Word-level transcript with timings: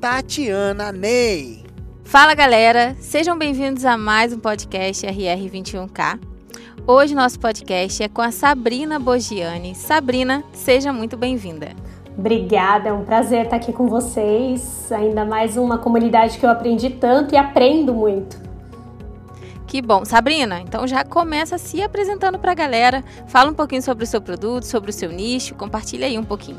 Tatiana 0.00 0.92
Ney. 0.92 1.64
Fala 2.04 2.32
galera, 2.32 2.96
sejam 3.00 3.36
bem-vindos 3.36 3.84
a 3.84 3.98
mais 3.98 4.32
um 4.32 4.38
podcast 4.38 5.04
RR21K. 5.04 6.20
Hoje 6.86 7.16
nosso 7.16 7.40
podcast 7.40 8.00
é 8.04 8.08
com 8.08 8.22
a 8.22 8.30
Sabrina 8.30 9.00
Bogiani. 9.00 9.74
Sabrina, 9.74 10.44
seja 10.52 10.92
muito 10.92 11.16
bem-vinda. 11.16 11.70
Obrigada, 12.16 12.90
é 12.90 12.92
um 12.92 13.04
prazer 13.04 13.46
estar 13.46 13.56
aqui 13.56 13.72
com 13.72 13.88
vocês. 13.88 14.90
Ainda 14.92 15.24
mais 15.24 15.56
uma 15.56 15.78
comunidade 15.78 16.38
que 16.38 16.46
eu 16.46 16.50
aprendi 16.50 16.90
tanto 16.90 17.34
e 17.34 17.36
aprendo 17.36 17.92
muito. 17.92 18.40
Que 19.66 19.82
bom. 19.82 20.04
Sabrina, 20.04 20.60
então 20.60 20.86
já 20.86 21.04
começa 21.04 21.58
se 21.58 21.82
apresentando 21.82 22.38
para 22.38 22.52
a 22.52 22.54
galera. 22.54 23.02
Fala 23.26 23.50
um 23.50 23.54
pouquinho 23.54 23.82
sobre 23.82 24.04
o 24.04 24.06
seu 24.06 24.20
produto, 24.20 24.62
sobre 24.62 24.90
o 24.90 24.92
seu 24.92 25.10
nicho, 25.10 25.56
compartilha 25.56 26.06
aí 26.06 26.16
um 26.16 26.24
pouquinho. 26.24 26.58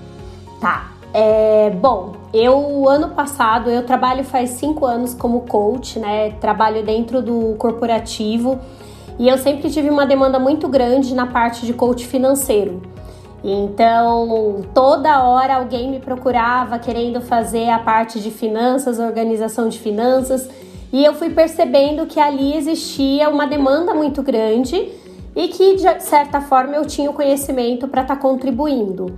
Tá. 0.59 0.98
É, 1.13 1.71
bom, 1.71 2.13
eu 2.33 2.87
ano 2.87 3.09
passado 3.09 3.69
eu 3.69 3.83
trabalho 3.83 4.23
faz 4.23 4.51
cinco 4.51 4.85
anos 4.85 5.13
como 5.13 5.41
coach, 5.41 5.97
né? 5.99 6.31
Trabalho 6.39 6.83
dentro 6.83 7.21
do 7.21 7.55
corporativo 7.57 8.59
e 9.17 9.27
eu 9.27 9.37
sempre 9.37 9.69
tive 9.69 9.89
uma 9.89 10.05
demanda 10.05 10.39
muito 10.39 10.67
grande 10.67 11.15
na 11.15 11.25
parte 11.25 11.65
de 11.65 11.73
coach 11.73 12.05
financeiro. 12.05 12.81
Então, 13.43 14.65
toda 14.73 15.23
hora 15.23 15.55
alguém 15.55 15.89
me 15.89 15.99
procurava 15.99 16.77
querendo 16.77 17.21
fazer 17.21 17.69
a 17.69 17.79
parte 17.79 18.19
de 18.19 18.31
finanças, 18.31 18.99
organização 18.99 19.69
de 19.69 19.79
finanças, 19.79 20.49
e 20.91 21.03
eu 21.05 21.13
fui 21.13 21.29
percebendo 21.29 22.05
que 22.05 22.19
ali 22.19 22.55
existia 22.55 23.29
uma 23.29 23.47
demanda 23.47 23.93
muito 23.93 24.21
grande 24.21 24.89
e 25.35 25.47
que 25.47 25.75
de 25.75 26.01
certa 26.01 26.41
forma 26.41 26.75
eu 26.75 26.85
tinha 26.85 27.09
o 27.09 27.13
conhecimento 27.13 27.87
para 27.87 28.01
estar 28.01 28.15
tá 28.15 28.21
contribuindo. 28.21 29.13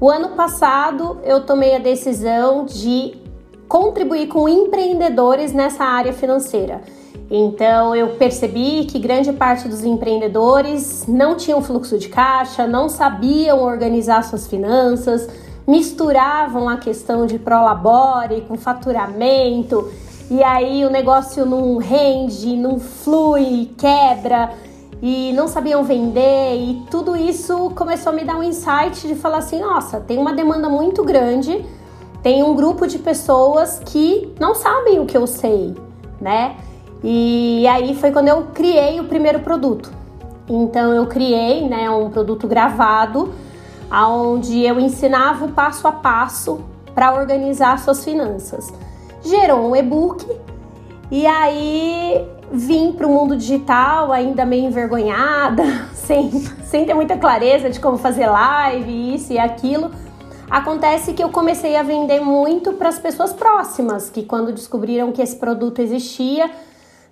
O 0.00 0.08
ano 0.08 0.30
passado 0.30 1.18
eu 1.24 1.44
tomei 1.44 1.74
a 1.74 1.80
decisão 1.80 2.64
de 2.64 3.16
contribuir 3.66 4.28
com 4.28 4.48
empreendedores 4.48 5.52
nessa 5.52 5.82
área 5.82 6.12
financeira. 6.12 6.80
Então 7.28 7.96
eu 7.96 8.10
percebi 8.10 8.84
que 8.84 8.98
grande 8.98 9.32
parte 9.32 9.68
dos 9.68 9.84
empreendedores 9.84 11.04
não 11.08 11.36
tinham 11.36 11.60
fluxo 11.60 11.98
de 11.98 12.08
caixa, 12.08 12.64
não 12.66 12.88
sabiam 12.88 13.60
organizar 13.60 14.22
suas 14.22 14.46
finanças, 14.46 15.28
misturavam 15.66 16.68
a 16.68 16.76
questão 16.76 17.26
de 17.26 17.38
prolabore 17.38 18.42
com 18.42 18.56
faturamento, 18.56 19.92
e 20.30 20.42
aí 20.44 20.84
o 20.84 20.90
negócio 20.90 21.44
não 21.44 21.76
rende, 21.76 22.56
não 22.56 22.78
flui, 22.78 23.70
quebra 23.76 24.50
e 25.00 25.32
não 25.32 25.46
sabiam 25.46 25.84
vender 25.84 26.56
e 26.56 26.84
tudo 26.90 27.16
isso 27.16 27.70
começou 27.70 28.12
a 28.12 28.16
me 28.16 28.24
dar 28.24 28.36
um 28.36 28.42
insight 28.42 29.06
de 29.06 29.14
falar 29.14 29.38
assim, 29.38 29.60
nossa, 29.60 30.00
tem 30.00 30.18
uma 30.18 30.32
demanda 30.32 30.68
muito 30.68 31.04
grande, 31.04 31.64
tem 32.22 32.42
um 32.42 32.54
grupo 32.54 32.86
de 32.86 32.98
pessoas 32.98 33.80
que 33.84 34.34
não 34.40 34.54
sabem 34.54 34.98
o 34.98 35.06
que 35.06 35.16
eu 35.16 35.26
sei, 35.26 35.74
né? 36.20 36.56
E 37.02 37.66
aí 37.68 37.94
foi 37.94 38.10
quando 38.10 38.28
eu 38.28 38.48
criei 38.52 38.98
o 38.98 39.04
primeiro 39.04 39.40
produto. 39.40 39.92
Então 40.48 40.92
eu 40.92 41.06
criei, 41.06 41.68
né, 41.68 41.88
um 41.90 42.10
produto 42.10 42.48
gravado, 42.48 43.32
onde 43.90 44.64
eu 44.64 44.80
ensinava 44.80 45.44
o 45.44 45.52
passo 45.52 45.86
a 45.86 45.92
passo 45.92 46.60
para 46.94 47.14
organizar 47.14 47.78
suas 47.78 48.02
finanças. 48.02 48.72
Gerou 49.22 49.70
um 49.70 49.76
e-book 49.76 50.26
e 51.10 51.26
aí 51.26 52.26
vim 52.52 52.92
para 52.92 53.06
o 53.06 53.10
mundo 53.10 53.36
digital 53.36 54.12
ainda 54.12 54.44
meio 54.44 54.66
envergonhada, 54.66 55.62
sem, 55.94 56.30
sem 56.64 56.84
ter 56.84 56.94
muita 56.94 57.16
clareza 57.16 57.70
de 57.70 57.80
como 57.80 57.98
fazer 57.98 58.26
live, 58.26 59.14
isso 59.14 59.32
e 59.32 59.38
aquilo. 59.38 59.90
Acontece 60.50 61.12
que 61.12 61.22
eu 61.22 61.28
comecei 61.28 61.76
a 61.76 61.82
vender 61.82 62.20
muito 62.20 62.72
para 62.72 62.88
as 62.88 62.98
pessoas 62.98 63.32
próximas, 63.32 64.08
que 64.08 64.22
quando 64.22 64.52
descobriram 64.52 65.12
que 65.12 65.20
esse 65.20 65.36
produto 65.36 65.80
existia, 65.80 66.50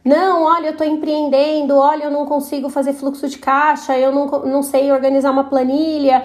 não, 0.02 0.44
olha, 0.44 0.69
eu 0.69 0.72
estou 0.72 0.86
empreendendo, 0.86 1.76
olha, 1.76 2.04
eu 2.04 2.10
não 2.10 2.25
consigo 2.26 2.69
fazer 2.70 2.92
fluxo 2.92 3.28
de 3.28 3.38
caixa, 3.38 3.98
eu 3.98 4.12
não, 4.12 4.26
não 4.44 4.62
sei 4.62 4.92
organizar 4.92 5.32
uma 5.32 5.44
planilha. 5.44 6.25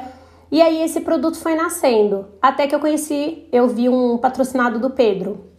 E 0.52 0.62
aí 0.62 0.84
esse 0.84 1.02
produto 1.02 1.38
foi 1.38 1.56
nascendo. 1.56 2.28
Até 2.42 2.68
que 2.68 2.76
eu 2.76 2.80
conheci, 2.80 3.48
eu 3.52 3.68
vi 3.68 3.90
um 3.90 4.18
patrocinado 4.18 4.80
do 4.80 4.92
Pedro, 4.92 5.51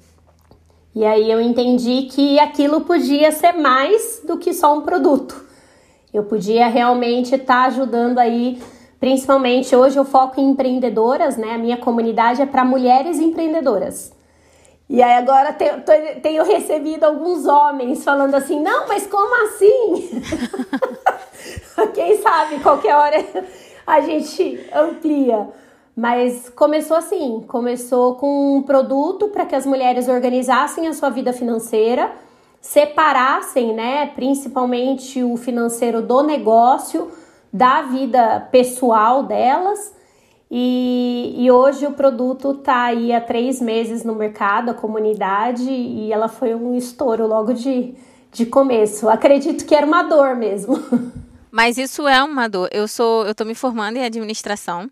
e 0.94 1.04
aí 1.04 1.30
eu 1.30 1.41
entendi 1.41 2.03
que 2.03 2.38
aquilo 2.38 2.82
podia 2.82 3.32
ser 3.32 3.53
mais 3.53 4.20
do 4.26 4.36
que 4.36 4.53
só 4.53 4.76
um 4.76 4.82
produto. 4.82 5.42
Eu 6.12 6.25
podia 6.25 6.69
realmente 6.69 7.34
estar 7.34 7.62
tá 7.62 7.64
ajudando 7.64 8.19
aí, 8.19 8.62
principalmente 9.00 9.75
hoje 9.75 9.98
eu 9.98 10.04
foco 10.04 10.38
em 10.38 10.50
empreendedoras, 10.50 11.38
né? 11.38 11.54
A 11.54 11.58
minha 11.58 11.78
comunidade 11.78 12.42
é 12.42 12.47
para 12.47 12.64
mulheres 12.64 13.19
empreendedoras. 13.19 14.12
E 14.88 15.03
aí 15.03 15.14
agora 15.14 15.54
tenho, 15.54 15.82
tenho 16.20 16.44
recebido 16.44 17.04
alguns 17.04 17.47
homens 17.47 18.04
falando 18.04 18.34
assim, 18.34 18.60
não, 18.60 18.86
mas 18.86 19.06
como 19.06 19.47
assim? 19.47 20.22
Quem 21.94 22.20
sabe 22.20 22.60
qualquer 22.60 22.94
hora 22.94 23.24
a 23.86 24.00
gente 24.03 24.60
amplia. 24.74 25.48
Mas 26.02 26.48
começou 26.48 26.96
assim, 26.96 27.44
começou 27.46 28.16
com 28.16 28.56
um 28.56 28.62
produto 28.62 29.28
para 29.28 29.46
que 29.46 29.54
as 29.54 29.64
mulheres 29.64 30.08
organizassem 30.08 30.88
a 30.88 30.92
sua 30.92 31.10
vida 31.10 31.32
financeira, 31.32 32.10
separassem, 32.60 33.72
né, 33.72 34.06
principalmente 34.08 35.22
o 35.22 35.36
financeiro 35.36 36.02
do 36.02 36.20
negócio 36.24 37.08
da 37.52 37.82
vida 37.82 38.41
pessoal 38.50 39.22
delas. 39.22 39.94
E, 40.50 41.36
e 41.38 41.48
hoje 41.52 41.86
o 41.86 41.92
produto 41.92 42.50
está 42.50 42.86
aí 42.86 43.12
há 43.12 43.20
três 43.20 43.60
meses 43.60 44.02
no 44.02 44.16
mercado, 44.16 44.72
a 44.72 44.74
comunidade, 44.74 45.70
e 45.70 46.12
ela 46.12 46.26
foi 46.26 46.52
um 46.52 46.74
estouro 46.74 47.28
logo 47.28 47.52
de, 47.52 47.94
de 48.32 48.44
começo. 48.44 49.08
Acredito 49.08 49.64
que 49.64 49.72
era 49.72 49.86
uma 49.86 50.02
dor 50.02 50.34
mesmo. 50.34 50.82
Mas 51.48 51.78
isso 51.78 52.08
é 52.08 52.20
uma 52.24 52.48
dor. 52.48 52.68
Eu 52.72 52.88
sou, 52.88 53.24
eu 53.24 53.30
estou 53.30 53.46
me 53.46 53.54
formando 53.54 53.98
em 53.98 54.04
administração. 54.04 54.91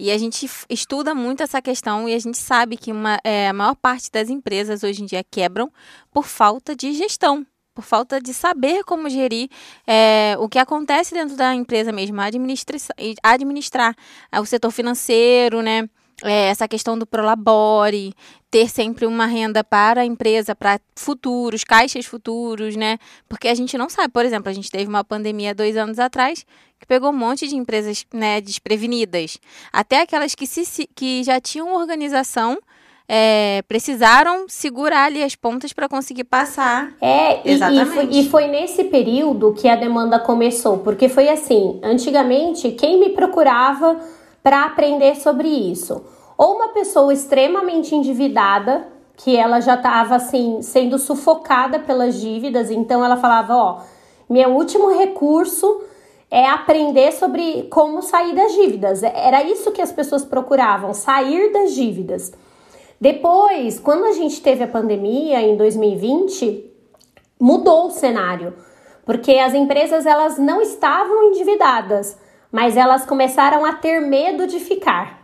E 0.00 0.10
a 0.10 0.16
gente 0.16 0.50
estuda 0.70 1.14
muito 1.14 1.42
essa 1.42 1.60
questão 1.60 2.08
e 2.08 2.14
a 2.14 2.18
gente 2.18 2.38
sabe 2.38 2.78
que 2.78 2.90
uma, 2.90 3.18
é, 3.22 3.50
a 3.50 3.52
maior 3.52 3.74
parte 3.74 4.10
das 4.10 4.30
empresas 4.30 4.82
hoje 4.82 5.02
em 5.02 5.04
dia 5.04 5.22
quebram 5.22 5.70
por 6.10 6.24
falta 6.24 6.74
de 6.74 6.94
gestão, 6.94 7.46
por 7.74 7.84
falta 7.84 8.18
de 8.18 8.32
saber 8.32 8.82
como 8.84 9.10
gerir 9.10 9.50
é, 9.86 10.36
o 10.38 10.48
que 10.48 10.58
acontece 10.58 11.12
dentro 11.12 11.36
da 11.36 11.54
empresa 11.54 11.92
mesmo, 11.92 12.18
administrar, 12.18 12.80
administrar 13.22 13.94
é, 14.32 14.40
o 14.40 14.46
setor 14.46 14.70
financeiro, 14.70 15.60
né? 15.60 15.86
É, 16.22 16.48
essa 16.48 16.68
questão 16.68 16.98
do 16.98 17.06
prolabore, 17.06 18.14
ter 18.50 18.68
sempre 18.68 19.06
uma 19.06 19.26
renda 19.26 19.62
para 19.62 20.02
a 20.02 20.04
empresa, 20.04 20.54
para 20.54 20.80
futuros, 20.96 21.64
caixas 21.64 22.04
futuros, 22.06 22.76
né? 22.76 22.98
Porque 23.28 23.48
a 23.48 23.54
gente 23.54 23.78
não 23.78 23.88
sabe, 23.88 24.12
por 24.12 24.24
exemplo, 24.24 24.50
a 24.50 24.52
gente 24.52 24.70
teve 24.70 24.86
uma 24.86 25.04
pandemia 25.04 25.54
dois 25.54 25.76
anos 25.76 25.98
atrás 25.98 26.44
que 26.78 26.86
pegou 26.86 27.10
um 27.10 27.16
monte 27.16 27.46
de 27.46 27.56
empresas 27.56 28.06
né, 28.12 28.40
desprevenidas. 28.40 29.38
Até 29.72 30.00
aquelas 30.00 30.34
que, 30.34 30.46
se, 30.46 30.88
que 30.94 31.22
já 31.22 31.40
tinham 31.40 31.74
organização. 31.74 32.58
É, 33.12 33.62
precisaram 33.66 34.46
segurar 34.48 35.06
ali 35.06 35.20
as 35.20 35.34
pontas 35.34 35.72
para 35.72 35.88
conseguir 35.88 36.22
passar. 36.22 36.92
É, 37.00 37.40
Exatamente. 37.44 37.88
E, 37.88 37.90
e, 37.90 37.92
foi, 37.92 38.20
e 38.20 38.28
foi 38.28 38.46
nesse 38.46 38.84
período 38.84 39.52
que 39.52 39.68
a 39.68 39.74
demanda 39.74 40.16
começou, 40.20 40.78
porque 40.78 41.08
foi 41.08 41.28
assim: 41.28 41.80
antigamente, 41.82 42.70
quem 42.70 43.00
me 43.00 43.08
procurava 43.08 43.98
para 44.42 44.64
aprender 44.64 45.16
sobre 45.16 45.48
isso. 45.48 46.04
Ou 46.36 46.56
uma 46.56 46.68
pessoa 46.68 47.12
extremamente 47.12 47.94
endividada, 47.94 48.86
que 49.16 49.36
ela 49.36 49.60
já 49.60 49.74
estava 49.74 50.16
assim 50.16 50.62
sendo 50.62 50.98
sufocada 50.98 51.78
pelas 51.78 52.18
dívidas, 52.18 52.70
então 52.70 53.04
ela 53.04 53.16
falava, 53.16 53.54
ó, 53.54 53.80
meu 54.28 54.50
último 54.50 54.88
recurso 54.96 55.82
é 56.30 56.46
aprender 56.46 57.12
sobre 57.12 57.64
como 57.64 58.00
sair 58.00 58.34
das 58.34 58.52
dívidas. 58.52 59.02
Era 59.02 59.42
isso 59.42 59.72
que 59.72 59.82
as 59.82 59.92
pessoas 59.92 60.24
procuravam, 60.24 60.94
sair 60.94 61.52
das 61.52 61.74
dívidas. 61.74 62.32
Depois, 63.00 63.80
quando 63.80 64.04
a 64.04 64.12
gente 64.12 64.40
teve 64.40 64.62
a 64.62 64.68
pandemia 64.68 65.42
em 65.42 65.56
2020, 65.56 66.70
mudou 67.40 67.86
o 67.86 67.90
cenário, 67.90 68.54
porque 69.04 69.32
as 69.32 69.54
empresas 69.54 70.06
elas 70.06 70.38
não 70.38 70.60
estavam 70.60 71.24
endividadas, 71.24 72.16
mas 72.50 72.76
elas 72.76 73.04
começaram 73.04 73.64
a 73.64 73.72
ter 73.74 74.00
medo 74.00 74.46
de 74.46 74.58
ficar. 74.58 75.20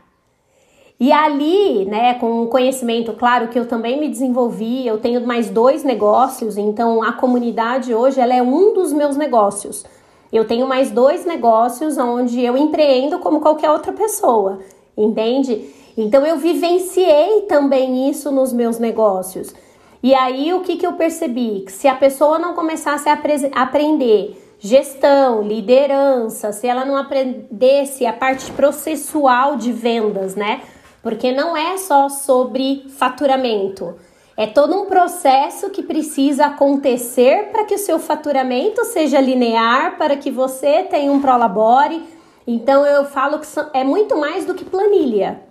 E 0.98 1.12
ali, 1.12 1.84
né, 1.84 2.14
com 2.14 2.42
o 2.42 2.46
conhecimento, 2.46 3.12
claro 3.12 3.48
que 3.48 3.58
eu 3.58 3.68
também 3.68 4.00
me 4.00 4.08
desenvolvi, 4.08 4.86
eu 4.86 4.98
tenho 4.98 5.26
mais 5.26 5.50
dois 5.50 5.84
negócios, 5.84 6.56
então 6.56 7.02
a 7.02 7.12
comunidade 7.12 7.94
hoje 7.94 8.18
ela 8.18 8.34
é 8.34 8.40
um 8.40 8.72
dos 8.72 8.94
meus 8.94 9.14
negócios. 9.14 9.84
Eu 10.32 10.46
tenho 10.46 10.66
mais 10.66 10.90
dois 10.90 11.26
negócios 11.26 11.98
onde 11.98 12.42
eu 12.42 12.56
empreendo 12.56 13.18
como 13.18 13.40
qualquer 13.40 13.70
outra 13.70 13.92
pessoa, 13.92 14.60
entende? 14.96 15.70
Então 15.98 16.24
eu 16.26 16.38
vivenciei 16.38 17.42
também 17.42 18.08
isso 18.08 18.30
nos 18.30 18.52
meus 18.52 18.78
negócios. 18.78 19.54
E 20.02 20.14
aí 20.14 20.52
o 20.54 20.60
que, 20.60 20.76
que 20.76 20.86
eu 20.86 20.94
percebi? 20.94 21.62
Que 21.66 21.72
se 21.72 21.88
a 21.88 21.94
pessoa 21.94 22.38
não 22.38 22.54
começasse 22.54 23.08
a 23.08 23.18
aprender 23.54 24.45
gestão, 24.58 25.42
liderança, 25.42 26.52
se 26.52 26.66
ela 26.66 26.84
não 26.84 26.96
aprendesse 26.96 28.06
a 28.06 28.12
parte 28.12 28.50
processual 28.52 29.56
de 29.56 29.72
vendas, 29.72 30.34
né? 30.34 30.62
porque 31.06 31.30
não 31.30 31.56
é 31.56 31.78
só 31.78 32.08
sobre 32.08 32.84
faturamento. 32.88 33.94
É 34.36 34.44
todo 34.44 34.74
um 34.74 34.86
processo 34.86 35.70
que 35.70 35.80
precisa 35.80 36.46
acontecer 36.46 37.50
para 37.52 37.62
que 37.62 37.76
o 37.76 37.78
seu 37.78 38.00
faturamento 38.00 38.84
seja 38.86 39.20
linear, 39.20 39.96
para 39.98 40.16
que 40.16 40.32
você 40.32 40.82
tenha 40.82 41.12
um 41.12 41.20
prolabore. 41.20 42.02
Então 42.44 42.84
eu 42.84 43.04
falo 43.04 43.38
que 43.38 43.46
é 43.72 43.84
muito 43.84 44.16
mais 44.16 44.44
do 44.44 44.52
que 44.52 44.64
planilha. 44.64 45.42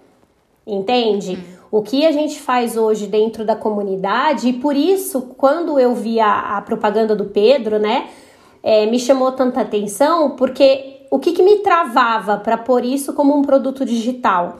Entende? 0.68 1.42
O 1.72 1.82
que 1.82 2.06
a 2.06 2.12
gente 2.12 2.38
faz 2.42 2.76
hoje 2.76 3.08
dentro 3.08 3.46
da 3.46 3.56
comunidade, 3.56 4.50
e 4.50 4.54
por 4.54 4.76
isso, 4.76 5.22
quando 5.38 5.80
eu 5.80 5.96
vi 5.96 6.20
a, 6.20 6.58
a 6.58 6.62
propaganda 6.62 7.16
do 7.16 7.28
Pedro, 7.28 7.80
né, 7.80 8.10
é, 8.66 8.86
me 8.86 9.00
chamou 9.00 9.32
tanta 9.32 9.62
atenção, 9.62 10.32
porque 10.32 11.06
o 11.10 11.20
que, 11.20 11.32
que 11.32 11.42
me 11.42 11.60
travava 11.60 12.38
para 12.38 12.58
pôr 12.58 12.84
isso 12.84 13.14
como 13.14 13.34
um 13.34 13.44
produto 13.44 13.86
digital? 13.86 14.58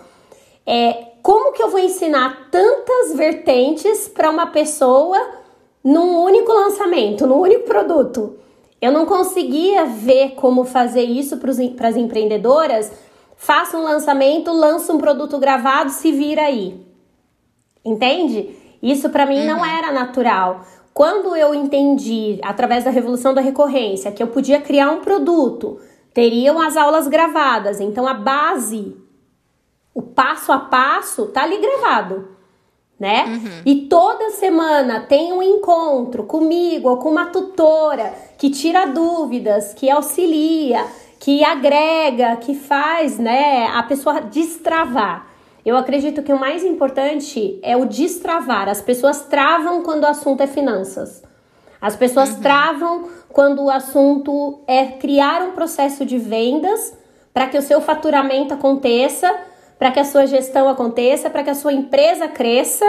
é 0.66 1.12
como 1.22 1.54
que 1.54 1.62
eu 1.62 1.70
vou 1.70 1.80
ensinar 1.80 2.50
tantas 2.52 3.16
vertentes 3.16 4.08
para 4.08 4.30
uma 4.30 4.48
pessoa 4.48 5.20
num 5.84 6.20
único 6.24 6.52
lançamento, 6.52 7.28
num 7.28 7.40
único 7.40 7.66
produto? 7.66 8.38
Eu 8.82 8.92
não 8.92 9.06
conseguia 9.06 9.86
ver 9.86 10.32
como 10.32 10.66
fazer 10.66 11.04
isso 11.04 11.38
para 11.38 11.88
as 11.88 11.96
empreendedoras. 11.96 12.92
Faça 13.36 13.78
um 13.78 13.84
lançamento, 13.84 14.52
lança 14.52 14.94
um 14.94 14.98
produto 14.98 15.38
gravado, 15.40 15.90
se 15.92 16.12
vira 16.12 16.44
aí. 16.44 16.80
Entende? 17.84 18.56
Isso 18.82 19.10
para 19.10 19.26
mim 19.26 19.40
uhum. 19.40 19.48
não 19.48 19.66
era 19.66 19.92
natural. 19.92 20.62
Quando 20.96 21.36
eu 21.36 21.54
entendi, 21.54 22.40
através 22.42 22.86
da 22.86 22.90
revolução 22.90 23.34
da 23.34 23.42
recorrência, 23.42 24.14
que 24.14 24.24
eu 24.24 24.28
podia 24.28 24.62
criar 24.62 24.92
um 24.92 25.02
produto, 25.02 25.78
teriam 26.14 26.62
as 26.62 26.78
aulas 26.78 27.10
gravadas, 27.10 27.82
então 27.82 28.08
a 28.08 28.14
base 28.14 28.96
o 29.94 30.02
passo 30.02 30.54
a 30.54 30.60
passo 30.60 31.26
tá 31.26 31.44
ali 31.44 31.58
gravado, 31.58 32.30
né? 32.98 33.26
Uhum. 33.26 33.62
E 33.66 33.76
toda 33.88 34.30
semana 34.32 35.02
tem 35.02 35.34
um 35.34 35.44
encontro 35.44 36.24
comigo 36.24 36.88
ou 36.88 36.96
com 36.96 37.12
uma 37.12 37.26
tutora 37.26 38.14
que 38.38 38.50
tira 38.50 38.86
dúvidas, 38.86 39.74
que 39.74 39.90
auxilia, 39.90 40.86
que 41.20 41.44
agrega, 41.44 42.38
que 42.38 42.56
faz, 42.56 43.20
né, 43.20 43.68
a 43.68 43.84
pessoa 43.84 44.22
destravar. 44.22 45.28
Eu 45.66 45.76
acredito 45.76 46.22
que 46.22 46.32
o 46.32 46.40
mais 46.40 46.64
importante 46.64 47.60
é 47.64 47.76
o 47.76 47.86
destravar. 47.86 48.70
As 48.70 48.82
pessoas 48.82 49.22
travam 49.22 49.82
quando 49.82 50.04
o 50.04 50.08
assunto 50.08 50.42
é 50.42 50.48
finanças. 50.48 51.24
As 51.82 51.96
pessoas 51.96 52.32
uhum. 52.34 52.42
travam 52.42 53.10
quando 53.30 53.64
o 53.64 53.70
assunto 53.70 54.60
é 54.68 54.86
criar 54.86 55.42
um 55.42 55.52
processo 55.52 56.06
de 56.06 56.18
vendas 56.18 56.96
para 57.34 57.48
que 57.48 57.58
o 57.58 57.62
seu 57.62 57.82
faturamento 57.82 58.54
aconteça 58.54 59.36
para 59.78 59.92
que 59.92 60.00
a 60.00 60.06
sua 60.06 60.26
gestão 60.26 60.70
aconteça, 60.70 61.30
para 61.30 61.44
que 61.44 61.50
a 61.50 61.56
sua 61.56 61.74
empresa 61.74 62.28
cresça. 62.28 62.86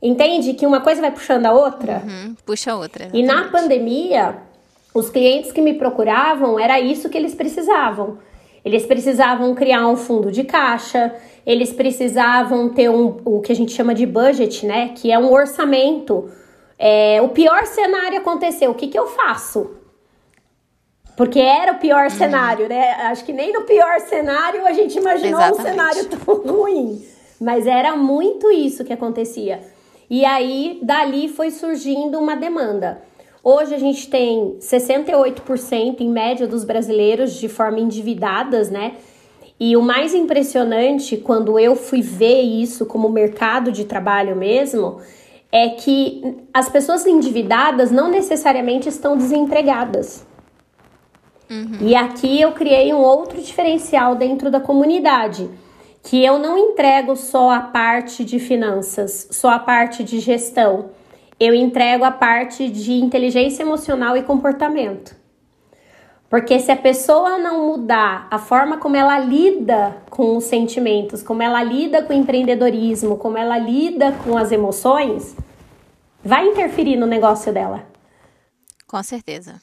Entende 0.00 0.54
que 0.54 0.66
uma 0.66 0.80
coisa 0.80 1.00
vai 1.00 1.10
puxando 1.10 1.46
a 1.46 1.52
outra? 1.52 2.02
Uhum, 2.06 2.36
puxa 2.44 2.72
a 2.72 2.76
outra. 2.76 3.04
Exatamente. 3.06 3.24
E 3.24 3.26
na 3.26 3.48
pandemia, 3.48 4.36
os 4.94 5.10
clientes 5.10 5.50
que 5.50 5.60
me 5.60 5.74
procuravam, 5.74 6.58
era 6.58 6.78
isso 6.78 7.08
que 7.08 7.18
eles 7.18 7.34
precisavam. 7.34 8.18
Eles 8.64 8.86
precisavam 8.86 9.54
criar 9.54 9.88
um 9.88 9.96
fundo 9.96 10.30
de 10.30 10.44
caixa, 10.44 11.14
eles 11.48 11.72
precisavam 11.72 12.68
ter 12.68 12.90
um, 12.90 13.22
o 13.24 13.40
que 13.40 13.50
a 13.50 13.56
gente 13.56 13.72
chama 13.72 13.94
de 13.94 14.04
budget, 14.04 14.66
né? 14.66 14.90
Que 14.94 15.10
é 15.10 15.18
um 15.18 15.32
orçamento. 15.32 16.30
É, 16.78 17.22
o 17.22 17.28
pior 17.30 17.64
cenário 17.64 18.18
aconteceu, 18.18 18.70
o 18.70 18.74
que, 18.74 18.86
que 18.86 18.98
eu 18.98 19.06
faço? 19.06 19.70
Porque 21.16 21.40
era 21.40 21.72
o 21.72 21.78
pior 21.78 22.04
uhum. 22.04 22.10
cenário, 22.10 22.68
né? 22.68 22.90
Acho 23.06 23.24
que 23.24 23.32
nem 23.32 23.50
no 23.50 23.62
pior 23.62 23.98
cenário 24.00 24.66
a 24.66 24.74
gente 24.74 24.98
imaginou 24.98 25.40
Exatamente. 25.40 25.60
um 25.60 25.70
cenário 25.70 26.04
tão 26.04 26.34
ruim. 26.34 27.02
Mas 27.40 27.66
era 27.66 27.96
muito 27.96 28.50
isso 28.50 28.84
que 28.84 28.92
acontecia. 28.92 29.62
E 30.10 30.26
aí, 30.26 30.78
dali 30.82 31.28
foi 31.28 31.50
surgindo 31.50 32.18
uma 32.18 32.36
demanda. 32.36 33.00
Hoje 33.42 33.74
a 33.74 33.78
gente 33.78 34.10
tem 34.10 34.58
68% 34.60 36.00
em 36.00 36.10
média 36.10 36.46
dos 36.46 36.62
brasileiros 36.62 37.32
de 37.40 37.48
forma 37.48 37.80
endividadas, 37.80 38.68
né? 38.68 38.96
E 39.60 39.76
o 39.76 39.82
mais 39.82 40.14
impressionante, 40.14 41.16
quando 41.16 41.58
eu 41.58 41.74
fui 41.74 42.00
ver 42.00 42.42
isso 42.42 42.86
como 42.86 43.08
mercado 43.08 43.72
de 43.72 43.84
trabalho 43.84 44.36
mesmo, 44.36 45.00
é 45.50 45.70
que 45.70 46.36
as 46.54 46.68
pessoas 46.68 47.06
endividadas 47.06 47.90
não 47.90 48.08
necessariamente 48.08 48.88
estão 48.88 49.16
desempregadas. 49.16 50.26
Uhum. 51.50 51.78
E 51.80 51.94
aqui 51.94 52.40
eu 52.40 52.52
criei 52.52 52.92
um 52.92 52.98
outro 52.98 53.40
diferencial 53.40 54.14
dentro 54.14 54.50
da 54.50 54.60
comunidade, 54.60 55.48
que 56.02 56.24
eu 56.24 56.38
não 56.38 56.56
entrego 56.56 57.16
só 57.16 57.50
a 57.50 57.60
parte 57.60 58.24
de 58.24 58.38
finanças, 58.38 59.28
só 59.32 59.50
a 59.50 59.58
parte 59.58 60.04
de 60.04 60.20
gestão. 60.20 60.90
Eu 61.40 61.54
entrego 61.54 62.04
a 62.04 62.10
parte 62.10 62.68
de 62.68 62.92
inteligência 62.94 63.62
emocional 63.62 64.16
e 64.16 64.22
comportamento. 64.22 65.16
Porque 66.30 66.60
se 66.60 66.70
a 66.70 66.76
pessoa 66.76 67.38
não 67.38 67.68
mudar 67.68 68.28
a 68.30 68.38
forma 68.38 68.76
como 68.76 68.96
ela 68.96 69.18
lida 69.18 69.96
com 70.10 70.36
os 70.36 70.44
sentimentos, 70.44 71.22
como 71.22 71.42
ela 71.42 71.62
lida 71.62 72.02
com 72.02 72.12
o 72.12 72.16
empreendedorismo, 72.16 73.16
como 73.16 73.38
ela 73.38 73.56
lida 73.56 74.12
com 74.12 74.36
as 74.36 74.52
emoções, 74.52 75.34
vai 76.22 76.46
interferir 76.46 76.96
no 76.96 77.06
negócio 77.06 77.50
dela. 77.50 77.86
Com 78.86 79.02
certeza. 79.02 79.60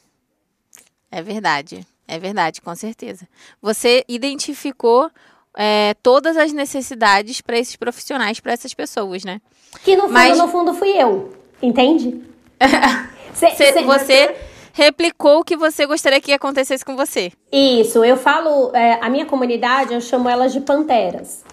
É 1.11 1.21
verdade, 1.21 1.85
é 2.07 2.17
verdade, 2.17 2.61
com 2.61 2.75
certeza. 2.75 3.27
Você 3.61 4.03
identificou 4.07 5.11
é, 5.55 5.93
todas 6.01 6.35
as 6.35 6.51
necessidades 6.51 7.41
para 7.41 7.59
esses 7.59 7.75
profissionais, 7.75 8.39
para 8.39 8.53
essas 8.53 8.73
pessoas, 8.73 9.23
né? 9.23 9.39
Que 9.83 9.95
no 9.95 10.03
fundo, 10.03 10.13
Mas... 10.13 10.37
no 10.37 10.47
fundo 10.47 10.73
fui 10.73 10.89
eu, 10.89 11.31
entende? 11.61 12.23
cê, 13.33 13.51
cê, 13.51 13.81
você 13.83 14.35
replicou 14.75 15.39
o 15.39 15.43
que 15.43 15.57
você 15.57 15.85
gostaria 15.85 16.21
que 16.21 16.33
acontecesse 16.33 16.85
com 16.85 16.95
você. 16.95 17.31
Isso, 17.51 18.03
eu 18.03 18.17
falo, 18.17 18.75
é, 18.75 18.99
a 19.01 19.09
minha 19.09 19.25
comunidade, 19.25 19.93
eu 19.93 20.01
chamo 20.01 20.29
elas 20.29 20.53
de 20.53 20.59
panteras. 20.59 21.43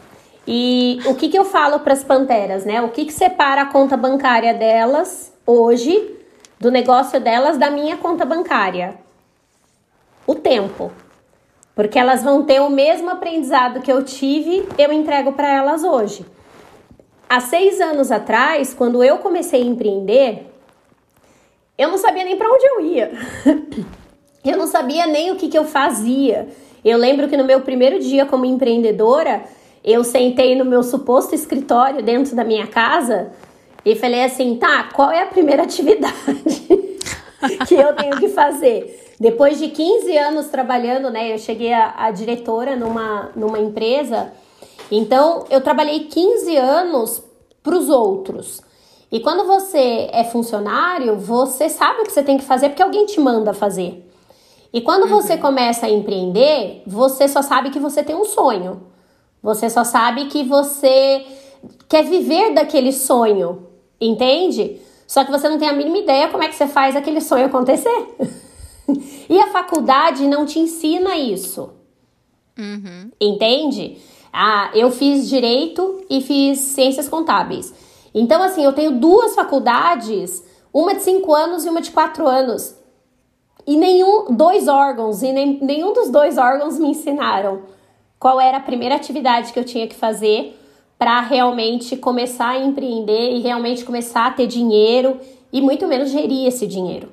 E 0.46 0.98
o 1.06 1.14
que, 1.14 1.28
que 1.28 1.38
eu 1.38 1.44
falo 1.44 1.80
para 1.80 1.92
as 1.92 2.02
panteras, 2.02 2.64
né? 2.64 2.82
O 2.82 2.88
que, 2.88 3.04
que 3.04 3.12
separa 3.12 3.62
a 3.62 3.66
conta 3.66 3.96
bancária 3.96 4.52
delas 4.52 5.32
hoje 5.46 6.18
do 6.58 6.70
negócio 6.70 7.20
delas 7.20 7.56
da 7.56 7.70
minha 7.70 7.96
conta 7.96 8.24
bancária? 8.24 9.00
o 10.26 10.34
tempo. 10.34 10.90
Porque 11.74 11.98
elas 11.98 12.22
vão 12.22 12.42
ter 12.44 12.60
o 12.60 12.68
mesmo 12.68 13.10
aprendizado 13.10 13.80
que 13.80 13.90
eu 13.90 14.02
tive, 14.04 14.68
eu 14.78 14.92
entrego 14.92 15.32
para 15.32 15.50
elas 15.50 15.82
hoje. 15.82 16.24
Há 17.28 17.40
seis 17.40 17.80
anos 17.80 18.10
atrás, 18.10 18.74
quando 18.74 19.02
eu 19.02 19.18
comecei 19.18 19.62
a 19.62 19.66
empreender, 19.66 20.51
eu 21.76 21.88
não 21.88 21.98
sabia 21.98 22.24
nem 22.24 22.36
para 22.36 22.48
onde 22.48 22.64
eu 22.66 22.80
ia. 22.80 23.10
eu 24.44 24.56
não 24.56 24.66
sabia 24.66 25.06
nem 25.06 25.30
o 25.30 25.36
que, 25.36 25.48
que 25.48 25.58
eu 25.58 25.64
fazia. 25.64 26.48
Eu 26.84 26.98
lembro 26.98 27.28
que 27.28 27.36
no 27.36 27.44
meu 27.44 27.60
primeiro 27.60 27.98
dia 27.98 28.26
como 28.26 28.44
empreendedora, 28.44 29.44
eu 29.84 30.04
sentei 30.04 30.54
no 30.54 30.64
meu 30.64 30.82
suposto 30.82 31.34
escritório 31.34 32.02
dentro 32.02 32.34
da 32.36 32.44
minha 32.44 32.66
casa 32.66 33.32
e 33.84 33.94
falei 33.96 34.24
assim: 34.24 34.56
tá, 34.56 34.90
qual 34.92 35.10
é 35.10 35.22
a 35.22 35.26
primeira 35.26 35.62
atividade 35.64 36.14
que 37.66 37.74
eu 37.74 37.94
tenho 37.94 38.18
que 38.18 38.28
fazer? 38.28 39.14
Depois 39.18 39.58
de 39.58 39.68
15 39.68 40.16
anos 40.18 40.46
trabalhando, 40.48 41.08
né, 41.08 41.32
eu 41.32 41.38
cheguei 41.38 41.72
a, 41.72 41.94
a 41.96 42.10
diretora 42.10 42.74
numa, 42.74 43.30
numa 43.36 43.58
empresa. 43.58 44.32
Então, 44.90 45.46
eu 45.48 45.60
trabalhei 45.60 46.00
15 46.00 46.56
anos 46.56 47.22
para 47.62 47.76
os 47.76 47.88
outros. 47.88 48.60
E 49.12 49.20
quando 49.20 49.46
você 49.46 50.08
é 50.10 50.24
funcionário, 50.24 51.18
você 51.18 51.68
sabe 51.68 52.00
o 52.00 52.04
que 52.04 52.12
você 52.12 52.22
tem 52.22 52.38
que 52.38 52.44
fazer 52.44 52.70
porque 52.70 52.82
alguém 52.82 53.04
te 53.04 53.20
manda 53.20 53.52
fazer. 53.52 54.10
E 54.72 54.80
quando 54.80 55.02
uhum. 55.02 55.10
você 55.10 55.36
começa 55.36 55.84
a 55.84 55.90
empreender, 55.90 56.82
você 56.86 57.28
só 57.28 57.42
sabe 57.42 57.68
que 57.68 57.78
você 57.78 58.02
tem 58.02 58.16
um 58.16 58.24
sonho. 58.24 58.84
Você 59.42 59.68
só 59.68 59.84
sabe 59.84 60.26
que 60.26 60.42
você 60.42 61.26
quer 61.90 62.04
viver 62.04 62.54
daquele 62.54 62.90
sonho, 62.90 63.66
entende? 64.00 64.80
Só 65.06 65.24
que 65.24 65.30
você 65.30 65.46
não 65.46 65.58
tem 65.58 65.68
a 65.68 65.74
mínima 65.74 65.98
ideia 65.98 66.28
como 66.28 66.42
é 66.42 66.48
que 66.48 66.54
você 66.54 66.66
faz 66.66 66.96
aquele 66.96 67.20
sonho 67.20 67.44
acontecer. 67.44 68.16
e 69.28 69.38
a 69.38 69.48
faculdade 69.48 70.26
não 70.26 70.46
te 70.46 70.58
ensina 70.58 71.18
isso. 71.18 71.70
Uhum. 72.58 73.10
Entende? 73.20 73.98
Ah, 74.32 74.70
eu 74.72 74.90
fiz 74.90 75.28
direito 75.28 76.02
e 76.08 76.22
fiz 76.22 76.58
ciências 76.60 77.10
contábeis. 77.10 77.74
Então, 78.14 78.42
assim, 78.42 78.64
eu 78.64 78.72
tenho 78.72 78.98
duas 78.98 79.34
faculdades, 79.34 80.44
uma 80.72 80.94
de 80.94 81.02
cinco 81.02 81.34
anos 81.34 81.64
e 81.64 81.68
uma 81.68 81.80
de 81.80 81.90
quatro 81.90 82.26
anos. 82.26 82.76
E 83.66 83.76
nenhum, 83.76 84.34
dois 84.34 84.68
órgãos, 84.68 85.22
e 85.22 85.32
nem, 85.32 85.58
nenhum 85.62 85.92
dos 85.92 86.10
dois 86.10 86.36
órgãos 86.36 86.78
me 86.78 86.88
ensinaram 86.88 87.62
qual 88.18 88.40
era 88.40 88.58
a 88.58 88.60
primeira 88.60 88.94
atividade 88.94 89.52
que 89.52 89.58
eu 89.58 89.64
tinha 89.64 89.86
que 89.86 89.94
fazer 89.94 90.58
para 90.98 91.20
realmente 91.20 91.96
começar 91.96 92.50
a 92.50 92.58
empreender 92.58 93.32
e 93.32 93.40
realmente 93.40 93.84
começar 93.84 94.26
a 94.26 94.30
ter 94.30 94.46
dinheiro 94.46 95.18
e 95.52 95.60
muito 95.60 95.86
menos 95.86 96.10
gerir 96.10 96.46
esse 96.46 96.66
dinheiro. 96.66 97.08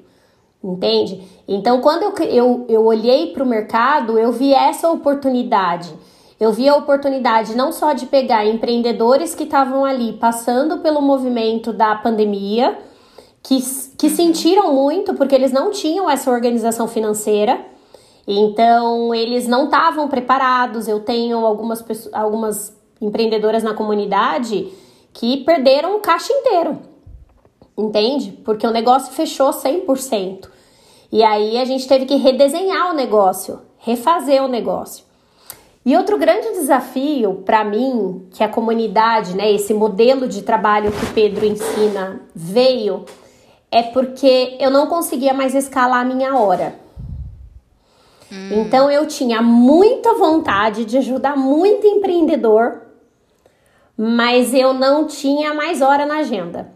Entende? 0.63 1.23
Então, 1.47 1.81
quando 1.81 2.03
eu, 2.03 2.25
eu, 2.25 2.65
eu 2.69 2.85
olhei 2.85 3.27
para 3.27 3.43
o 3.43 3.47
mercado, 3.47 4.19
eu 4.19 4.31
vi 4.31 4.53
essa 4.53 4.91
oportunidade. 4.91 5.91
Eu 6.39 6.53
vi 6.53 6.69
a 6.69 6.75
oportunidade 6.75 7.55
não 7.55 7.71
só 7.71 7.91
de 7.91 8.05
pegar 8.05 8.45
empreendedores 8.45 9.35
que 9.35 9.43
estavam 9.43 9.83
ali 9.83 10.13
passando 10.13 10.77
pelo 10.79 11.01
movimento 11.01 11.73
da 11.73 11.95
pandemia, 11.95 12.79
que, 13.43 13.59
que 13.97 14.07
uhum. 14.07 14.15
sentiram 14.15 14.73
muito 14.73 15.13
porque 15.15 15.35
eles 15.35 15.51
não 15.51 15.69
tinham 15.69 16.09
essa 16.09 16.31
organização 16.31 16.87
financeira. 16.87 17.59
Então, 18.25 19.13
eles 19.13 19.47
não 19.47 19.65
estavam 19.65 20.07
preparados. 20.07 20.87
Eu 20.87 21.01
tenho 21.01 21.45
algumas, 21.45 21.83
algumas 22.13 22.77
empreendedoras 23.01 23.63
na 23.63 23.73
comunidade 23.73 24.71
que 25.11 25.37
perderam 25.43 25.97
o 25.97 25.99
caixa 25.99 26.31
inteiro. 26.31 26.79
Entende? 27.77 28.31
Porque 28.45 28.65
o 28.65 28.71
negócio 28.71 29.13
fechou 29.13 29.49
100%. 29.49 30.47
E 31.11 31.23
aí 31.23 31.57
a 31.57 31.65
gente 31.65 31.87
teve 31.87 32.05
que 32.05 32.15
redesenhar 32.15 32.91
o 32.91 32.93
negócio, 32.93 33.61
refazer 33.77 34.43
o 34.43 34.47
negócio. 34.47 35.08
E 35.89 35.97
outro 35.97 36.19
grande 36.19 36.51
desafio 36.51 37.41
para 37.43 37.63
mim, 37.63 38.27
que 38.29 38.43
a 38.43 38.47
comunidade, 38.47 39.35
né, 39.35 39.51
esse 39.51 39.73
modelo 39.73 40.27
de 40.27 40.43
trabalho 40.43 40.91
que 40.91 41.13
Pedro 41.15 41.43
ensina 41.43 42.21
veio, 42.35 43.05
é 43.71 43.81
porque 43.81 44.55
eu 44.59 44.69
não 44.69 44.85
conseguia 44.85 45.33
mais 45.33 45.55
escalar 45.55 46.01
a 46.01 46.05
minha 46.05 46.37
hora. 46.37 46.75
Hum. 48.31 48.61
Então 48.61 48.91
eu 48.91 49.07
tinha 49.07 49.41
muita 49.41 50.13
vontade 50.13 50.85
de 50.85 50.95
ajudar 50.99 51.35
muito 51.35 51.87
empreendedor, 51.87 52.83
mas 53.97 54.53
eu 54.53 54.75
não 54.75 55.07
tinha 55.07 55.55
mais 55.55 55.81
hora 55.81 56.05
na 56.05 56.17
agenda. 56.17 56.71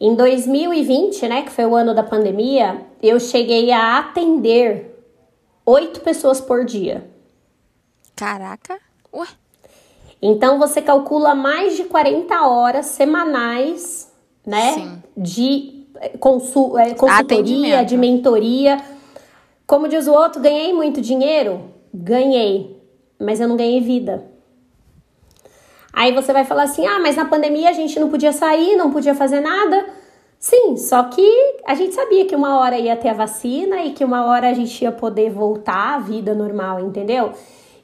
Em 0.00 0.16
2020, 0.16 1.28
né, 1.28 1.42
que 1.42 1.52
foi 1.52 1.66
o 1.66 1.76
ano 1.76 1.94
da 1.94 2.02
pandemia, 2.02 2.84
eu 3.00 3.20
cheguei 3.20 3.70
a 3.70 4.00
atender 4.00 5.04
oito 5.64 6.00
pessoas 6.00 6.40
por 6.40 6.64
dia. 6.64 7.13
Caraca! 8.16 8.78
Ué. 9.12 9.26
Então 10.22 10.58
você 10.58 10.80
calcula 10.80 11.34
mais 11.34 11.76
de 11.76 11.84
40 11.84 12.46
horas 12.46 12.86
semanais, 12.86 14.10
né? 14.46 14.72
Sim. 14.72 15.02
De 15.16 15.86
consul 16.18 16.78
é, 16.78 16.94
consultoria, 16.94 17.84
de 17.84 17.96
mentoria. 17.96 18.80
Como 19.66 19.88
diz 19.88 20.06
o 20.06 20.12
outro, 20.12 20.40
ganhei 20.40 20.72
muito 20.72 21.00
dinheiro? 21.00 21.70
Ganhei, 21.92 22.80
mas 23.18 23.40
eu 23.40 23.48
não 23.48 23.56
ganhei 23.56 23.80
vida. 23.80 24.24
Aí 25.92 26.12
você 26.12 26.32
vai 26.32 26.44
falar 26.44 26.64
assim: 26.64 26.86
ah, 26.86 26.98
mas 27.00 27.16
na 27.16 27.24
pandemia 27.24 27.70
a 27.70 27.72
gente 27.72 27.98
não 28.00 28.08
podia 28.08 28.32
sair, 28.32 28.76
não 28.76 28.90
podia 28.90 29.14
fazer 29.14 29.40
nada. 29.40 29.86
Sim, 30.38 30.76
só 30.76 31.04
que 31.04 31.26
a 31.66 31.74
gente 31.74 31.94
sabia 31.94 32.26
que 32.26 32.36
uma 32.36 32.58
hora 32.58 32.78
ia 32.78 32.96
ter 32.96 33.08
a 33.08 33.14
vacina 33.14 33.82
e 33.84 33.92
que 33.92 34.04
uma 34.04 34.26
hora 34.26 34.50
a 34.50 34.52
gente 34.52 34.82
ia 34.82 34.92
poder 34.92 35.30
voltar 35.30 35.94
à 35.94 35.98
vida 35.98 36.34
normal, 36.34 36.80
entendeu? 36.80 37.32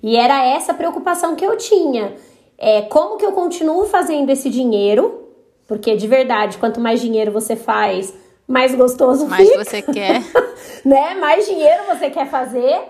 E 0.03 0.17
era 0.17 0.45
essa 0.45 0.73
preocupação 0.75 1.37
que 1.37 1.45
eu 1.45 1.57
tinha. 1.57 2.15
É, 2.57 2.83
como 2.83 3.17
que 3.17 3.25
eu 3.25 3.33
continuo 3.33 3.87
fazendo 3.87 4.31
esse 4.31 4.51
dinheiro? 4.51 5.29
Porque 5.67 5.97
de 5.97 6.07
verdade, 6.07 6.59
quanto 6.59 6.81
mais 6.81 7.01
dinheiro 7.01 7.33
você 7.33 7.57
faz, 7.57 8.13
mais 8.47 8.75
gostoso 8.75 9.27
mais 9.27 9.47
fica. 9.47 9.57
Mais 9.57 9.69
você 9.69 9.83
quer. 9.93 10.23
né? 10.85 11.15
Mais 11.15 11.47
dinheiro 11.47 11.85
você 11.89 12.11
quer 12.11 12.29
fazer. 12.29 12.81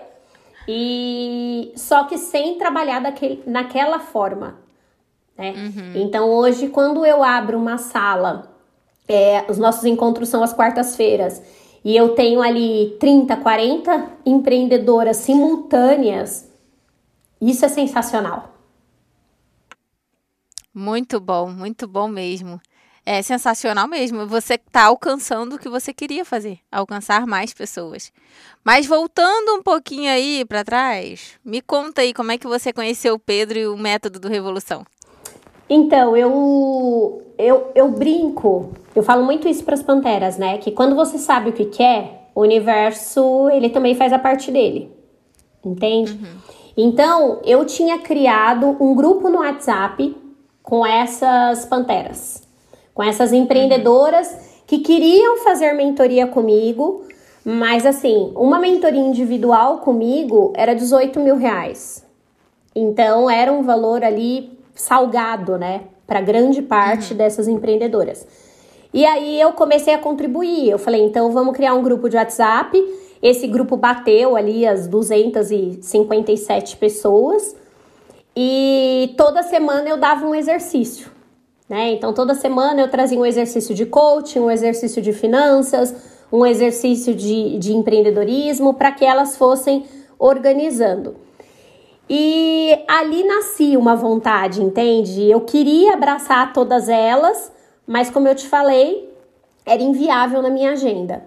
E 0.67 1.71
só 1.75 2.03
que 2.05 2.17
sem 2.17 2.57
trabalhar 2.57 2.99
daquele, 2.99 3.43
naquela 3.45 3.99
forma. 3.99 4.59
Né? 5.37 5.53
Uhum. 5.55 5.91
Então 5.95 6.29
hoje, 6.29 6.67
quando 6.67 7.05
eu 7.05 7.23
abro 7.23 7.57
uma 7.57 7.77
sala, 7.77 8.51
é, 9.07 9.45
os 9.49 9.57
nossos 9.57 9.85
encontros 9.85 10.29
são 10.29 10.43
às 10.43 10.53
quartas-feiras, 10.53 11.41
e 11.83 11.95
eu 11.95 12.09
tenho 12.09 12.41
ali 12.41 12.95
30, 12.99 13.35
40 13.37 14.09
empreendedoras 14.25 15.17
simultâneas, 15.17 16.50
isso 17.49 17.65
é 17.65 17.69
sensacional. 17.69 18.55
Muito 20.73 21.19
bom, 21.19 21.49
muito 21.49 21.87
bom 21.87 22.07
mesmo. 22.07 22.61
É 23.05 23.21
sensacional 23.21 23.87
mesmo. 23.87 24.27
Você 24.27 24.53
está 24.53 24.85
alcançando 24.85 25.55
o 25.55 25.59
que 25.59 25.67
você 25.67 25.91
queria 25.91 26.23
fazer, 26.23 26.59
alcançar 26.71 27.25
mais 27.25 27.53
pessoas. 27.53 28.11
Mas 28.63 28.85
voltando 28.85 29.55
um 29.55 29.63
pouquinho 29.63 30.11
aí 30.11 30.45
para 30.45 30.63
trás, 30.63 31.39
me 31.43 31.61
conta 31.61 32.01
aí 32.01 32.13
como 32.13 32.31
é 32.31 32.37
que 32.37 32.47
você 32.47 32.71
conheceu 32.71 33.15
o 33.15 33.19
Pedro 33.19 33.57
e 33.57 33.67
o 33.67 33.77
método 33.77 34.19
do 34.19 34.29
Revolução. 34.29 34.85
Então, 35.67 36.15
eu, 36.15 37.33
eu, 37.37 37.71
eu 37.73 37.89
brinco, 37.89 38.71
eu 38.95 39.01
falo 39.01 39.25
muito 39.25 39.47
isso 39.47 39.63
para 39.63 39.73
as 39.73 39.81
panteras, 39.81 40.37
né? 40.37 40.57
Que 40.57 40.69
quando 40.71 40.95
você 40.95 41.17
sabe 41.17 41.49
o 41.49 41.53
que 41.53 41.65
quer, 41.65 42.29
o 42.35 42.41
universo, 42.41 43.49
ele 43.49 43.69
também 43.69 43.95
faz 43.95 44.13
a 44.13 44.19
parte 44.19 44.51
dele. 44.51 44.91
Entende? 45.63 46.11
Uhum. 46.11 46.60
Então, 46.83 47.41
eu 47.43 47.63
tinha 47.63 47.99
criado 47.99 48.75
um 48.79 48.95
grupo 48.95 49.29
no 49.29 49.37
WhatsApp 49.37 50.17
com 50.63 50.83
essas 50.83 51.63
panteras, 51.63 52.41
com 52.91 53.03
essas 53.03 53.31
empreendedoras 53.31 54.63
que 54.65 54.79
queriam 54.79 55.37
fazer 55.43 55.73
mentoria 55.73 56.25
comigo, 56.25 57.03
mas 57.45 57.85
assim, 57.85 58.31
uma 58.35 58.57
mentoria 58.57 58.99
individual 58.99 59.77
comigo 59.81 60.53
era 60.55 60.73
18 60.73 61.19
mil 61.19 61.35
reais. 61.35 62.03
Então, 62.75 63.29
era 63.29 63.53
um 63.53 63.61
valor 63.61 64.03
ali 64.03 64.57
salgado, 64.73 65.59
né, 65.59 65.81
para 66.07 66.19
grande 66.19 66.63
parte 66.63 67.11
uhum. 67.11 67.17
dessas 67.17 67.47
empreendedoras. 67.47 68.25
E 68.91 69.05
aí 69.05 69.39
eu 69.39 69.53
comecei 69.53 69.93
a 69.93 69.99
contribuir. 69.99 70.71
Eu 70.71 70.79
falei, 70.79 71.03
então 71.03 71.31
vamos 71.31 71.55
criar 71.55 71.75
um 71.75 71.83
grupo 71.83 72.09
de 72.09 72.17
WhatsApp. 72.17 72.75
Esse 73.21 73.47
grupo 73.47 73.77
bateu 73.77 74.35
ali 74.35 74.65
as 74.65 74.87
257 74.87 76.77
pessoas. 76.77 77.55
E 78.35 79.13
toda 79.17 79.43
semana 79.43 79.87
eu 79.89 79.97
dava 79.97 80.25
um 80.25 80.33
exercício, 80.33 81.11
né? 81.67 81.91
Então 81.91 82.13
toda 82.13 82.33
semana 82.33 82.81
eu 82.81 82.89
trazia 82.89 83.19
um 83.19 83.25
exercício 83.25 83.75
de 83.75 83.85
coaching, 83.85 84.39
um 84.39 84.49
exercício 84.49 85.01
de 85.01 85.11
finanças, 85.11 85.93
um 86.31 86.45
exercício 86.45 87.13
de, 87.13 87.57
de 87.59 87.73
empreendedorismo 87.73 88.73
para 88.73 88.91
que 88.91 89.03
elas 89.03 89.35
fossem 89.35 89.83
organizando. 90.17 91.15
E 92.09 92.77
ali 92.87 93.23
nascia 93.23 93.77
uma 93.77 93.95
vontade, 93.95 94.61
entende? 94.61 95.29
Eu 95.29 95.41
queria 95.41 95.93
abraçar 95.93 96.53
todas 96.53 96.87
elas, 96.89 97.51
mas 97.85 98.09
como 98.09 98.27
eu 98.27 98.35
te 98.35 98.47
falei, 98.47 99.09
era 99.65 99.81
inviável 99.81 100.41
na 100.41 100.49
minha 100.49 100.71
agenda. 100.71 101.23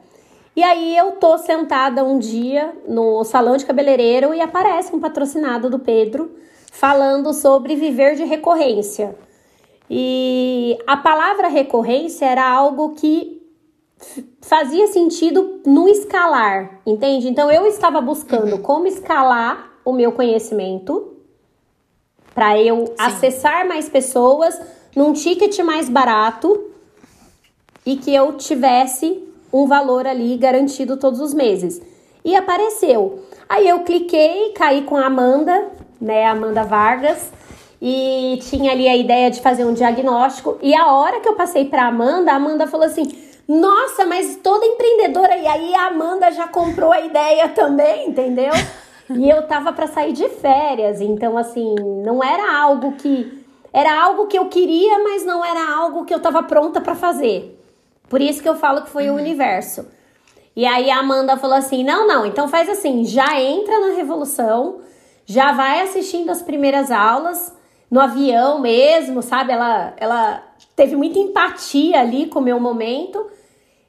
E 0.56 0.62
aí 0.62 0.96
eu 0.96 1.12
tô 1.12 1.36
sentada 1.38 2.04
um 2.04 2.18
dia 2.18 2.76
no 2.86 3.24
salão 3.24 3.56
de 3.56 3.66
cabeleireiro 3.66 4.32
e 4.32 4.40
aparece 4.40 4.94
um 4.94 5.00
patrocinado 5.00 5.68
do 5.68 5.80
Pedro 5.80 6.36
falando 6.70 7.32
sobre 7.32 7.74
viver 7.74 8.14
de 8.14 8.24
recorrência. 8.24 9.16
E 9.90 10.78
a 10.86 10.96
palavra 10.96 11.48
recorrência 11.48 12.24
era 12.26 12.48
algo 12.48 12.94
que 12.94 13.42
fazia 14.40 14.86
sentido 14.86 15.60
no 15.66 15.88
escalar, 15.88 16.80
entende? 16.86 17.28
Então 17.28 17.50
eu 17.50 17.66
estava 17.66 18.00
buscando 18.00 18.56
uhum. 18.56 18.62
como 18.62 18.86
escalar 18.86 19.72
o 19.84 19.92
meu 19.92 20.12
conhecimento 20.12 21.16
para 22.34 22.58
eu 22.60 22.86
Sim. 22.86 22.94
acessar 22.98 23.66
mais 23.66 23.88
pessoas 23.88 24.60
num 24.94 25.12
ticket 25.12 25.58
mais 25.60 25.88
barato 25.88 26.70
e 27.86 27.96
que 27.96 28.14
eu 28.14 28.36
tivesse 28.36 29.22
um 29.54 29.68
valor 29.68 30.04
ali 30.04 30.36
garantido 30.36 30.96
todos 30.96 31.20
os 31.20 31.32
meses. 31.32 31.80
E 32.24 32.34
apareceu. 32.34 33.20
Aí 33.48 33.68
eu 33.68 33.84
cliquei, 33.84 34.50
caí 34.50 34.82
com 34.82 34.96
a 34.96 35.06
Amanda, 35.06 35.68
né, 36.00 36.26
Amanda 36.26 36.64
Vargas, 36.64 37.30
e 37.80 38.40
tinha 38.42 38.72
ali 38.72 38.88
a 38.88 38.96
ideia 38.96 39.30
de 39.30 39.40
fazer 39.40 39.64
um 39.64 39.72
diagnóstico. 39.72 40.58
E 40.60 40.74
a 40.74 40.92
hora 40.92 41.20
que 41.20 41.28
eu 41.28 41.36
passei 41.36 41.66
para 41.66 41.86
Amanda, 41.86 42.32
a 42.32 42.34
Amanda 42.34 42.66
falou 42.66 42.86
assim: 42.86 43.04
"Nossa, 43.46 44.04
mas 44.04 44.36
toda 44.42 44.66
empreendedora 44.66 45.36
e 45.36 45.46
aí 45.46 45.72
a 45.72 45.86
Amanda 45.86 46.32
já 46.32 46.48
comprou 46.48 46.90
a 46.90 47.00
ideia 47.00 47.48
também, 47.50 48.08
entendeu?" 48.08 48.52
e 49.10 49.30
eu 49.30 49.46
tava 49.46 49.72
para 49.72 49.86
sair 49.86 50.14
de 50.14 50.28
férias, 50.30 51.00
então 51.00 51.38
assim, 51.38 51.76
não 52.04 52.24
era 52.24 52.58
algo 52.58 52.92
que 52.92 53.44
era 53.72 54.02
algo 54.02 54.26
que 54.26 54.38
eu 54.38 54.46
queria, 54.46 54.98
mas 55.00 55.24
não 55.24 55.44
era 55.44 55.76
algo 55.76 56.04
que 56.04 56.14
eu 56.14 56.20
tava 56.20 56.42
pronta 56.42 56.80
para 56.80 56.94
fazer. 56.94 57.53
Por 58.08 58.20
isso 58.20 58.42
que 58.42 58.48
eu 58.48 58.56
falo 58.56 58.82
que 58.82 58.90
foi 58.90 59.08
uhum. 59.08 59.16
o 59.16 59.18
universo. 59.18 59.86
E 60.56 60.64
aí 60.66 60.90
a 60.90 60.98
Amanda 60.98 61.36
falou 61.36 61.56
assim: 61.56 61.82
"Não, 61.82 62.06
não, 62.06 62.24
então 62.24 62.48
faz 62.48 62.68
assim, 62.68 63.04
já 63.04 63.40
entra 63.40 63.80
na 63.80 63.94
revolução, 63.94 64.80
já 65.26 65.52
vai 65.52 65.80
assistindo 65.80 66.30
as 66.30 66.42
primeiras 66.42 66.90
aulas 66.90 67.52
no 67.90 68.00
avião 68.00 68.60
mesmo, 68.60 69.22
sabe? 69.22 69.52
Ela, 69.52 69.94
ela 69.96 70.42
teve 70.74 70.96
muita 70.96 71.18
empatia 71.18 72.00
ali 72.00 72.26
com 72.26 72.40
o 72.40 72.42
meu 72.42 72.58
momento. 72.58 73.24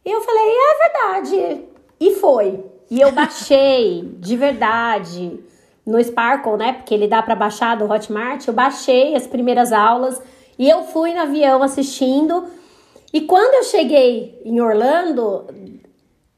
E 0.05 0.11
eu 0.11 0.21
falei, 0.21 0.43
é 0.43 0.87
verdade. 0.87 1.65
E 1.99 2.11
foi. 2.15 2.63
E 2.89 3.01
eu 3.01 3.11
baixei, 3.11 4.03
de 4.19 4.37
verdade, 4.37 5.39
no 5.85 6.01
Sparkle, 6.03 6.57
né? 6.57 6.73
Porque 6.73 6.93
ele 6.93 7.07
dá 7.07 7.23
para 7.23 7.35
baixar 7.35 7.75
do 7.75 7.91
Hotmart. 7.91 8.47
Eu 8.47 8.53
baixei 8.53 9.15
as 9.15 9.25
primeiras 9.25 9.73
aulas 9.73 10.21
e 10.57 10.69
eu 10.69 10.83
fui 10.83 11.13
no 11.13 11.21
avião 11.21 11.63
assistindo. 11.63 12.45
E 13.15 13.21
quando 13.21 13.53
eu 13.53 13.63
cheguei 13.63 14.41
em 14.43 14.59
Orlando, 14.59 15.47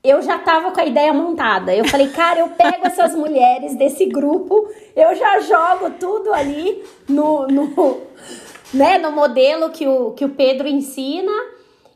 eu 0.04 0.22
já 0.22 0.38
tava 0.38 0.70
com 0.70 0.80
a 0.80 0.86
ideia 0.86 1.12
montada. 1.12 1.76
Eu 1.76 1.84
falei, 1.86 2.08
cara, 2.10 2.42
eu 2.42 2.50
pego 2.50 2.86
essas 2.86 3.16
mulheres 3.16 3.76
desse 3.76 4.06
grupo, 4.06 4.70
eu 4.96 5.16
já 5.16 5.40
jogo 5.40 5.96
tudo 6.00 6.32
ali 6.32 6.84
no, 7.10 7.48
no, 7.48 8.02
né, 8.72 9.00
no 9.00 9.12
modelo 9.12 9.72
que 9.72 9.88
o, 9.88 10.12
que 10.12 10.24
o 10.24 10.30
Pedro 10.30 10.68
ensina. 10.68 11.32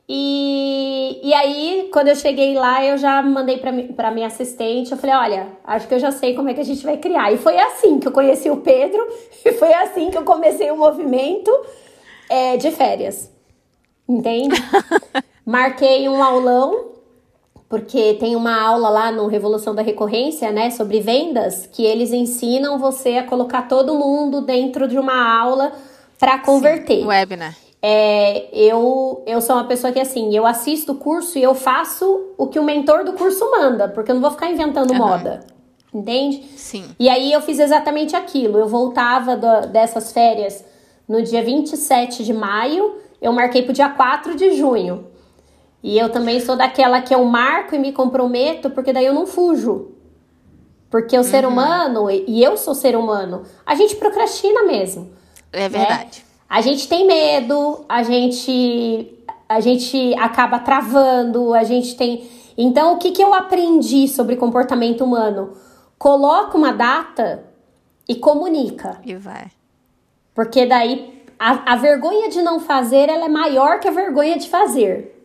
E, 0.10 1.20
e 1.22 1.32
aí, 1.32 1.88
quando 1.94 2.08
eu 2.08 2.16
cheguei 2.16 2.56
lá, 2.56 2.84
eu 2.84 2.98
já 2.98 3.22
mandei 3.22 3.60
para 3.60 4.10
minha 4.10 4.26
assistente. 4.26 4.94
Eu 4.94 4.98
falei: 4.98 5.16
Olha, 5.16 5.48
acho 5.64 5.88
que 5.88 5.94
eu 5.94 6.00
já 6.00 6.10
sei 6.10 6.34
como 6.34 6.50
é 6.50 6.56
que 6.56 6.60
a 6.60 6.66
gente 6.66 6.84
vai 6.84 6.98
criar. 6.98 7.32
E 7.32 7.38
foi 7.38 7.56
assim 7.56 8.00
que 8.00 8.08
eu 8.08 8.12
conheci 8.12 8.50
o 8.50 8.58
Pedro, 8.58 9.08
e 9.46 9.52
foi 9.52 9.76
assim 9.76 10.10
que 10.10 10.18
eu 10.18 10.24
comecei 10.24 10.72
o 10.72 10.76
movimento 10.76 11.52
é, 12.28 12.58
de 12.58 12.72
férias. 12.72 13.30
Entende? 14.12 14.56
Marquei 15.46 16.10
um 16.10 16.22
aulão 16.22 16.92
porque 17.72 18.16
tem 18.16 18.36
uma 18.36 18.62
aula 18.62 18.90
lá 18.90 19.12
no 19.14 19.28
Revolução 19.28 19.74
da 19.74 19.82
Recorrência, 19.82 20.52
né, 20.52 20.70
sobre 20.72 21.00
vendas, 21.00 21.66
que 21.72 21.86
eles 21.86 22.12
ensinam 22.12 22.78
você 22.78 23.12
a 23.12 23.26
colocar 23.26 23.62
todo 23.62 23.96
mundo 23.96 24.42
dentro 24.42 24.90
de 24.90 25.00
uma 25.00 25.40
aula 25.40 25.72
para 26.20 26.38
converter. 26.40 27.00
Sim, 27.00 27.06
web, 27.06 27.38
né? 27.38 27.56
É, 27.82 28.50
eu, 28.52 29.24
eu 29.26 29.40
sou 29.40 29.56
uma 29.56 29.64
pessoa 29.64 29.94
que, 29.94 30.02
assim, 30.02 30.36
eu 30.36 30.46
assisto 30.46 30.92
o 30.92 30.96
curso 30.96 31.40
e 31.40 31.44
eu 31.44 31.56
faço 31.56 32.34
o 32.38 32.48
que 32.48 32.60
o 32.60 32.64
mentor 32.64 33.06
do 33.06 33.14
curso 33.14 33.50
manda, 33.50 33.88
porque 33.88 34.12
eu 34.12 34.16
não 34.16 34.22
vou 34.22 34.32
ficar 34.32 34.52
inventando 34.52 34.92
uhum. 34.92 34.98
moda. 34.98 35.40
Entende? 35.94 36.44
Sim. 36.58 36.84
E 37.00 37.08
aí 37.08 37.32
eu 37.32 37.42
fiz 37.42 37.58
exatamente 37.58 38.18
aquilo. 38.18 38.58
Eu 38.58 38.68
voltava 38.68 39.38
do, 39.38 39.68
dessas 39.68 40.12
férias 40.12 40.64
no 41.08 41.24
dia 41.24 41.42
27 41.42 42.26
de 42.26 42.34
maio, 42.34 42.96
eu 43.22 43.32
marquei 43.32 43.62
pro 43.62 43.74
dia 43.74 43.90
4 43.90 44.36
de 44.36 44.58
junho. 44.58 45.08
E 45.84 45.98
eu 45.98 46.10
também 46.10 46.40
sou 46.40 46.56
daquela 46.56 47.02
que 47.02 47.14
eu 47.14 47.24
marco 47.26 47.76
e 47.76 47.80
me 47.80 47.92
comprometo, 47.92 48.70
porque 48.70 48.92
daí 48.92 49.06
eu 49.06 49.14
não 49.14 49.28
fujo. 49.28 49.92
Porque 50.90 51.16
o 51.16 51.20
uhum. 51.20 51.24
ser 51.24 51.46
humano, 51.46 52.10
e 52.10 52.44
eu 52.44 52.58
sou 52.58 52.76
ser 52.76 52.96
humano, 52.96 53.44
a 53.66 53.76
gente 53.76 53.96
procrastina 53.96 54.64
mesmo. 54.64 55.12
É 55.54 55.70
verdade. 55.70 56.20
Né? 56.20 56.32
A 56.50 56.62
gente 56.62 56.88
tem 56.88 57.08
medo, 57.08 57.86
a 57.88 58.04
gente 58.04 59.18
a 59.48 59.60
gente 59.60 60.14
acaba 60.16 60.60
travando, 60.60 61.54
a 61.54 61.64
gente 61.64 61.96
tem. 61.96 62.30
Então, 62.58 62.94
o 62.94 62.98
que, 62.98 63.12
que 63.12 63.22
eu 63.22 63.34
aprendi 63.34 64.08
sobre 64.08 64.38
comportamento 64.38 65.04
humano? 65.04 65.58
Coloca 65.98 66.58
uma 66.58 66.72
data 66.72 67.46
e 68.08 68.16
comunica. 68.16 69.00
E 69.06 69.16
vai. 69.16 69.52
Porque 70.34 70.66
daí 70.66 71.21
a, 71.44 71.74
a 71.74 71.76
vergonha 71.76 72.30
de 72.30 72.40
não 72.40 72.60
fazer 72.60 73.10
ela 73.10 73.26
é 73.26 73.30
maior 73.30 73.80
que 73.80 73.88
a 73.88 73.92
vergonha 73.92 74.38
de 74.38 74.48
fazer. 74.48 75.20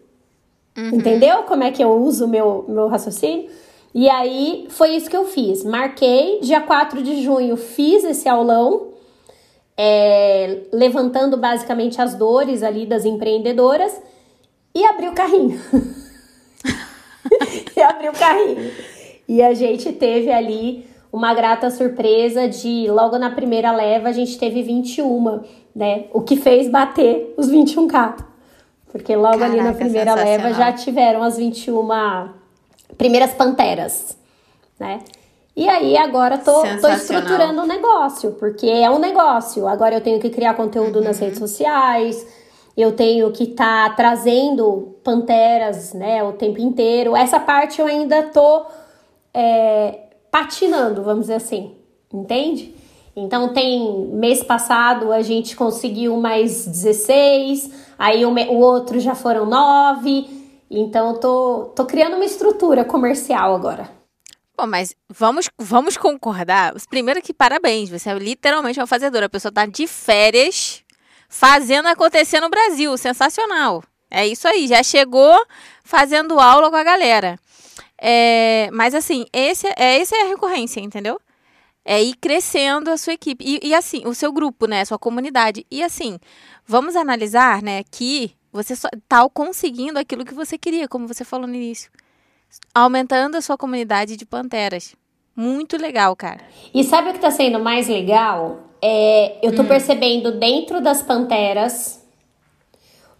Uhum. 0.74 0.94
Entendeu 0.94 1.42
como 1.42 1.62
é 1.62 1.70
que 1.70 1.84
eu 1.84 1.90
uso 1.90 2.24
o 2.24 2.28
meu, 2.28 2.64
meu 2.66 2.88
raciocínio? 2.88 3.50
E 3.94 4.08
aí 4.08 4.66
foi 4.70 4.96
isso 4.96 5.10
que 5.10 5.16
eu 5.16 5.26
fiz. 5.26 5.62
Marquei, 5.62 6.40
dia 6.40 6.62
4 6.62 7.02
de 7.02 7.22
junho, 7.22 7.54
fiz 7.58 8.02
esse 8.02 8.30
aulão, 8.30 8.92
é, 9.76 10.62
levantando 10.72 11.36
basicamente 11.36 12.00
as 12.00 12.14
dores 12.14 12.62
ali 12.62 12.86
das 12.86 13.04
empreendedoras 13.04 14.00
e 14.74 14.86
abri 14.86 15.08
o 15.08 15.12
carrinho. 15.12 15.60
e 17.76 17.82
abri 17.82 18.08
o 18.08 18.12
carrinho. 18.12 18.72
E 19.28 19.42
a 19.42 19.52
gente 19.52 19.92
teve 19.92 20.32
ali 20.32 20.88
uma 21.12 21.34
grata 21.34 21.70
surpresa 21.70 22.48
de 22.48 22.90
logo 22.90 23.18
na 23.18 23.30
primeira 23.30 23.70
leva 23.70 24.08
a 24.08 24.12
gente 24.12 24.38
teve 24.38 24.62
21, 24.62 25.42
né? 25.76 26.06
O 26.14 26.22
que 26.22 26.36
fez 26.36 26.70
bater 26.70 27.34
os 27.36 27.50
21k. 27.50 28.16
Porque 28.90 29.14
logo 29.14 29.38
Caraca, 29.38 29.52
ali 29.52 29.62
na 29.62 29.74
primeira 29.74 30.14
leva 30.14 30.54
já 30.54 30.72
tiveram 30.72 31.22
as 31.22 31.36
21 31.36 31.86
primeiras 32.96 33.34
panteras, 33.34 34.16
né? 34.80 35.00
E 35.54 35.68
aí 35.68 35.96
agora 35.96 36.38
tô, 36.38 36.62
tô 36.80 36.88
estruturando 36.88 37.60
o 37.60 37.64
um 37.64 37.66
negócio, 37.66 38.32
porque 38.32 38.66
é 38.66 38.90
um 38.90 38.98
negócio. 38.98 39.68
Agora 39.68 39.94
eu 39.94 40.00
tenho 40.00 40.18
que 40.18 40.30
criar 40.30 40.54
conteúdo 40.54 40.98
uhum. 40.98 41.04
nas 41.04 41.18
redes 41.18 41.38
sociais, 41.38 42.26
eu 42.74 42.92
tenho 42.92 43.30
que 43.30 43.44
estar 43.44 43.90
tá 43.90 43.94
trazendo 43.94 44.96
panteras, 45.04 45.92
né, 45.92 46.22
o 46.24 46.32
tempo 46.32 46.58
inteiro. 46.58 47.14
Essa 47.14 47.38
parte 47.38 47.80
eu 47.80 47.86
ainda 47.86 48.22
tô 48.22 48.64
é, 49.34 50.08
patinando, 50.30 51.02
vamos 51.02 51.22
dizer 51.22 51.34
assim, 51.34 51.74
entende? 52.12 52.75
Então 53.16 53.54
tem 53.54 54.10
mês 54.12 54.44
passado 54.44 55.10
a 55.10 55.22
gente 55.22 55.56
conseguiu 55.56 56.18
mais 56.18 56.66
16, 56.66 57.70
aí 57.98 58.26
o, 58.26 58.30
o 58.30 58.58
outro 58.60 59.00
já 59.00 59.14
foram 59.14 59.46
9. 59.46 60.28
Então 60.70 61.18
tô, 61.18 61.72
tô 61.74 61.86
criando 61.86 62.16
uma 62.16 62.24
estrutura 62.24 62.84
comercial 62.84 63.54
agora. 63.54 63.88
Bom, 64.54 64.66
mas 64.66 64.94
vamos, 65.08 65.48
vamos 65.58 65.96
concordar. 65.96 66.74
Primeiro 66.90 67.22
que 67.22 67.32
parabéns, 67.32 67.88
você 67.88 68.10
é 68.10 68.14
literalmente 68.14 68.78
uma 68.78 68.86
fazedora. 68.86 69.26
A 69.26 69.30
pessoa 69.30 69.52
tá 69.52 69.64
de 69.64 69.86
férias 69.86 70.82
fazendo 71.28 71.88
acontecer 71.88 72.40
no 72.40 72.50
Brasil. 72.50 72.96
Sensacional. 72.98 73.82
É 74.10 74.26
isso 74.26 74.46
aí, 74.46 74.66
já 74.66 74.82
chegou 74.82 75.34
fazendo 75.84 76.38
aula 76.38 76.70
com 76.70 76.76
a 76.76 76.84
galera. 76.84 77.38
É, 77.98 78.68
mas 78.72 78.94
assim, 78.94 79.26
esse, 79.32 79.66
é, 79.76 80.00
essa 80.00 80.16
é 80.16 80.22
a 80.22 80.28
recorrência, 80.28 80.80
entendeu? 80.80 81.20
É 81.88 82.02
ir 82.02 82.16
crescendo 82.16 82.90
a 82.90 82.96
sua 82.96 83.12
equipe. 83.12 83.44
E, 83.46 83.68
e, 83.68 83.72
assim, 83.72 84.02
o 84.04 84.12
seu 84.12 84.32
grupo, 84.32 84.66
né? 84.66 84.80
A 84.80 84.84
sua 84.84 84.98
comunidade. 84.98 85.64
E 85.70 85.84
assim, 85.84 86.18
vamos 86.66 86.96
analisar, 86.96 87.62
né, 87.62 87.84
que 87.88 88.32
você 88.52 88.72
está 88.72 89.28
conseguindo 89.32 89.98
aquilo 89.98 90.24
que 90.24 90.34
você 90.34 90.58
queria, 90.58 90.88
como 90.88 91.06
você 91.06 91.24
falou 91.24 91.46
no 91.46 91.54
início. 91.54 91.90
Aumentando 92.74 93.36
a 93.36 93.40
sua 93.40 93.56
comunidade 93.56 94.16
de 94.16 94.26
panteras. 94.26 94.96
Muito 95.34 95.76
legal, 95.76 96.16
cara. 96.16 96.40
E 96.74 96.82
sabe 96.82 97.10
o 97.10 97.12
que 97.12 97.18
está 97.18 97.30
sendo 97.30 97.60
mais 97.60 97.86
legal? 97.86 98.70
É, 98.82 99.38
eu 99.42 99.50
estou 99.50 99.64
hum. 99.64 99.68
percebendo 99.68 100.32
dentro 100.32 100.80
das 100.80 101.02
panteras 101.02 102.04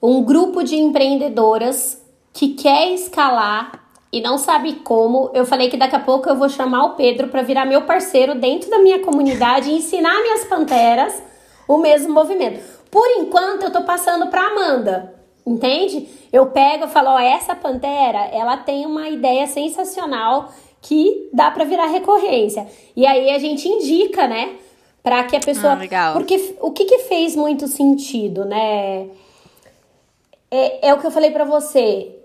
um 0.02 0.24
grupo 0.24 0.64
de 0.64 0.76
empreendedoras 0.76 2.02
que 2.32 2.54
quer 2.54 2.92
escalar 2.92 3.85
e 4.12 4.20
não 4.20 4.38
sabe 4.38 4.74
como, 4.76 5.30
eu 5.34 5.44
falei 5.44 5.68
que 5.68 5.76
daqui 5.76 5.96
a 5.96 6.00
pouco 6.00 6.28
eu 6.28 6.36
vou 6.36 6.48
chamar 6.48 6.84
o 6.84 6.90
Pedro 6.94 7.28
para 7.28 7.42
virar 7.42 7.66
meu 7.66 7.82
parceiro 7.82 8.34
dentro 8.34 8.70
da 8.70 8.78
minha 8.78 9.00
comunidade 9.00 9.70
e 9.70 9.76
ensinar 9.76 10.22
minhas 10.22 10.44
panteras 10.44 11.22
o 11.68 11.76
mesmo 11.78 12.14
movimento. 12.14 12.60
Por 12.90 13.06
enquanto 13.18 13.64
eu 13.64 13.72
tô 13.72 13.82
passando 13.82 14.28
para 14.28 14.46
Amanda, 14.46 15.14
entende? 15.44 16.08
Eu 16.32 16.46
pego 16.46 16.84
e 16.84 16.88
falo, 16.88 17.10
ó, 17.10 17.18
essa 17.18 17.54
pantera, 17.54 18.20
ela 18.32 18.56
tem 18.56 18.86
uma 18.86 19.08
ideia 19.08 19.46
sensacional 19.46 20.50
que 20.80 21.28
dá 21.32 21.50
para 21.50 21.64
virar 21.64 21.86
recorrência. 21.86 22.66
E 22.94 23.04
aí 23.04 23.30
a 23.30 23.38
gente 23.38 23.68
indica, 23.68 24.28
né, 24.28 24.54
para 25.02 25.24
que 25.24 25.36
a 25.36 25.40
pessoa, 25.40 25.72
ah, 25.72 25.76
legal. 25.76 26.12
porque 26.14 26.56
o 26.60 26.70
que 26.70 26.84
que 26.84 26.98
fez 27.00 27.34
muito 27.34 27.66
sentido, 27.66 28.44
né? 28.44 29.08
É, 30.48 30.88
é 30.88 30.94
o 30.94 30.98
que 30.98 31.06
eu 31.06 31.10
falei 31.10 31.32
para 31.32 31.44
você 31.44 32.15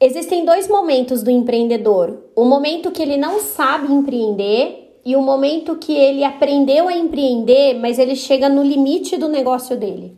Existem 0.00 0.44
dois 0.44 0.68
momentos 0.68 1.22
do 1.22 1.30
empreendedor: 1.30 2.24
o 2.36 2.44
momento 2.44 2.90
que 2.90 3.02
ele 3.02 3.16
não 3.16 3.40
sabe 3.40 3.92
empreender 3.92 5.00
e 5.04 5.16
o 5.16 5.22
momento 5.22 5.76
que 5.76 5.92
ele 5.92 6.22
aprendeu 6.22 6.86
a 6.86 6.94
empreender, 6.94 7.74
mas 7.74 7.98
ele 7.98 8.14
chega 8.14 8.48
no 8.48 8.62
limite 8.62 9.16
do 9.16 9.28
negócio 9.28 9.76
dele. 9.76 10.16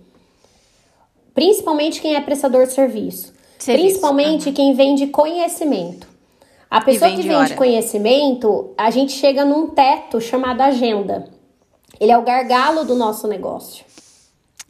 Principalmente 1.32 2.00
quem 2.00 2.16
é 2.16 2.20
prestador 2.20 2.66
de 2.66 2.72
serviço. 2.72 3.32
serviço. 3.58 3.84
Principalmente 3.84 4.48
uhum. 4.48 4.54
quem 4.54 4.74
vende 4.74 5.06
conhecimento. 5.06 6.08
A 6.70 6.80
pessoa 6.80 7.10
que 7.10 7.22
vende 7.22 7.34
hora. 7.34 7.54
conhecimento, 7.54 8.70
a 8.76 8.90
gente 8.90 9.12
chega 9.12 9.44
num 9.44 9.68
teto 9.68 10.20
chamado 10.20 10.60
agenda. 10.60 11.28
Ele 11.98 12.12
é 12.12 12.18
o 12.18 12.22
gargalo 12.22 12.84
do 12.84 12.94
nosso 12.94 13.26
negócio. 13.26 13.84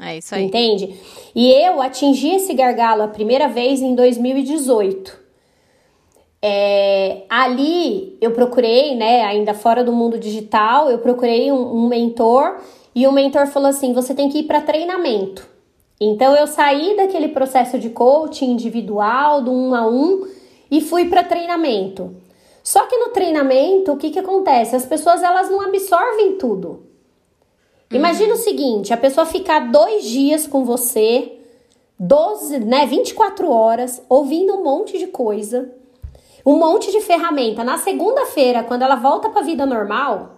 É 0.02 0.18
isso 0.18 0.34
aí. 0.34 0.44
Entende? 0.44 0.94
E 1.34 1.50
eu 1.52 1.80
atingi 1.80 2.36
esse 2.36 2.54
gargalo 2.54 3.02
a 3.02 3.08
primeira 3.08 3.48
vez 3.48 3.80
em 3.80 3.94
2018. 3.94 5.18
É, 6.42 7.22
ali 7.28 8.16
eu 8.20 8.30
procurei, 8.30 8.94
né, 8.94 9.22
ainda 9.22 9.52
fora 9.52 9.84
do 9.84 9.92
mundo 9.92 10.18
digital, 10.18 10.90
eu 10.90 10.98
procurei 10.98 11.52
um, 11.52 11.84
um 11.84 11.88
mentor 11.88 12.56
e 12.94 13.06
o 13.06 13.12
mentor 13.12 13.46
falou 13.46 13.68
assim: 13.68 13.92
você 13.92 14.14
tem 14.14 14.28
que 14.28 14.38
ir 14.38 14.42
para 14.44 14.62
treinamento. 14.62 15.46
Então 16.00 16.34
eu 16.34 16.46
saí 16.46 16.96
daquele 16.96 17.28
processo 17.28 17.78
de 17.78 17.90
coaching 17.90 18.52
individual, 18.52 19.42
do 19.42 19.52
um 19.52 19.74
a 19.74 19.86
um, 19.86 20.26
e 20.70 20.80
fui 20.80 21.10
para 21.10 21.22
treinamento. 21.22 22.16
Só 22.62 22.86
que 22.86 22.96
no 22.96 23.10
treinamento, 23.10 23.92
o 23.92 23.96
que, 23.96 24.10
que 24.10 24.18
acontece? 24.18 24.74
As 24.74 24.86
pessoas 24.86 25.22
elas 25.22 25.50
não 25.50 25.60
absorvem 25.60 26.38
tudo. 26.38 26.89
Imagina 27.90 28.34
uhum. 28.34 28.40
o 28.40 28.42
seguinte: 28.42 28.92
a 28.92 28.96
pessoa 28.96 29.26
ficar 29.26 29.70
dois 29.70 30.04
dias 30.04 30.46
com 30.46 30.64
você, 30.64 31.32
12, 31.98 32.60
né, 32.60 32.86
24 32.86 33.50
horas, 33.50 34.02
ouvindo 34.08 34.54
um 34.54 34.62
monte 34.62 34.98
de 34.98 35.08
coisa, 35.08 35.70
um 36.46 36.56
monte 36.56 36.90
de 36.92 37.00
ferramenta. 37.00 37.64
Na 37.64 37.78
segunda-feira, 37.78 38.62
quando 38.62 38.82
ela 38.82 38.96
volta 38.96 39.28
para 39.28 39.40
a 39.40 39.44
vida 39.44 39.66
normal, 39.66 40.36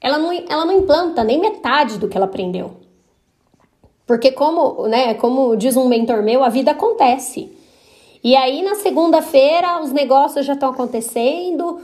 ela 0.00 0.18
não, 0.18 0.32
ela 0.32 0.64
não 0.64 0.72
implanta 0.78 1.24
nem 1.24 1.40
metade 1.40 1.98
do 1.98 2.08
que 2.08 2.16
ela 2.16 2.26
aprendeu. 2.26 2.72
Porque 4.06 4.32
como, 4.32 4.88
né, 4.88 5.14
como 5.14 5.56
diz 5.56 5.76
um 5.76 5.86
mentor 5.86 6.22
meu, 6.22 6.42
a 6.42 6.48
vida 6.48 6.70
acontece. 6.70 7.52
E 8.22 8.34
aí 8.34 8.62
na 8.62 8.74
segunda-feira 8.74 9.80
os 9.80 9.92
negócios 9.92 10.44
já 10.44 10.54
estão 10.54 10.70
acontecendo, 10.70 11.80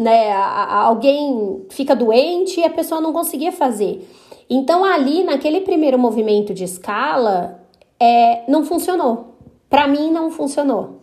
né, 0.00 0.32
alguém 0.32 1.66
fica 1.68 1.94
doente 1.94 2.58
e 2.58 2.64
a 2.64 2.70
pessoa 2.70 3.02
não 3.02 3.12
conseguia 3.12 3.52
fazer. 3.52 4.08
Então 4.48 4.82
ali 4.82 5.22
naquele 5.22 5.60
primeiro 5.60 5.98
movimento 5.98 6.54
de 6.54 6.64
escala, 6.64 7.60
é, 8.00 8.50
não 8.50 8.64
funcionou. 8.64 9.34
Para 9.68 9.86
mim 9.86 10.10
não 10.10 10.30
funcionou. 10.30 11.02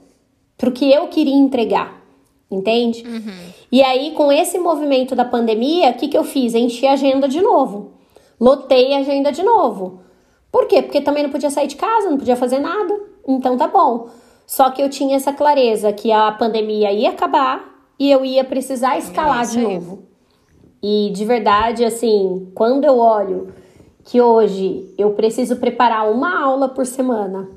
Porque 0.57 0.85
eu 0.85 1.07
queria 1.09 1.35
entregar, 1.35 2.01
entende? 2.49 3.03
Uhum. 3.07 3.51
E 3.71 3.83
aí 3.83 4.11
com 4.11 4.31
esse 4.31 4.57
movimento 4.57 5.15
da 5.15 5.23
pandemia, 5.23 5.91
o 5.91 5.93
que, 5.93 6.07
que 6.07 6.17
eu 6.17 6.23
fiz? 6.23 6.55
Enchi 6.55 6.87
a 6.87 6.93
agenda 6.93 7.27
de 7.27 7.39
novo. 7.39 7.91
Lotei 8.39 8.95
a 8.95 8.99
agenda 8.99 9.31
de 9.31 9.43
novo. 9.43 10.01
Por 10.51 10.65
quê? 10.67 10.81
Porque 10.81 11.01
também 11.01 11.21
não 11.21 11.29
podia 11.29 11.51
sair 11.51 11.67
de 11.67 11.75
casa, 11.75 12.09
não 12.09 12.17
podia 12.17 12.35
fazer 12.35 12.57
nada. 12.57 12.99
Então 13.27 13.55
tá 13.55 13.67
bom. 13.67 14.09
Só 14.47 14.71
que 14.71 14.81
eu 14.81 14.89
tinha 14.89 15.15
essa 15.15 15.31
clareza 15.31 15.93
que 15.93 16.11
a 16.11 16.31
pandemia 16.31 16.91
ia 16.91 17.11
acabar 17.11 17.76
e 17.99 18.11
eu 18.11 18.23
ia 18.23 18.43
precisar 18.43 18.97
escalar 18.97 19.43
é 19.43 19.47
de 19.47 19.59
novo. 19.59 20.03
E 20.81 21.11
de 21.13 21.25
verdade, 21.25 21.83
assim, 21.83 22.51
quando 22.53 22.85
eu 22.85 22.97
olho 22.97 23.53
que 24.03 24.21
hoje 24.21 24.93
eu 24.97 25.11
preciso 25.11 25.57
preparar 25.57 26.09
uma 26.09 26.41
aula 26.41 26.69
por 26.69 26.85
semana, 26.85 27.49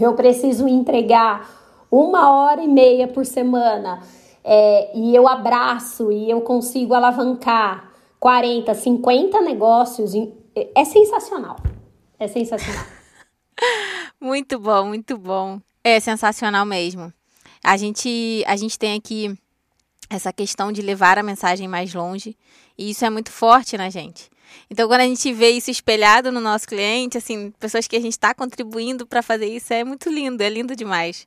eu 0.00 0.14
preciso 0.14 0.66
entregar 0.68 1.50
uma 1.90 2.32
hora 2.32 2.62
e 2.62 2.68
meia 2.68 3.08
por 3.08 3.26
semana, 3.26 4.00
é, 4.44 4.96
e 4.96 5.14
eu 5.14 5.28
abraço 5.28 6.10
e 6.10 6.30
eu 6.30 6.40
consigo 6.40 6.94
alavancar 6.94 7.90
40, 8.18 8.74
50 8.74 9.40
negócios, 9.40 10.12
é 10.54 10.84
sensacional. 10.84 11.56
É 12.18 12.28
sensacional. 12.28 12.84
muito 14.20 14.58
bom, 14.58 14.86
muito 14.86 15.16
bom. 15.16 15.58
É 15.82 15.98
sensacional 15.98 16.64
mesmo. 16.64 17.12
A 17.64 17.76
gente, 17.76 18.44
a 18.46 18.56
gente 18.56 18.78
tem 18.78 18.96
aqui 18.96 19.36
essa 20.10 20.32
questão 20.32 20.72
de 20.72 20.82
levar 20.82 21.18
a 21.18 21.22
mensagem 21.22 21.68
mais 21.68 21.94
longe, 21.94 22.36
e 22.76 22.90
isso 22.90 23.04
é 23.04 23.10
muito 23.10 23.30
forte 23.30 23.78
na 23.78 23.88
gente. 23.88 24.28
Então, 24.68 24.88
quando 24.88 25.02
a 25.02 25.06
gente 25.06 25.32
vê 25.32 25.50
isso 25.50 25.70
espelhado 25.70 26.32
no 26.32 26.40
nosso 26.40 26.66
cliente, 26.66 27.16
assim, 27.16 27.52
pessoas 27.60 27.86
que 27.86 27.96
a 27.96 28.00
gente 28.00 28.12
está 28.12 28.34
contribuindo 28.34 29.06
para 29.06 29.22
fazer 29.22 29.46
isso, 29.46 29.72
é 29.72 29.84
muito 29.84 30.10
lindo, 30.10 30.42
é 30.42 30.50
lindo 30.50 30.74
demais. 30.74 31.26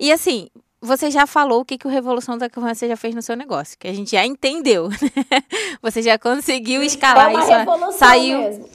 E 0.00 0.10
assim, 0.10 0.48
você 0.80 1.10
já 1.10 1.26
falou 1.26 1.60
o 1.60 1.64
que, 1.64 1.78
que 1.78 1.86
o 1.86 1.90
Revolução 1.90 2.36
da 2.36 2.50
Conversa 2.50 2.88
já 2.88 2.96
fez 2.96 3.14
no 3.14 3.22
seu 3.22 3.36
negócio, 3.36 3.78
que 3.78 3.86
a 3.86 3.92
gente 3.92 4.10
já 4.10 4.26
entendeu. 4.26 4.88
Né? 5.30 5.42
você 5.82 6.02
já 6.02 6.18
conseguiu 6.18 6.82
escalar 6.82 7.30
é 7.30 7.34
uma 7.34 7.40
isso. 7.40 7.52
Revolução 7.52 7.92
saiu. 7.92 8.38
Mesmo. 8.38 8.68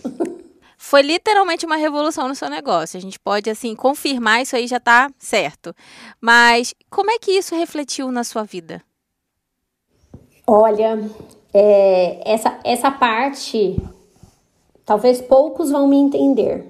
Foi 0.78 1.02
literalmente 1.02 1.66
uma 1.66 1.76
revolução 1.76 2.28
no 2.28 2.36
seu 2.36 2.50
negócio. 2.50 2.98
A 2.98 3.02
gente 3.02 3.20
pode, 3.20 3.50
assim, 3.50 3.76
confirmar 3.76 4.42
isso 4.42 4.56
aí 4.56 4.68
já 4.68 4.78
está 4.78 5.10
certo. 5.18 5.76
Mas 6.20 6.74
como 6.90 7.12
é 7.12 7.20
que 7.20 7.32
isso 7.32 7.56
refletiu 7.56 8.12
na 8.12 8.24
sua 8.24 8.44
vida? 8.44 8.82
Olha, 10.46 11.00
é, 11.54 12.22
essa, 12.26 12.60
essa 12.64 12.92
parte, 12.92 13.82
talvez 14.86 15.22
poucos 15.22 15.72
vão 15.72 15.88
me 15.88 15.98
entender. 15.98 16.66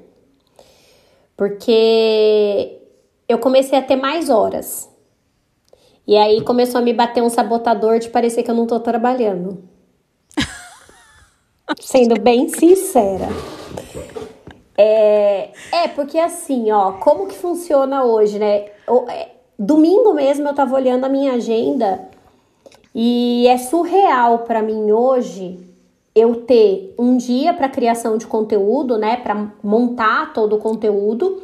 Porque 1.36 2.79
eu 3.27 3.39
comecei 3.39 3.77
a 3.77 3.81
ter 3.81 3.95
mais 3.95 4.29
horas. 4.29 4.89
E 6.05 6.17
aí 6.17 6.41
começou 6.41 6.79
a 6.79 6.84
me 6.84 6.93
bater 6.93 7.23
um 7.23 7.29
sabotador 7.29 7.99
de 7.99 8.10
parecer 8.10 8.43
que 8.43 8.51
eu 8.51 8.55
não 8.55 8.67
tô 8.67 8.79
trabalhando. 8.79 9.63
Sendo 11.79 12.19
bem 12.19 12.49
sincera. 12.49 13.29
É, 14.77 15.51
é, 15.71 15.88
porque 15.89 16.17
assim, 16.17 16.71
ó, 16.71 16.93
como 16.93 17.27
que 17.27 17.36
funciona 17.36 18.03
hoje, 18.03 18.39
né? 18.39 18.69
É, 19.10 19.29
domingo 19.57 20.13
mesmo 20.13 20.47
eu 20.47 20.55
tava 20.55 20.75
olhando 20.75 21.05
a 21.05 21.10
minha 21.10 21.34
agenda 21.34 22.10
e 22.93 23.47
é 23.47 23.58
surreal 23.58 24.39
para 24.39 24.62
mim 24.62 24.91
hoje 24.91 25.60
eu 26.13 26.36
ter 26.41 26.93
um 26.99 27.15
dia 27.15 27.54
para 27.54 27.69
criação 27.69 28.17
de 28.17 28.27
conteúdo, 28.27 28.97
né, 28.97 29.17
para 29.17 29.47
montar 29.63 30.34
todo 30.34 30.58
o 30.58 30.60
conteúdo. 30.60 31.43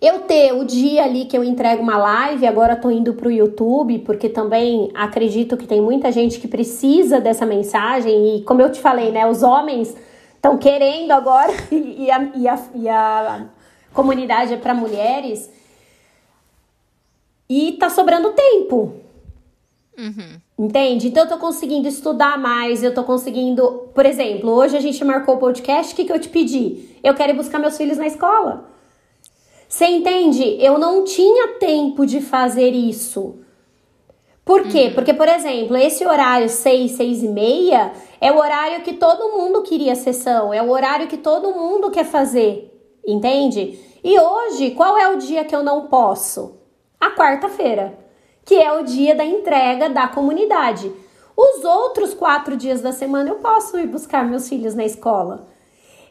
Eu 0.00 0.20
ter 0.20 0.52
o 0.52 0.64
dia 0.64 1.04
ali 1.04 1.24
que 1.24 1.36
eu 1.36 1.42
entrego 1.42 1.82
uma 1.82 1.96
live, 1.96 2.46
agora 2.46 2.76
tô 2.76 2.90
indo 2.90 3.14
pro 3.14 3.30
YouTube, 3.30 3.98
porque 4.00 4.28
também 4.28 4.90
acredito 4.94 5.56
que 5.56 5.66
tem 5.66 5.80
muita 5.80 6.12
gente 6.12 6.38
que 6.38 6.46
precisa 6.46 7.18
dessa 7.18 7.44
mensagem 7.44 8.36
e 8.36 8.42
como 8.42 8.62
eu 8.62 8.70
te 8.70 8.78
falei, 8.78 9.10
né, 9.10 9.26
os 9.26 9.42
homens 9.42 9.96
estão 10.34 10.56
querendo 10.58 11.10
agora 11.10 11.52
e, 11.72 12.08
a, 12.10 12.30
e, 12.36 12.46
a, 12.46 12.58
e 12.74 12.88
a 12.88 13.46
comunidade 13.92 14.54
é 14.54 14.56
para 14.56 14.74
mulheres. 14.74 15.50
E 17.48 17.72
tá 17.72 17.88
sobrando 17.88 18.32
tempo. 18.32 19.05
Uhum. 19.96 20.40
Entende? 20.58 21.08
Então 21.08 21.24
eu 21.24 21.28
tô 21.28 21.38
conseguindo 21.38 21.88
estudar 21.88 22.38
mais, 22.38 22.82
eu 22.82 22.92
tô 22.92 23.02
conseguindo. 23.02 23.88
Por 23.94 24.04
exemplo, 24.04 24.50
hoje 24.50 24.76
a 24.76 24.80
gente 24.80 25.02
marcou 25.04 25.36
o 25.36 25.38
podcast, 25.38 25.92
o 25.92 25.96
que, 25.96 26.04
que 26.04 26.12
eu 26.12 26.20
te 26.20 26.28
pedi? 26.28 26.96
Eu 27.02 27.14
quero 27.14 27.32
ir 27.32 27.36
buscar 27.36 27.58
meus 27.58 27.76
filhos 27.76 27.96
na 27.96 28.06
escola. 28.06 28.68
Você 29.68 29.86
entende? 29.86 30.56
Eu 30.60 30.78
não 30.78 31.04
tinha 31.04 31.54
tempo 31.58 32.06
de 32.06 32.20
fazer 32.20 32.70
isso. 32.70 33.36
Por 34.44 34.62
quê? 34.68 34.84
Uhum. 34.84 34.94
Porque, 34.94 35.12
por 35.12 35.26
exemplo, 35.26 35.76
esse 35.76 36.06
horário 36.06 36.48
6, 36.48 36.92
6 36.92 37.22
e 37.24 37.28
meia 37.28 37.92
é 38.20 38.30
o 38.30 38.38
horário 38.38 38.82
que 38.84 38.92
todo 38.92 39.36
mundo 39.36 39.62
queria 39.62 39.96
sessão, 39.96 40.54
é 40.54 40.62
o 40.62 40.70
horário 40.70 41.08
que 41.08 41.16
todo 41.16 41.52
mundo 41.52 41.90
quer 41.90 42.04
fazer, 42.04 42.72
entende? 43.04 43.76
E 44.04 44.20
hoje, 44.20 44.70
qual 44.70 44.96
é 44.96 45.08
o 45.08 45.18
dia 45.18 45.44
que 45.44 45.54
eu 45.54 45.64
não 45.64 45.88
posso? 45.88 46.60
A 47.00 47.10
quarta-feira, 47.10 47.98
que 48.46 48.54
é 48.54 48.72
o 48.72 48.84
dia 48.84 49.14
da 49.14 49.24
entrega 49.24 49.90
da 49.90 50.08
comunidade. 50.08 50.90
Os 51.36 51.62
outros 51.64 52.14
quatro 52.14 52.56
dias 52.56 52.80
da 52.80 52.92
semana 52.92 53.28
eu 53.28 53.36
posso 53.36 53.78
ir 53.78 53.86
buscar 53.86 54.24
meus 54.24 54.48
filhos 54.48 54.74
na 54.74 54.86
escola. 54.86 55.46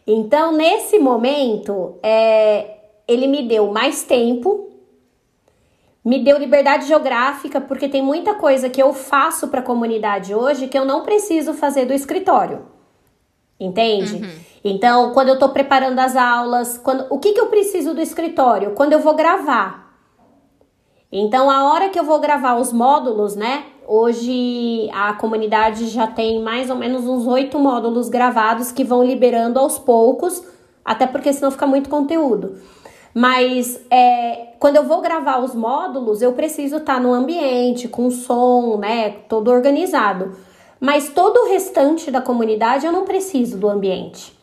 Então, 0.06 0.52
nesse 0.52 1.00
momento, 1.00 1.96
é, 2.04 2.78
ele 3.08 3.26
me 3.26 3.48
deu 3.48 3.72
mais 3.72 4.04
tempo 4.04 4.66
me 6.06 6.24
deu 6.24 6.38
liberdade 6.38 6.86
geográfica, 6.86 7.60
porque 7.60 7.90
tem 7.90 8.04
muita 8.04 8.36
coisa 8.36 8.70
que 8.70 8.82
eu 8.82 8.94
faço 8.94 9.48
para 9.48 9.62
a 9.62 9.64
comunidade 9.64 10.36
hoje 10.36 10.68
que 10.68 10.78
eu 10.78 10.86
não 10.86 11.02
preciso 11.02 11.56
fazer 11.56 11.86
do 11.86 11.94
escritório. 11.94 12.68
Entende? 13.60 14.18
Uhum. 14.18 14.32
Então, 14.64 15.14
quando 15.14 15.30
eu 15.30 15.34
estou 15.34 15.50
preparando 15.50 15.98
as 15.98 16.16
aulas, 16.16 16.78
quando, 16.78 17.08
o 17.10 17.18
que, 17.18 17.34
que 17.34 17.42
eu 17.42 17.48
preciso 17.48 17.96
do 17.96 18.02
escritório? 18.02 18.72
Quando 18.72 18.94
eu 18.94 19.00
vou 19.00 19.16
gravar. 19.16 19.85
Então, 21.12 21.50
a 21.50 21.72
hora 21.72 21.90
que 21.90 22.00
eu 22.00 22.04
vou 22.04 22.20
gravar 22.20 22.56
os 22.56 22.74
módulos, 22.74 23.36
né? 23.36 23.66
Hoje 23.88 24.90
a 24.94 25.14
comunidade 25.14 25.88
já 25.88 26.08
tem 26.08 26.42
mais 26.42 26.70
ou 26.70 26.76
menos 26.76 27.06
uns 27.06 27.28
oito 27.28 27.60
módulos 27.60 28.10
gravados 28.10 28.72
que 28.72 28.84
vão 28.84 29.04
liberando 29.04 29.60
aos 29.60 29.78
poucos, 29.78 30.44
até 30.84 31.06
porque 31.06 31.32
senão 31.32 31.52
fica 31.52 31.68
muito 31.68 31.90
conteúdo. 31.90 32.58
Mas 33.14 33.80
é, 33.90 34.56
quando 34.60 34.76
eu 34.76 34.84
vou 34.84 35.02
gravar 35.02 35.40
os 35.40 35.56
módulos, 35.56 36.22
eu 36.22 36.34
preciso 36.34 36.78
estar 36.78 36.96
tá 36.96 37.00
no 37.00 37.14
ambiente, 37.14 37.88
com 37.88 38.10
som, 38.10 38.78
né? 38.78 39.12
Todo 39.30 39.50
organizado. 39.52 40.36
Mas 40.80 41.10
todo 41.10 41.38
o 41.38 41.48
restante 41.48 42.12
da 42.12 42.20
comunidade 42.20 42.86
eu 42.86 42.92
não 42.92 43.06
preciso 43.06 43.58
do 43.58 43.70
ambiente. 43.70 44.36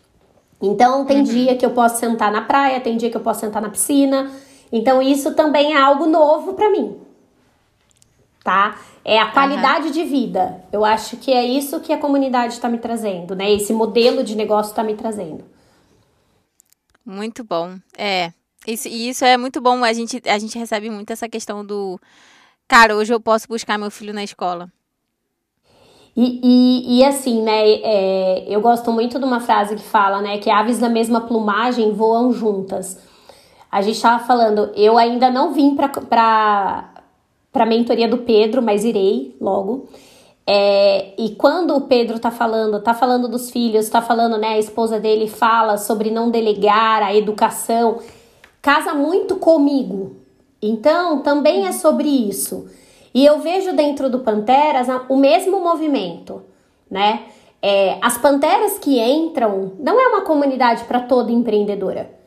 Então 0.60 1.04
tem 1.04 1.18
uhum. 1.18 1.22
dia 1.24 1.56
que 1.56 1.66
eu 1.66 1.70
posso 1.70 1.98
sentar 1.98 2.30
na 2.30 2.42
praia, 2.42 2.80
tem 2.80 2.96
dia 2.96 3.10
que 3.10 3.16
eu 3.16 3.20
posso 3.20 3.40
sentar 3.40 3.60
na 3.60 3.68
piscina. 3.68 4.30
Então 4.72 5.02
isso 5.02 5.34
também 5.34 5.74
é 5.74 5.80
algo 5.80 6.06
novo 6.06 6.54
para 6.54 6.70
mim. 6.70 6.98
Tá? 8.42 8.80
É 9.04 9.20
a 9.20 9.30
qualidade 9.30 9.86
uhum. 9.86 9.92
de 9.92 10.04
vida. 10.04 10.64
Eu 10.72 10.84
acho 10.84 11.16
que 11.18 11.32
é 11.32 11.44
isso 11.44 11.80
que 11.80 11.92
a 11.92 11.98
comunidade 11.98 12.54
está 12.54 12.68
me 12.68 12.78
trazendo, 12.78 13.36
né? 13.36 13.52
Esse 13.52 13.72
modelo 13.72 14.24
de 14.24 14.34
negócio 14.34 14.70
está 14.70 14.82
me 14.82 14.94
trazendo. 14.94 15.44
Muito 17.04 17.44
bom. 17.44 17.76
É, 17.96 18.32
isso, 18.66 18.88
e 18.88 19.08
isso 19.08 19.24
é 19.24 19.36
muito 19.36 19.60
bom. 19.60 19.84
A 19.84 19.92
gente, 19.92 20.20
a 20.26 20.38
gente 20.38 20.58
recebe 20.58 20.88
muito 20.88 21.12
essa 21.12 21.28
questão 21.28 21.64
do. 21.64 22.00
Cara, 22.66 22.96
hoje 22.96 23.12
eu 23.12 23.20
posso 23.20 23.46
buscar 23.48 23.78
meu 23.78 23.90
filho 23.90 24.14
na 24.14 24.24
escola. 24.24 24.72
E, 26.16 26.40
e, 26.42 26.98
e 26.98 27.04
assim, 27.04 27.42
né? 27.42 27.70
É, 27.82 28.44
eu 28.48 28.60
gosto 28.60 28.92
muito 28.92 29.18
de 29.18 29.24
uma 29.24 29.40
frase 29.40 29.76
que 29.76 29.82
fala, 29.82 30.20
né? 30.20 30.38
Que 30.38 30.50
aves 30.50 30.78
da 30.78 30.88
mesma 30.88 31.22
plumagem 31.22 31.92
voam 31.92 32.32
juntas. 32.32 32.98
A 33.72 33.80
gente 33.80 33.96
estava 33.96 34.22
falando, 34.22 34.70
eu 34.76 34.98
ainda 34.98 35.30
não 35.30 35.54
vim 35.54 35.74
para 35.74 35.88
para 37.50 37.66
mentoria 37.66 38.08
do 38.08 38.18
Pedro, 38.18 38.62
mas 38.62 38.84
irei 38.84 39.36
logo. 39.40 39.88
É, 40.46 41.12
e 41.18 41.34
quando 41.36 41.76
o 41.76 41.82
Pedro 41.82 42.18
tá 42.18 42.30
falando, 42.30 42.80
tá 42.80 42.94
falando 42.94 43.28
dos 43.28 43.50
filhos, 43.50 43.88
tá 43.88 44.02
falando, 44.02 44.38
né, 44.38 44.48
a 44.48 44.58
esposa 44.58 44.98
dele 44.98 45.28
fala 45.28 45.76
sobre 45.76 46.10
não 46.10 46.30
delegar 46.30 47.02
a 47.02 47.14
educação, 47.14 47.98
casa 48.60 48.94
muito 48.94 49.36
comigo. 49.36 50.16
Então, 50.60 51.20
também 51.20 51.66
é 51.66 51.72
sobre 51.72 52.08
isso. 52.08 52.68
E 53.14 53.24
eu 53.24 53.40
vejo 53.40 53.74
dentro 53.74 54.08
do 54.08 54.20
Panteras 54.20 54.88
o 55.08 55.16
mesmo 55.16 55.60
movimento, 55.60 56.42
né? 56.90 57.24
É, 57.60 57.98
as 58.00 58.18
panteras 58.18 58.78
que 58.78 58.98
entram 58.98 59.72
não 59.78 60.00
é 60.00 60.08
uma 60.08 60.22
comunidade 60.22 60.84
para 60.84 61.00
toda 61.00 61.30
empreendedora. 61.30 62.21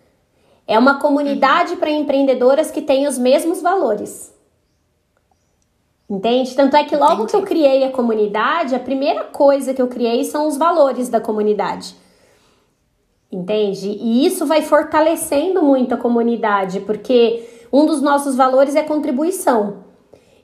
É 0.68 0.78
uma 0.80 1.00
comunidade 1.00 1.74
uhum. 1.74 1.78
para 1.78 1.92
empreendedoras 1.92 2.72
que 2.72 2.82
têm 2.82 3.08
os 3.08 3.18
mesmos 3.18 3.62
valores. 3.62 4.34
Entende? 6.10 6.56
Tanto 6.56 6.76
é 6.76 6.84
que 6.84 6.96
logo 6.96 7.24
Entendi. 7.24 7.32
que 7.32 7.36
eu 7.36 7.42
criei 7.42 7.84
a 7.84 7.92
comunidade, 7.92 8.76
a 8.76 8.80
primeira 8.80 9.24
coisa 9.24 9.74
que 9.74 9.82
eu 9.82 9.88
criei 9.88 10.24
são 10.24 10.48
os 10.48 10.56
valores 10.56 11.10
da 11.10 11.20
comunidade. 11.20 11.96
Entende? 13.32 13.90
E 13.90 14.26
isso 14.26 14.46
vai 14.46 14.62
fortalecendo 14.62 15.62
muito 15.64 15.94
a 15.94 15.98
comunidade, 15.98 16.80
porque 16.82 17.68
um 17.74 17.86
dos 17.86 18.02
nossos 18.02 18.36
valores 18.36 18.76
é 18.76 18.84
contribuição. 18.84 19.84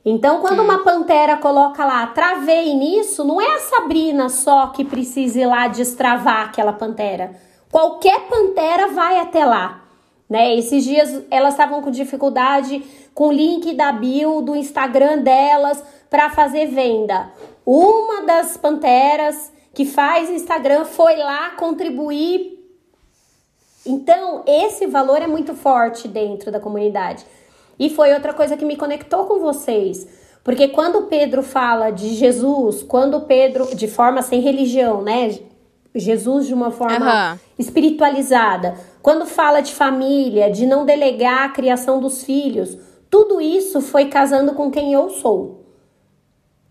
Então, 0.03 0.41
quando 0.41 0.63
uma 0.63 0.79
pantera 0.79 1.37
coloca 1.37 1.85
lá, 1.85 2.07
travei 2.07 2.73
nisso, 2.73 3.23
não 3.23 3.39
é 3.39 3.55
a 3.55 3.59
Sabrina 3.59 4.29
só 4.29 4.67
que 4.67 4.83
precisa 4.83 5.41
ir 5.41 5.45
lá 5.45 5.67
destravar 5.67 6.47
aquela 6.47 6.73
pantera. 6.73 7.35
Qualquer 7.71 8.21
pantera 8.21 8.87
vai 8.87 9.19
até 9.19 9.45
lá. 9.45 9.80
Né? 10.31 10.55
Esses 10.55 10.85
dias 10.85 11.23
elas 11.29 11.55
estavam 11.55 11.81
com 11.81 11.91
dificuldade 11.91 12.81
com 13.13 13.27
o 13.27 13.31
link 13.33 13.73
da 13.73 13.91
bio 13.91 14.39
do 14.39 14.55
Instagram 14.55 15.17
delas 15.17 15.83
para 16.09 16.29
fazer 16.29 16.67
venda. 16.67 17.29
Uma 17.65 18.21
das 18.21 18.55
panteras 18.55 19.51
que 19.73 19.83
faz 19.83 20.29
Instagram 20.29 20.85
foi 20.85 21.17
lá 21.17 21.49
contribuir. 21.57 22.57
Então, 23.85 24.43
esse 24.47 24.87
valor 24.87 25.21
é 25.21 25.27
muito 25.27 25.53
forte 25.53 26.07
dentro 26.07 26.49
da 26.49 26.61
comunidade. 26.61 27.25
E 27.77 27.89
foi 27.89 28.13
outra 28.13 28.33
coisa 28.33 28.55
que 28.55 28.63
me 28.63 28.77
conectou 28.77 29.25
com 29.25 29.39
vocês. 29.39 30.07
Porque 30.45 30.69
quando 30.69 31.07
Pedro 31.07 31.43
fala 31.43 31.89
de 31.89 32.07
Jesus, 32.15 32.83
quando 32.83 33.19
Pedro, 33.19 33.75
de 33.75 33.89
forma 33.89 34.21
sem 34.21 34.39
religião, 34.39 35.01
né? 35.01 35.37
Jesus 35.93 36.47
de 36.47 36.53
uma 36.53 36.71
forma 36.71 37.33
uhum. 37.33 37.39
espiritualizada. 37.59 38.75
Quando 39.01 39.25
fala 39.25 39.61
de 39.61 39.73
família, 39.73 40.49
de 40.49 40.65
não 40.65 40.85
delegar 40.85 41.45
a 41.45 41.49
criação 41.49 41.99
dos 41.99 42.23
filhos, 42.23 42.77
tudo 43.09 43.41
isso 43.41 43.81
foi 43.81 44.05
casando 44.05 44.53
com 44.53 44.71
quem 44.71 44.93
eu 44.93 45.09
sou. 45.09 45.65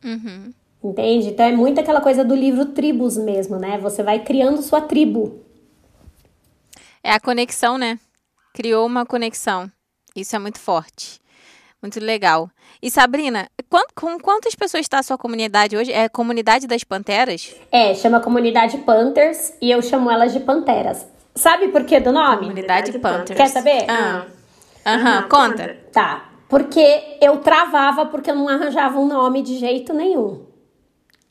Uhum. 0.02 0.52
Entende? 0.82 1.28
Então 1.28 1.44
é 1.44 1.52
muito 1.52 1.78
aquela 1.78 2.00
coisa 2.00 2.24
do 2.24 2.34
livro 2.34 2.66
Tribos 2.66 3.18
mesmo, 3.18 3.56
né? 3.56 3.76
Você 3.78 4.02
vai 4.02 4.24
criando 4.24 4.62
sua 4.62 4.80
tribo. 4.80 5.44
É 7.02 7.12
a 7.12 7.20
conexão, 7.20 7.76
né? 7.76 7.98
Criou 8.54 8.86
uma 8.86 9.04
conexão. 9.04 9.70
Isso 10.16 10.34
é 10.34 10.38
muito 10.38 10.58
forte. 10.58 11.19
Muito 11.82 11.98
legal. 11.98 12.50
E 12.82 12.90
Sabrina, 12.90 13.48
com 13.94 14.18
quantas 14.20 14.54
pessoas 14.54 14.82
está 14.82 14.98
a 14.98 15.02
sua 15.02 15.16
comunidade 15.16 15.76
hoje? 15.76 15.90
É 15.92 16.04
a 16.04 16.10
comunidade 16.10 16.66
das 16.66 16.84
Panteras? 16.84 17.54
É, 17.72 17.94
chama 17.94 18.20
Comunidade 18.20 18.76
Panthers 18.78 19.54
e 19.62 19.70
eu 19.70 19.80
chamo 19.80 20.10
elas 20.10 20.32
de 20.32 20.40
Panteras. 20.40 21.06
Sabe 21.34 21.68
por 21.68 21.84
que 21.84 21.98
do 22.00 22.12
nome? 22.12 22.42
Comunidade 22.42 22.98
Panthers. 22.98 23.36
Quer 23.36 23.48
saber? 23.48 23.86
Ah. 23.88 24.26
Aham, 24.84 25.28
conta. 25.28 25.76
Tá. 25.92 26.30
Porque 26.48 27.16
eu 27.20 27.38
travava 27.38 28.06
porque 28.06 28.30
eu 28.30 28.34
não 28.34 28.48
arranjava 28.48 28.98
um 28.98 29.06
nome 29.06 29.40
de 29.40 29.56
jeito 29.56 29.94
nenhum. 29.94 30.44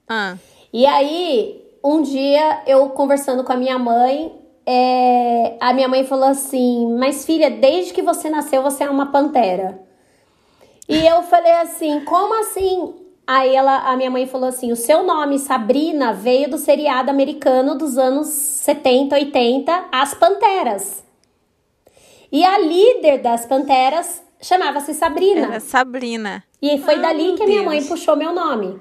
Ah. 0.08 0.36
E 0.74 0.86
aí, 0.86 1.62
um 1.84 2.02
dia 2.02 2.64
eu 2.66 2.90
conversando 2.90 3.44
com 3.44 3.52
a 3.52 3.58
minha 3.58 3.78
mãe, 3.78 4.32
é, 4.66 5.58
a 5.60 5.74
minha 5.74 5.88
mãe 5.88 6.06
falou 6.06 6.30
assim: 6.30 6.96
Mas 6.98 7.26
filha, 7.26 7.52
desde 7.52 7.94
que 7.94 8.02
você 8.02 8.30
nasceu, 8.30 8.64
você 8.64 8.84
é 8.84 8.90
uma 8.90 9.12
pantera. 9.12 9.89
E 10.90 11.06
eu 11.06 11.22
falei 11.22 11.52
assim: 11.52 12.00
Como 12.04 12.42
assim? 12.42 12.96
Aí 13.28 13.56
ela, 13.56 13.92
a 13.92 13.96
minha 13.96 14.10
mãe 14.10 14.26
falou 14.26 14.50
assim: 14.50 14.72
O 14.72 14.76
seu 14.76 15.04
nome, 15.04 15.38
Sabrina, 15.38 16.12
veio 16.12 16.50
do 16.50 16.58
seriado 16.58 17.12
americano 17.12 17.78
dos 17.78 17.96
anos 17.96 18.28
70, 18.28 19.16
80, 19.16 19.86
As 19.92 20.16
Panteras. 20.16 21.04
E 22.32 22.44
a 22.44 22.58
líder 22.58 23.20
das 23.20 23.46
Panteras 23.46 24.24
chamava-se 24.42 24.96
Sabrina. 24.96 25.48
Era 25.48 25.60
Sabrina. 25.60 26.44
E 26.60 26.80
foi 26.80 26.96
ah, 26.96 27.02
dali 27.02 27.34
que 27.34 27.44
a 27.44 27.48
minha 27.48 27.64
mãe 27.64 27.84
puxou 27.84 28.16
meu 28.16 28.34
nome. 28.34 28.80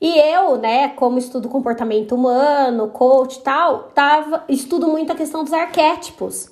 E 0.00 0.18
eu, 0.18 0.56
né, 0.56 0.88
como 0.88 1.16
estudo 1.16 1.48
comportamento 1.48 2.16
humano, 2.16 2.88
coach 2.88 3.36
e 3.36 3.40
tal, 3.42 3.84
tava, 3.94 4.44
estudo 4.48 4.88
muito 4.88 5.12
a 5.12 5.14
questão 5.14 5.44
dos 5.44 5.52
arquétipos. 5.52 6.51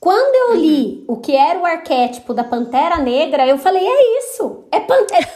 Quando 0.00 0.34
eu 0.34 0.58
li 0.58 1.04
uhum. 1.06 1.14
o 1.14 1.16
que 1.18 1.36
era 1.36 1.58
o 1.58 1.66
arquétipo 1.66 2.32
da 2.32 2.42
Pantera 2.42 2.96
Negra, 2.98 3.46
eu 3.46 3.58
falei, 3.58 3.86
é 3.86 4.18
isso. 4.18 4.64
É 4.72 4.80
Pantera. 4.80 5.28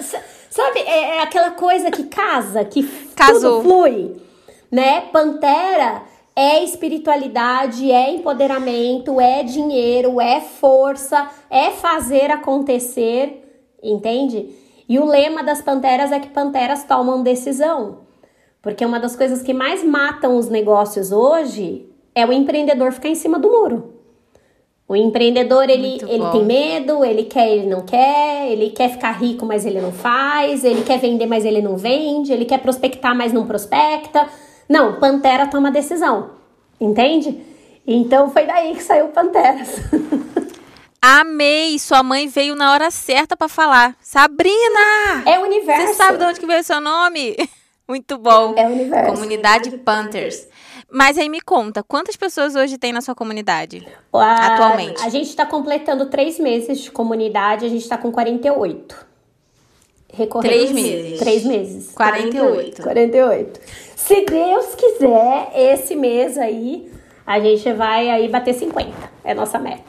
sabe, 0.48 0.80
é, 0.80 1.16
é, 1.16 1.22
aquela 1.22 1.50
coisa 1.50 1.90
que 1.90 2.04
casa, 2.04 2.64
que 2.64 2.82
Casou. 3.14 3.60
tudo 3.60 3.62
flui. 3.62 4.16
Né? 4.72 5.02
Pantera 5.12 6.02
é 6.34 6.64
espiritualidade, 6.64 7.92
é 7.92 8.10
empoderamento, 8.10 9.20
é 9.20 9.42
dinheiro, 9.42 10.20
é 10.20 10.40
força, 10.40 11.28
é 11.50 11.70
fazer 11.70 12.30
acontecer, 12.30 13.68
entende? 13.82 14.48
E 14.88 14.98
o 14.98 15.04
lema 15.04 15.44
das 15.44 15.62
panteras 15.62 16.10
é 16.10 16.18
que 16.18 16.28
panteras 16.28 16.84
tomam 16.84 17.22
decisão. 17.22 17.98
Porque 18.62 18.84
uma 18.84 18.98
das 18.98 19.14
coisas 19.14 19.42
que 19.42 19.52
mais 19.52 19.84
matam 19.84 20.38
os 20.38 20.48
negócios 20.48 21.12
hoje 21.12 21.86
é 22.14 22.24
o 22.24 22.32
empreendedor 22.32 22.92
ficar 22.92 23.08
em 23.08 23.14
cima 23.14 23.38
do 23.38 23.50
muro. 23.50 23.93
O 24.86 24.94
empreendedor, 24.94 25.70
ele, 25.70 25.98
ele 26.06 26.30
tem 26.30 26.44
medo, 26.44 27.04
ele 27.04 27.24
quer, 27.24 27.48
ele 27.50 27.66
não 27.66 27.80
quer, 27.86 28.50
ele 28.50 28.68
quer 28.70 28.90
ficar 28.90 29.12
rico, 29.12 29.46
mas 29.46 29.64
ele 29.64 29.80
não 29.80 29.90
faz, 29.90 30.62
ele 30.62 30.82
quer 30.82 30.98
vender, 30.98 31.26
mas 31.26 31.44
ele 31.46 31.62
não 31.62 31.76
vende, 31.76 32.32
ele 32.32 32.44
quer 32.44 32.58
prospectar, 32.58 33.14
mas 33.16 33.32
não 33.32 33.46
prospecta. 33.46 34.28
Não, 34.68 35.00
Pantera 35.00 35.46
toma 35.46 35.70
decisão, 35.70 36.32
entende? 36.78 37.42
Então 37.86 38.30
foi 38.30 38.44
daí 38.44 38.74
que 38.74 38.82
saiu 38.82 39.08
Panteras. 39.08 39.70
Amei! 41.00 41.78
Sua 41.78 42.02
mãe 42.02 42.26
veio 42.28 42.54
na 42.54 42.72
hora 42.72 42.90
certa 42.90 43.36
para 43.36 43.46
falar. 43.46 43.94
Sabrina! 44.00 45.22
É 45.26 45.38
o 45.38 45.42
universo. 45.42 45.88
Você 45.88 45.94
sabe 45.94 46.16
de 46.16 46.24
onde 46.24 46.40
que 46.40 46.46
veio 46.46 46.64
seu 46.64 46.80
nome? 46.80 47.36
Muito 47.86 48.16
bom. 48.16 48.54
É 48.56 48.66
o 48.66 48.70
universo. 48.70 49.12
Comunidade 49.12 49.70
Panthers. 49.78 50.48
Mas 50.94 51.18
aí 51.18 51.28
me 51.28 51.40
conta, 51.40 51.82
quantas 51.82 52.14
pessoas 52.14 52.54
hoje 52.54 52.78
tem 52.78 52.92
na 52.92 53.00
sua 53.00 53.16
comunidade? 53.16 53.84
A, 54.12 54.54
atualmente? 54.54 55.02
A 55.02 55.08
gente 55.08 55.28
está 55.28 55.44
completando 55.44 56.06
três 56.06 56.38
meses 56.38 56.78
de 56.78 56.92
comunidade, 56.92 57.66
a 57.66 57.68
gente 57.68 57.82
está 57.82 57.98
com 57.98 58.12
48. 58.12 59.04
Recorrendo. 60.12 60.52
Três 60.52 60.70
meses. 60.70 61.18
Três 61.18 61.44
meses. 61.44 61.90
48. 61.90 62.80
48. 62.80 63.60
Se 63.96 64.24
Deus 64.24 64.76
quiser, 64.76 65.50
esse 65.56 65.96
mês 65.96 66.38
aí, 66.38 66.88
a 67.26 67.40
gente 67.40 67.72
vai 67.72 68.08
aí 68.08 68.28
bater 68.28 68.54
50. 68.54 68.92
É 69.24 69.34
nossa 69.34 69.58
meta. 69.58 69.82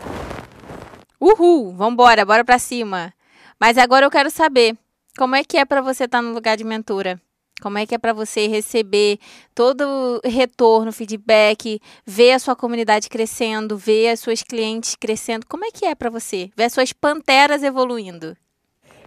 Uhul, 1.22 1.72
vambora, 1.72 2.26
bora 2.26 2.44
pra 2.44 2.58
cima. 2.58 3.14
Mas 3.60 3.78
agora 3.78 4.08
eu 4.08 4.12
quero 4.12 4.32
saber, 4.32 4.76
como 5.16 5.36
é 5.36 5.44
que 5.44 5.56
é 5.56 5.66
para 5.66 5.82
você 5.82 6.06
estar 6.06 6.18
tá 6.18 6.22
no 6.24 6.34
lugar 6.34 6.58
de 6.58 6.64
mentora? 6.64 7.22
Como 7.66 7.80
é 7.80 7.86
que 7.88 7.96
é 7.96 7.98
para 7.98 8.14
você 8.14 8.46
receber 8.46 9.18
todo 9.56 9.82
o 9.82 10.22
retorno, 10.24 10.92
feedback, 10.92 11.82
ver 12.06 12.34
a 12.34 12.38
sua 12.38 12.56
comunidade 12.56 13.10
crescendo, 13.10 13.76
ver 13.76 14.10
as 14.10 14.20
suas 14.20 14.44
clientes 14.44 14.94
crescendo? 14.94 15.48
Como 15.50 15.66
é 15.66 15.72
que 15.72 15.84
é 15.84 15.96
para 15.96 16.12
você 16.12 16.52
ver 16.56 16.66
as 16.66 16.74
suas 16.74 16.94
panteras 16.94 17.64
evoluindo? 17.64 18.38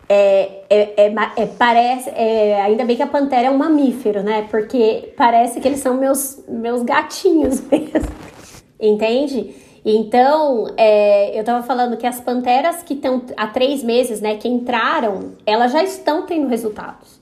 É, 0.09 0.65
é, 0.69 1.05
é, 1.05 1.15
é 1.37 1.47
parece, 1.47 2.11
é, 2.11 2.61
ainda 2.63 2.85
bem 2.85 2.97
que 2.97 3.03
a 3.05 3.07
pantera 3.07 3.47
é 3.47 3.51
um 3.53 3.57
mamífero, 3.57 4.25
né? 4.25 4.49
Porque 4.51 5.13
parece 5.17 5.61
que 5.61 5.69
eles 5.69 5.79
são 5.79 5.97
meus, 5.97 6.43
meus 6.49 6.83
gatinhos 6.83 7.61
mesmo, 7.71 8.11
entende? 8.81 9.55
Então, 9.85 10.67
é, 10.77 11.39
eu 11.39 11.45
tava 11.45 11.65
falando 11.65 11.97
que 11.97 12.09
as 12.09 12.21
panteras 12.21 12.83
que 12.83 12.95
estão 12.95 13.23
há 13.37 13.47
três 13.47 13.85
meses, 13.85 14.21
né, 14.21 14.37
que 14.37 14.49
entraram, 14.49 15.35
elas 15.47 15.71
já 15.71 15.85
estão 15.85 16.27
tendo 16.27 16.49
resultados. 16.49 17.18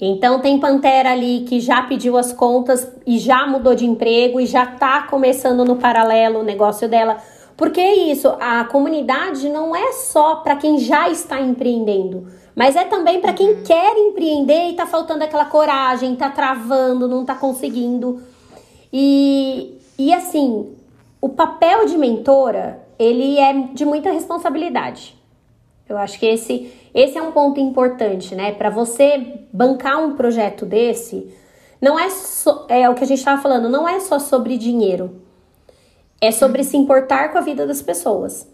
Então, 0.00 0.40
tem 0.40 0.60
pantera 0.60 1.10
ali 1.10 1.40
que 1.40 1.58
já 1.60 1.82
pediu 1.82 2.16
as 2.16 2.32
contas 2.32 2.88
e 3.06 3.18
já 3.18 3.46
mudou 3.46 3.74
de 3.74 3.84
emprego 3.84 4.40
e 4.40 4.46
já 4.46 4.64
tá 4.64 5.02
começando 5.02 5.64
no 5.64 5.76
paralelo 5.76 6.40
o 6.40 6.44
negócio 6.44 6.88
dela. 6.88 7.18
Porque 7.56 7.80
é 7.80 8.12
isso, 8.12 8.28
a 8.38 8.64
comunidade 8.66 9.48
não 9.48 9.74
é 9.74 9.92
só 9.92 10.36
para 10.36 10.54
quem 10.54 10.78
já 10.78 11.10
está 11.10 11.40
empreendendo, 11.40 12.28
mas 12.54 12.76
é 12.76 12.84
também 12.84 13.20
para 13.20 13.32
quem 13.32 13.50
uhum. 13.50 13.62
quer 13.64 13.98
empreender 13.98 14.68
e 14.68 14.74
tá 14.74 14.86
faltando 14.86 15.24
aquela 15.24 15.44
coragem, 15.44 16.14
tá 16.14 16.30
travando, 16.30 17.08
não 17.08 17.24
tá 17.24 17.34
conseguindo. 17.34 18.22
E, 18.92 19.76
e 19.98 20.14
assim, 20.14 20.72
o 21.20 21.28
papel 21.28 21.84
de 21.86 21.98
mentora, 21.98 22.80
ele 22.96 23.36
é 23.38 23.52
de 23.52 23.84
muita 23.84 24.12
responsabilidade. 24.12 25.16
Eu 25.88 25.98
acho 25.98 26.16
que 26.18 26.26
esse, 26.26 26.72
esse 26.94 27.18
é 27.18 27.22
um 27.22 27.32
ponto 27.32 27.60
importante, 27.60 28.34
né? 28.34 28.52
Para 28.52 28.70
você 28.70 29.40
bancar 29.52 30.02
um 30.02 30.16
projeto 30.16 30.64
desse, 30.64 31.32
não 31.80 31.98
é, 31.98 32.10
so, 32.10 32.66
é 32.68 32.88
o 32.88 32.94
que 32.94 33.04
a 33.04 33.06
gente 33.06 33.18
estava 33.18 33.40
falando, 33.40 33.68
não 33.68 33.88
é 33.88 34.00
só 34.00 34.18
sobre 34.18 34.56
dinheiro. 34.56 35.22
É 36.20 36.32
sobre 36.32 36.64
se 36.64 36.76
importar 36.76 37.30
com 37.30 37.38
a 37.38 37.42
vida 37.42 37.66
das 37.66 37.80
pessoas. 37.80 38.48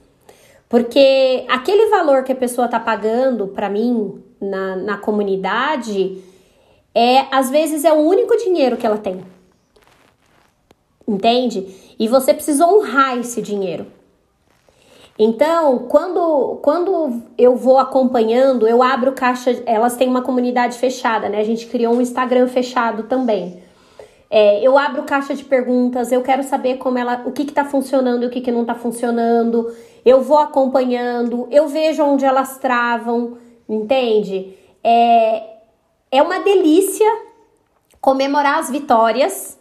Porque 0.68 1.44
aquele 1.48 1.88
valor 1.88 2.24
que 2.24 2.32
a 2.32 2.36
pessoa 2.36 2.66
está 2.66 2.80
pagando 2.80 3.48
para 3.48 3.70
mim 3.70 4.22
na, 4.40 4.76
na 4.76 4.98
comunidade 4.98 6.22
é 6.94 7.26
às 7.30 7.50
vezes 7.50 7.84
é 7.84 7.92
o 7.92 7.96
único 7.96 8.36
dinheiro 8.36 8.76
que 8.76 8.86
ela 8.86 8.98
tem. 8.98 9.24
Entende? 11.06 11.94
E 11.98 12.08
você 12.08 12.34
precisa 12.34 12.66
honrar 12.66 13.18
esse 13.18 13.40
dinheiro. 13.40 13.86
Então, 15.18 15.86
quando, 15.88 16.58
quando 16.60 17.22
eu 17.38 17.54
vou 17.54 17.78
acompanhando, 17.78 18.66
eu 18.66 18.82
abro 18.82 19.12
caixa. 19.12 19.62
Elas 19.64 19.96
têm 19.96 20.08
uma 20.08 20.22
comunidade 20.22 20.76
fechada, 20.76 21.28
né? 21.28 21.38
A 21.38 21.44
gente 21.44 21.66
criou 21.66 21.94
um 21.94 22.00
Instagram 22.00 22.48
fechado 22.48 23.04
também. 23.04 23.62
É, 24.28 24.60
eu 24.60 24.76
abro 24.76 25.04
caixa 25.04 25.34
de 25.34 25.44
perguntas, 25.44 26.10
eu 26.10 26.20
quero 26.20 26.42
saber 26.42 26.78
como 26.78 26.98
ela, 26.98 27.22
o 27.24 27.30
que 27.30 27.42
está 27.42 27.64
funcionando 27.64 28.24
e 28.24 28.26
o 28.26 28.30
que, 28.30 28.40
que 28.40 28.50
não 28.50 28.62
está 28.62 28.74
funcionando. 28.74 29.72
Eu 30.04 30.20
vou 30.22 30.38
acompanhando, 30.38 31.46
eu 31.50 31.68
vejo 31.68 32.02
onde 32.02 32.24
elas 32.24 32.58
travam, 32.58 33.38
entende? 33.68 34.58
É, 34.82 35.58
é 36.10 36.20
uma 36.20 36.40
delícia 36.40 37.06
comemorar 38.00 38.58
as 38.58 38.68
vitórias 38.68 39.56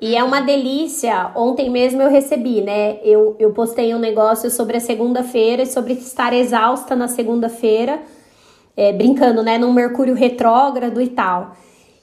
e 0.00 0.14
é 0.14 0.22
uma 0.22 0.40
delícia. 0.40 1.32
Ontem 1.34 1.68
mesmo 1.68 2.00
eu 2.00 2.08
recebi, 2.08 2.60
né? 2.60 2.98
Eu, 3.02 3.34
eu 3.38 3.52
postei 3.52 3.94
um 3.94 3.98
negócio 3.98 4.50
sobre 4.50 4.76
a 4.76 4.80
segunda-feira 4.80 5.62
e 5.62 5.66
sobre 5.66 5.94
estar 5.94 6.32
exausta 6.32 6.94
na 6.94 7.08
segunda-feira, 7.08 8.00
é, 8.76 8.92
brincando, 8.92 9.42
né? 9.42 9.58
Num 9.58 9.72
Mercúrio 9.72 10.14
retrógrado 10.14 11.00
e 11.00 11.08
tal. 11.08 11.56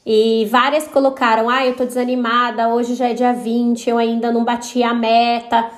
E 0.06 0.46
várias 0.52 0.88
colocaram: 0.88 1.50
ah, 1.50 1.66
eu 1.66 1.76
tô 1.76 1.86
desanimada, 1.86 2.68
hoje 2.68 2.96
já 2.96 3.10
é 3.10 3.14
dia 3.14 3.32
20, 3.32 3.90
eu 3.90 3.98
ainda 3.98 4.32
não 4.32 4.44
bati 4.44 4.84
a 4.84 4.94
meta. 4.94 5.70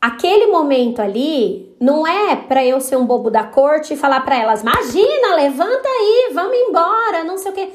Aquele 0.00 0.46
momento 0.46 1.00
ali 1.02 1.76
não 1.78 2.06
é 2.06 2.36
para 2.36 2.64
eu 2.64 2.80
ser 2.80 2.96
um 2.96 3.04
bobo 3.04 3.30
da 3.30 3.42
corte 3.42 3.94
e 3.94 3.96
falar 3.96 4.20
para 4.20 4.38
elas: 4.38 4.62
imagina, 4.62 5.34
levanta 5.34 5.88
aí, 5.88 6.30
vamos 6.32 6.56
embora, 6.56 7.24
não 7.24 7.36
sei 7.36 7.50
o 7.50 7.54
quê. 7.54 7.68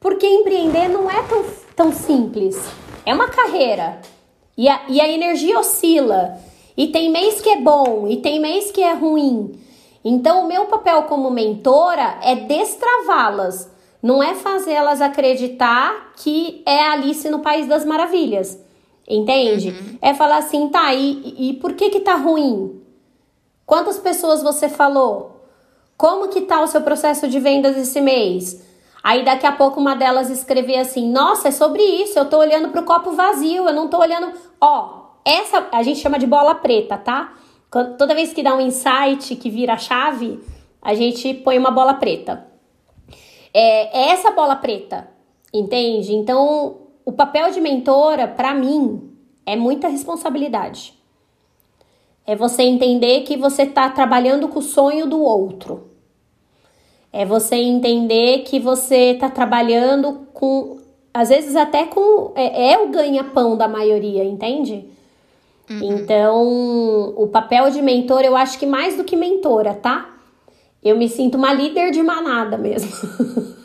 Porque 0.00 0.26
empreender 0.26 0.88
não 0.88 1.10
é 1.10 1.22
tão, 1.22 1.44
tão 1.74 1.92
simples. 1.92 2.56
É 3.04 3.14
uma 3.14 3.28
carreira. 3.28 4.00
E 4.56 4.68
a, 4.68 4.82
e 4.88 5.00
a 5.00 5.08
energia 5.08 5.58
oscila. 5.58 6.38
E 6.76 6.88
tem 6.88 7.10
mês 7.10 7.40
que 7.40 7.48
é 7.48 7.60
bom, 7.60 8.06
e 8.06 8.18
tem 8.18 8.40
mês 8.40 8.70
que 8.70 8.82
é 8.82 8.92
ruim. 8.92 9.58
Então, 10.04 10.44
o 10.44 10.48
meu 10.48 10.66
papel 10.66 11.02
como 11.04 11.30
mentora 11.30 12.18
é 12.22 12.36
destravá-las. 12.36 13.68
Não 14.00 14.22
é 14.22 14.34
fazer 14.34 14.72
elas 14.72 15.00
acreditar 15.00 16.12
que 16.16 16.62
é 16.64 16.80
Alice 16.88 17.28
no 17.28 17.40
País 17.40 17.66
das 17.66 17.84
Maravilhas. 17.84 18.62
Entende? 19.08 19.70
Uhum. 19.70 19.98
É 20.00 20.14
falar 20.14 20.36
assim, 20.36 20.68
tá, 20.68 20.94
e, 20.94 21.50
e 21.50 21.54
por 21.54 21.72
que 21.72 21.90
que 21.90 22.00
tá 22.00 22.14
ruim? 22.14 22.80
Quantas 23.66 23.98
pessoas 23.98 24.42
você 24.42 24.68
falou? 24.68 25.42
Como 25.96 26.28
que 26.28 26.42
tá 26.42 26.62
o 26.62 26.66
seu 26.68 26.82
processo 26.82 27.26
de 27.26 27.40
vendas 27.40 27.76
esse 27.76 28.00
mês? 28.00 28.62
Aí 29.08 29.24
daqui 29.24 29.46
a 29.46 29.52
pouco 29.52 29.80
uma 29.80 29.96
delas 29.96 30.28
escrevia 30.28 30.82
assim: 30.82 31.10
"Nossa, 31.10 31.48
é 31.48 31.50
sobre 31.50 31.82
isso, 31.82 32.18
eu 32.18 32.28
tô 32.28 32.36
olhando 32.36 32.68
pro 32.68 32.82
copo 32.82 33.12
vazio, 33.12 33.66
eu 33.66 33.72
não 33.72 33.88
tô 33.88 33.98
olhando, 33.98 34.30
ó, 34.60 35.12
essa 35.24 35.66
a 35.72 35.82
gente 35.82 35.98
chama 35.98 36.18
de 36.18 36.26
bola 36.26 36.54
preta, 36.54 36.98
tá? 36.98 37.32
Toda 37.70 38.14
vez 38.14 38.34
que 38.34 38.42
dá 38.42 38.54
um 38.54 38.60
insight 38.60 39.34
que 39.36 39.48
vira 39.48 39.78
chave, 39.78 40.38
a 40.82 40.92
gente 40.92 41.32
põe 41.32 41.56
uma 41.58 41.70
bola 41.70 41.94
preta. 41.94 42.48
É, 43.54 43.98
é 43.98 44.08
essa 44.10 44.30
bola 44.30 44.56
preta, 44.56 45.08
entende? 45.54 46.14
Então, 46.14 46.76
o 47.02 47.10
papel 47.10 47.50
de 47.50 47.62
mentora, 47.62 48.28
para 48.28 48.52
mim, 48.52 49.10
é 49.46 49.56
muita 49.56 49.88
responsabilidade. 49.88 50.92
É 52.26 52.36
você 52.36 52.62
entender 52.62 53.22
que 53.22 53.38
você 53.38 53.62
está 53.62 53.88
trabalhando 53.88 54.48
com 54.48 54.58
o 54.58 54.62
sonho 54.62 55.06
do 55.06 55.18
outro. 55.22 55.87
É 57.12 57.24
você 57.24 57.56
entender 57.56 58.40
que 58.40 58.60
você 58.60 59.12
está 59.12 59.30
trabalhando 59.30 60.26
com, 60.34 60.78
às 61.12 61.30
vezes 61.30 61.56
até 61.56 61.86
com, 61.86 62.32
é, 62.34 62.72
é 62.72 62.78
o 62.78 62.88
ganha-pão 62.88 63.56
da 63.56 63.66
maioria, 63.66 64.24
entende? 64.24 64.84
Uhum. 65.70 65.80
Então, 65.82 67.14
o 67.16 67.26
papel 67.28 67.70
de 67.70 67.82
mentor, 67.82 68.22
eu 68.22 68.36
acho 68.36 68.58
que 68.58 68.66
mais 68.66 68.96
do 68.96 69.04
que 69.04 69.16
mentora, 69.16 69.74
tá? 69.74 70.14
Eu 70.82 70.96
me 70.96 71.08
sinto 71.08 71.36
uma 71.36 71.52
líder 71.52 71.90
de 71.90 72.02
manada 72.02 72.56
mesmo. 72.56 72.90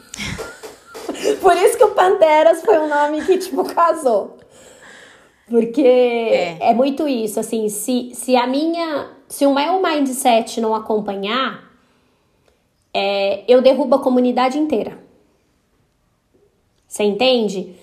Por 1.41 1.55
isso 1.57 1.77
que 1.77 1.83
o 1.83 1.91
Panteras 1.91 2.61
foi 2.61 2.79
um 2.79 2.89
nome 2.89 3.23
que, 3.23 3.37
tipo, 3.37 3.63
casou. 3.63 4.37
Porque 5.49 5.81
é. 5.81 6.57
é, 6.59 6.73
muito 6.73 7.07
isso, 7.07 7.39
assim, 7.39 7.69
se, 7.69 8.11
se 8.13 8.35
a 8.35 8.47
minha. 8.47 9.09
Se 9.27 9.45
o 9.45 9.53
meu 9.53 9.81
mindset 9.81 10.61
não 10.61 10.75
acompanhar, 10.75 11.63
é, 12.93 13.43
eu 13.47 13.61
derrubo 13.61 13.95
a 13.95 13.99
comunidade 13.99 14.57
inteira. 14.57 14.99
Você 16.87 17.03
entende? 17.03 17.75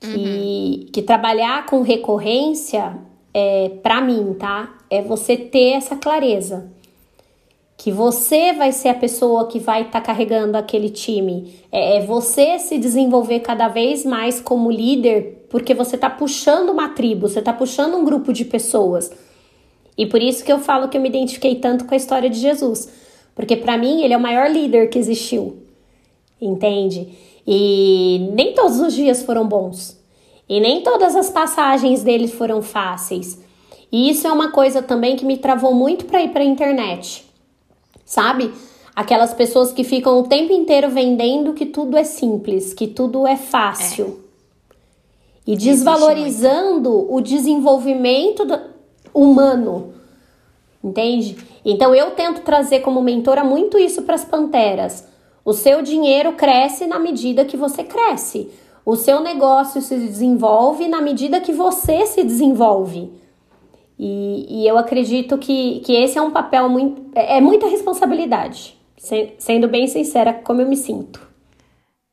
Que, 0.00 0.08
uhum. 0.08 0.86
que 0.92 1.00
trabalhar 1.00 1.64
com 1.66 1.80
recorrência, 1.80 2.98
é, 3.32 3.70
para 3.82 4.00
mim, 4.00 4.34
tá? 4.34 4.76
É 4.90 5.00
você 5.00 5.36
ter 5.36 5.74
essa 5.74 5.94
clareza. 5.94 6.68
Que 7.76 7.92
você 7.92 8.52
vai 8.52 8.72
ser 8.72 8.88
a 8.88 8.94
pessoa 8.94 9.46
que 9.46 9.60
vai 9.60 9.82
estar 9.82 10.00
tá 10.00 10.06
carregando 10.06 10.58
aquele 10.58 10.90
time. 10.90 11.54
É, 11.70 11.98
é, 11.98 12.06
você 12.06 12.58
se 12.58 12.78
desenvolver 12.78 13.40
cada 13.40 13.68
vez 13.68 14.04
mais 14.04 14.40
como 14.40 14.72
líder, 14.72 15.46
porque 15.48 15.72
você 15.72 15.96
tá 15.96 16.10
puxando 16.10 16.70
uma 16.70 16.88
tribo, 16.88 17.28
você 17.28 17.40
tá 17.40 17.52
puxando 17.52 17.94
um 17.94 18.04
grupo 18.04 18.32
de 18.32 18.44
pessoas. 18.44 19.12
E 19.96 20.04
por 20.04 20.20
isso 20.20 20.44
que 20.44 20.52
eu 20.52 20.58
falo 20.58 20.88
que 20.88 20.96
eu 20.96 21.00
me 21.00 21.08
identifiquei 21.08 21.54
tanto 21.56 21.84
com 21.84 21.94
a 21.94 21.96
história 21.96 22.28
de 22.28 22.40
Jesus 22.40 22.88
porque 23.34 23.56
para 23.56 23.78
mim 23.78 24.02
ele 24.02 24.14
é 24.14 24.16
o 24.16 24.20
maior 24.20 24.50
líder 24.50 24.88
que 24.88 24.98
existiu. 24.98 25.58
Entende? 26.40 27.08
E 27.46 28.30
nem 28.34 28.54
todos 28.54 28.80
os 28.80 28.94
dias 28.94 29.22
foram 29.22 29.46
bons. 29.46 30.00
E 30.48 30.60
nem 30.60 30.82
todas 30.82 31.14
as 31.14 31.30
passagens 31.30 32.02
dele 32.02 32.28
foram 32.28 32.60
fáceis. 32.62 33.40
E 33.90 34.10
isso 34.10 34.26
é 34.26 34.32
uma 34.32 34.50
coisa 34.50 34.82
também 34.82 35.16
que 35.16 35.24
me 35.24 35.36
travou 35.36 35.74
muito 35.74 36.04
para 36.04 36.22
ir 36.22 36.30
para 36.30 36.42
a 36.42 36.46
internet. 36.46 37.24
Sabe? 38.04 38.52
Aquelas 38.94 39.32
pessoas 39.32 39.72
que 39.72 39.84
ficam 39.84 40.18
o 40.18 40.24
tempo 40.24 40.52
inteiro 40.52 40.90
vendendo 40.90 41.54
que 41.54 41.66
tudo 41.66 41.96
é 41.96 42.04
simples, 42.04 42.74
que 42.74 42.86
tudo 42.86 43.26
é 43.26 43.36
fácil. 43.36 44.20
É. 45.46 45.52
E 45.52 45.56
desvalorizando 45.56 47.12
o 47.12 47.20
desenvolvimento 47.20 48.44
humano 49.12 49.92
entende? 50.82 51.36
Então 51.64 51.94
eu 51.94 52.12
tento 52.12 52.42
trazer 52.42 52.80
como 52.80 53.02
mentora 53.02 53.44
muito 53.44 53.78
isso 53.78 54.02
para 54.02 54.14
as 54.14 54.24
panteras. 54.24 55.08
O 55.44 55.52
seu 55.52 55.82
dinheiro 55.82 56.32
cresce 56.32 56.86
na 56.86 56.98
medida 56.98 57.44
que 57.44 57.56
você 57.56 57.84
cresce. 57.84 58.50
O 58.84 58.96
seu 58.96 59.20
negócio 59.20 59.80
se 59.80 59.96
desenvolve 59.96 60.88
na 60.88 61.00
medida 61.00 61.40
que 61.40 61.52
você 61.52 62.06
se 62.06 62.24
desenvolve. 62.24 63.12
E, 63.98 64.62
e 64.62 64.66
eu 64.66 64.76
acredito 64.76 65.38
que, 65.38 65.80
que 65.80 65.92
esse 65.92 66.18
é 66.18 66.22
um 66.22 66.30
papel 66.30 66.68
muito. 66.68 67.02
É, 67.14 67.38
é 67.38 67.40
muita 67.40 67.68
responsabilidade. 67.68 68.76
Sendo 69.38 69.68
bem 69.68 69.86
sincera, 69.86 70.32
como 70.32 70.60
eu 70.60 70.68
me 70.68 70.76
sinto. 70.76 71.20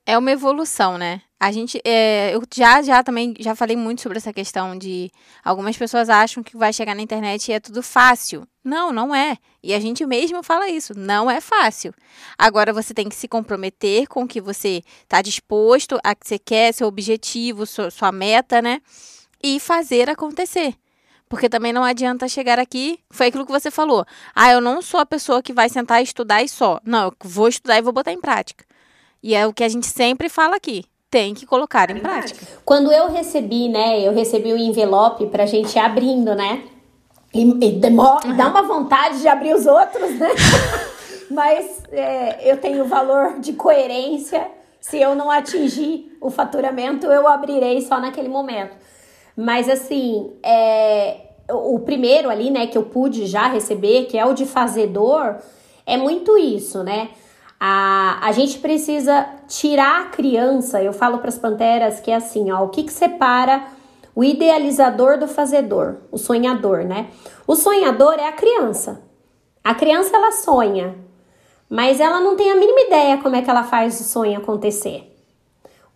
É 0.06 0.18
uma 0.18 0.32
evolução, 0.32 0.98
né? 0.98 1.22
A 1.39 1.54
gente, 1.54 1.80
é, 1.86 2.36
eu 2.36 2.43
já, 2.54 2.82
já 2.82 3.02
também, 3.02 3.34
já 3.39 3.56
falei 3.56 3.78
muito 3.78 4.02
sobre 4.02 4.17
essa 4.17 4.34
questão 4.34 4.78
de 4.78 5.10
algumas 5.41 5.78
pessoas 5.78 6.10
acham 6.10 6.43
que 6.43 6.58
vai 6.58 6.73
chegar 6.73 6.93
na 6.93 7.02
internet 7.02 7.47
e 7.47 7.54
é 7.54 7.62
tudo 7.62 7.82
fácil. 7.82 8.45
Não, 8.62 8.91
não 8.91 9.15
é. 9.15 9.38
E 9.63 9.73
a 9.73 9.80
gente 9.80 10.06
mesmo 10.06 10.43
fala 10.43 10.67
isso, 10.67 10.93
não 10.97 11.32
é 11.32 11.39
fácil. 11.39 11.93
Agora 12.38 12.73
você 12.73 12.93
tem 12.93 13.08
que 13.08 13.15
se 13.15 13.25
comprometer 13.25 14.06
com 14.08 14.23
o 14.23 14.28
que 14.28 14.41
você 14.41 14.84
está 15.04 15.21
disposto 15.21 15.97
a 16.04 16.13
que 16.13 16.28
você 16.28 16.38
quer, 16.38 16.73
seu 16.73 16.88
objetivo, 16.88 17.65
sua, 17.65 17.89
sua 17.89 18.12
meta, 18.12 18.62
né? 18.62 18.82
E 19.41 19.61
fazer 19.61 20.09
acontecer. 20.09 20.76
Porque 21.30 21.47
também 21.47 21.72
não 21.72 21.86
adianta 21.86 22.28
chegar 22.28 22.59
aqui, 22.59 22.99
foi 23.09 23.28
aquilo 23.28 23.45
que 23.45 23.51
você 23.51 23.72
falou. 23.72 24.05
Ah, 24.36 24.51
eu 24.51 24.59
não 24.59 24.82
sou 24.82 24.99
a 24.99 25.05
pessoa 25.05 25.41
que 25.41 25.53
vai 25.53 25.70
sentar 25.70 26.01
e 26.01 26.03
estudar 26.03 26.43
e 26.43 26.49
só. 26.49 26.82
Não, 26.84 27.05
eu 27.05 27.14
vou 27.24 27.47
estudar 27.47 27.78
e 27.78 27.82
vou 27.82 27.93
botar 27.93 28.11
em 28.11 28.20
prática. 28.20 28.66
E 29.24 29.36
é 29.36 29.47
o 29.47 29.53
que 29.53 29.64
a 29.64 29.70
gente 29.70 29.88
sempre 29.88 30.28
fala 30.28 30.57
aqui 30.57 30.84
tem 31.10 31.34
que 31.34 31.45
colocar 31.45 31.89
em 31.89 31.99
prática. 31.99 32.45
Quando 32.64 32.91
eu 32.91 33.10
recebi, 33.10 33.68
né, 33.68 33.99
eu 33.99 34.14
recebi 34.14 34.51
o 34.53 34.55
um 34.55 34.60
envelope 34.60 35.26
pra 35.28 35.45
gente 35.45 35.76
ir 35.76 35.80
abrindo, 35.80 36.36
né? 36.36 36.64
E, 37.34 37.41
e 37.41 37.72
demora, 37.74 38.28
uhum. 38.28 38.36
dá 38.36 38.47
uma 38.47 38.62
vontade 38.64 39.22
de 39.22 39.28
abrir 39.28 39.53
os 39.53 39.66
outros, 39.66 40.12
né? 40.20 40.30
Mas 41.30 41.84
é, 41.91 42.51
eu 42.51 42.57
tenho 42.57 42.86
valor 42.86 43.39
de 43.39 43.53
coerência. 43.53 44.47
Se 44.82 44.99
eu 44.99 45.14
não 45.16 45.30
atingir 45.30 46.18
o 46.22 46.30
faturamento, 46.30 47.05
eu 47.07 47.28
abrirei 47.28 47.82
só 47.82 47.99
naquele 47.99 48.30
momento. 48.30 48.76
Mas 49.36 49.70
assim, 49.70 50.32
é, 50.43 51.18
o 51.51 51.80
primeiro 51.80 52.30
ali, 52.30 52.49
né, 52.49 52.68
que 52.68 52.78
eu 52.78 52.84
pude 52.84 53.26
já 53.26 53.47
receber, 53.47 54.05
que 54.05 54.18
é 54.18 54.26
o 54.26 54.34
de 54.34 54.45
fazedor, 54.45 55.38
é 55.86 55.97
muito 55.97 56.38
isso, 56.38 56.84
né? 56.84 57.10
A, 57.60 58.20
a 58.26 58.32
gente 58.32 58.60
precisa 58.60 59.28
tirar 59.47 60.01
a 60.01 60.05
criança. 60.05 60.82
Eu 60.82 60.93
falo 60.93 61.18
para 61.18 61.30
as 61.30 61.38
panteras 61.38 61.99
que 61.99 62.10
é 62.10 62.16
assim, 62.16 62.51
ó, 62.51 62.64
o 62.64 62.70
que, 62.70 62.84
que 62.84 62.93
separa 62.93 63.68
o 64.16 64.24
idealizador 64.24 65.18
do 65.18 65.28
fazedor, 65.28 65.97
o 66.12 66.18
sonhador, 66.18 66.84
né? 66.84 67.10
O 67.45 67.55
sonhador 67.55 68.16
é 68.16 68.28
a 68.28 68.32
criança. 68.32 69.01
A 69.64 69.76
criança 69.76 70.16
ela 70.16 70.32
sonha, 70.32 70.95
mas 71.70 71.99
ela 71.99 72.20
não 72.20 72.36
tem 72.36 72.51
a 72.51 72.55
mínima 72.55 72.82
ideia 72.82 73.18
como 73.18 73.36
é 73.36 73.41
que 73.41 73.49
ela 73.49 73.64
faz 73.64 73.99
o 73.99 74.03
sonho 74.03 74.38
acontecer. 74.38 75.16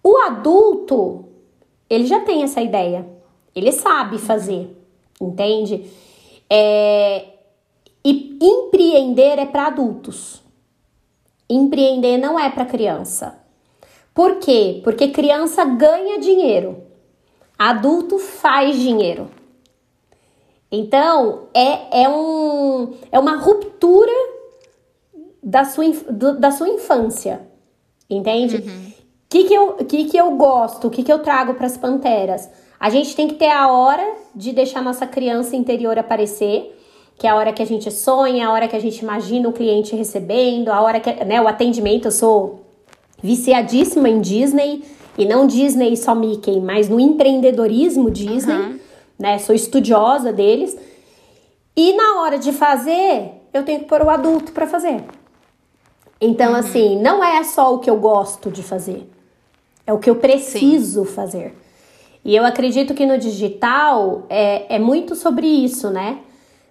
O 0.03 0.18
adulto, 0.18 1.26
ele 1.89 2.05
já 2.05 2.20
tem 2.20 2.43
essa 2.43 2.61
ideia, 2.61 3.07
ele 3.55 3.72
sabe 3.72 4.18
fazer, 4.18 4.78
entende? 5.20 5.89
É, 6.49 7.26
e 8.05 8.38
empreender 8.41 9.39
é 9.39 9.45
para 9.45 9.68
adultos. 9.68 10.43
Empreender 11.54 12.18
não 12.18 12.39
é 12.39 12.49
para 12.49 12.66
criança. 12.66 13.38
Por 14.12 14.38
quê? 14.39 14.82
Porque 14.84 15.10
criança 15.10 15.64
ganha 15.64 16.20
dinheiro, 16.20 16.84
adulto 17.58 18.18
faz 18.18 18.76
dinheiro. 18.76 19.30
Então, 20.72 21.43
é, 21.54 22.01
é, 22.01 22.10
um, 22.10 22.95
é 23.12 23.20
uma 23.20 23.38
ruptura 23.38 24.12
da 25.43 25.64
sua, 25.64 25.88
do, 26.10 26.39
da 26.39 26.49
sua 26.49 26.70
infância, 26.70 27.47
entende? 28.10 28.56
O 28.56 28.60
uhum. 28.60 28.91
que, 29.30 29.43
que, 29.43 29.54
eu, 29.54 29.74
que, 29.86 30.06
que 30.06 30.18
eu 30.18 30.32
gosto, 30.32 30.88
o 30.88 30.89
que, 30.89 31.04
que 31.04 31.14
eu 31.14 31.20
trago 31.20 31.54
para 31.54 31.68
as 31.68 31.78
panteras? 31.78 32.49
A 32.80 32.89
gente 32.89 33.16
tem 33.16 33.28
que 33.28 33.36
ter 33.36 33.51
a 33.51 33.72
hora 33.72 34.16
de 34.34 34.51
deixar 34.51 34.82
nossa 34.82 35.06
criança 35.06 35.56
interior 35.56 35.99
aparecer, 35.99 36.76
que 37.24 37.28
é 37.28 37.30
a 37.30 37.36
hora 37.36 37.53
que 37.53 37.63
a 37.63 37.65
gente 37.65 37.89
sonha, 37.89 38.47
a 38.47 38.51
hora 38.51 38.67
que 38.67 38.76
a 38.76 38.80
gente 38.80 38.99
imagina 38.99 39.47
o 39.47 39.53
cliente 39.53 39.95
recebendo, 39.95 40.69
a 40.69 40.82
hora 40.82 40.99
que, 40.99 41.11
né, 41.24 41.41
o 41.41 41.47
atendimento, 41.47 42.09
eu 42.09 42.11
sou 42.11 42.65
viciadíssima 43.21 44.09
em 44.09 44.19
Disney, 44.19 44.84
e 45.17 45.26
não 45.26 45.47
Disney 45.47 45.95
só 45.95 46.13
Mickey, 46.13 46.59
mas 46.59 46.89
no 46.89 46.99
empreendedorismo 46.99 48.11
Disney. 48.11 48.53
Uhum 48.53 48.80
né? 49.17 49.39
Sou 49.39 49.55
estudiosa 49.55 50.32
deles. 50.34 50.78
E 51.76 51.93
na 51.93 52.21
hora 52.21 52.38
de 52.38 52.51
fazer, 52.51 53.41
eu 53.53 53.63
tenho 53.63 53.80
que 53.80 53.86
pôr 53.86 54.01
o 54.01 54.09
adulto 54.09 54.51
para 54.51 54.67
fazer. 54.67 55.03
Então, 56.19 56.51
uhum. 56.51 56.57
assim, 56.57 57.01
não 57.01 57.24
é 57.24 57.41
só 57.43 57.74
o 57.74 57.80
que 57.80 57.89
eu 57.89 57.97
gosto 57.97 58.51
de 58.51 58.61
fazer, 58.61 59.09
é 59.86 59.91
o 59.91 59.99
que 59.99 60.09
eu 60.09 60.15
preciso 60.15 61.05
Sim. 61.05 61.11
fazer. 61.11 61.57
E 62.24 62.36
eu 62.36 62.45
acredito 62.45 62.93
que 62.93 63.05
no 63.05 63.17
digital 63.17 64.26
é, 64.30 64.76
é 64.76 64.80
muito 64.80 65.15
sobre 65.15 65.45
isso, 65.45 65.89
né? 65.89 66.19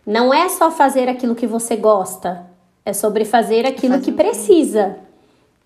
Não 0.05 0.33
é 0.33 0.49
só 0.49 0.71
fazer 0.71 1.09
aquilo 1.09 1.35
que 1.35 1.47
você 1.47 1.77
gosta, 1.77 2.47
é 2.85 2.93
sobre 2.93 3.25
fazer 3.25 3.67
aquilo 3.67 4.01
que 4.01 4.11
precisa. 4.11 4.99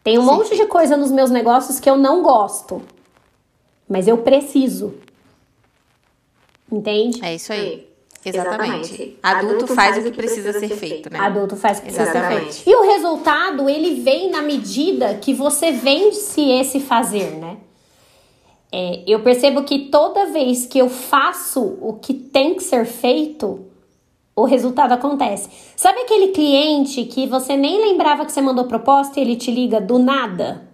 Tem 0.05 0.19
um 0.19 0.23
Sim. 0.23 0.27
monte 0.27 0.57
de 0.57 0.67
coisa 0.67 0.97
nos 0.97 1.11
meus 1.11 1.31
negócios 1.31 1.81
que 1.81 1.89
eu 1.89 1.97
não 1.97 2.23
gosto, 2.23 2.83
mas 3.89 4.07
eu 4.07 4.19
preciso. 4.19 4.95
Entende? 6.71 7.25
É 7.25 7.35
isso 7.35 7.53
aí. 7.53 7.89
Exatamente. 8.25 8.93
Exatamente. 8.93 9.19
Adulto, 9.23 9.47
Adulto 9.55 9.75
faz, 9.75 9.77
faz, 9.77 9.99
o 9.99 10.03
que, 10.03 10.11
que 10.11 10.17
precisa, 10.17 10.51
precisa, 10.51 10.69
ser 10.69 10.77
feito, 10.77 10.95
feito, 10.95 11.13
né? 11.13 11.19
Adulto 11.21 11.57
faz 11.57 11.79
o 11.79 11.83
que 11.83 11.93
precisa 11.93 12.13
ser 12.13 12.29
feito. 12.29 12.69
E 12.69 12.75
o 12.75 12.83
resultado, 12.93 13.69
ele 13.69 14.01
vem 14.01 14.31
na 14.31 14.43
medida 14.43 15.15
que 15.15 15.33
você 15.33 15.71
vence 15.71 16.41
esse 16.41 16.81
fazer, 16.81 17.31
né? 17.37 17.57
É, 18.73 19.05
eu 19.07 19.21
percebo 19.21 19.63
que 19.63 19.91
toda 19.91 20.27
vez 20.27 20.67
que 20.67 20.79
eu 20.79 20.89
faço 20.89 21.79
o 21.81 21.95
que 21.95 22.13
tem 22.13 22.57
que 22.57 22.65
ser 22.65 22.85
feito, 22.85 23.65
o 24.37 24.45
resultado 24.45 24.93
acontece. 24.93 25.49
Sabe 25.75 26.01
aquele 26.01 26.29
cliente 26.29 27.05
que 27.05 27.27
você 27.27 27.57
nem 27.57 27.81
lembrava 27.81 28.27
que 28.27 28.31
você 28.31 28.43
mandou 28.43 28.67
proposta 28.67 29.19
e 29.19 29.23
ele 29.23 29.35
te 29.35 29.51
liga 29.51 29.81
do 29.81 29.99
nada? 29.99 30.69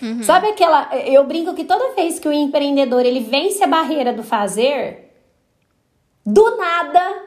Uhum. 0.00 0.22
Sabe 0.22 0.46
aquela. 0.46 0.88
Eu 0.96 1.24
brinco 1.24 1.54
que 1.54 1.64
toda 1.64 1.94
vez 1.94 2.20
que 2.20 2.28
o 2.28 2.32
empreendedor 2.32 3.04
ele 3.04 3.20
vence 3.20 3.62
a 3.64 3.66
barreira 3.66 4.12
do 4.12 4.22
fazer, 4.22 5.12
do 6.24 6.56
nada 6.56 7.24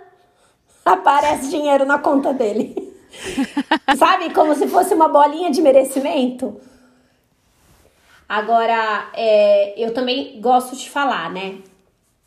aparece 0.86 1.50
dinheiro 1.50 1.86
na 1.86 2.00
conta 2.00 2.34
dele. 2.34 2.94
Sabe? 3.98 4.34
Como 4.34 4.56
se 4.56 4.68
fosse 4.68 4.94
uma 4.94 5.10
bolinha 5.10 5.52
de 5.52 5.62
merecimento. 5.62 6.60
Agora, 8.28 9.10
é, 9.14 9.74
eu 9.78 9.94
também 9.94 10.40
gosto 10.40 10.76
de 10.76 10.90
falar, 10.90 11.32
né? 11.32 11.60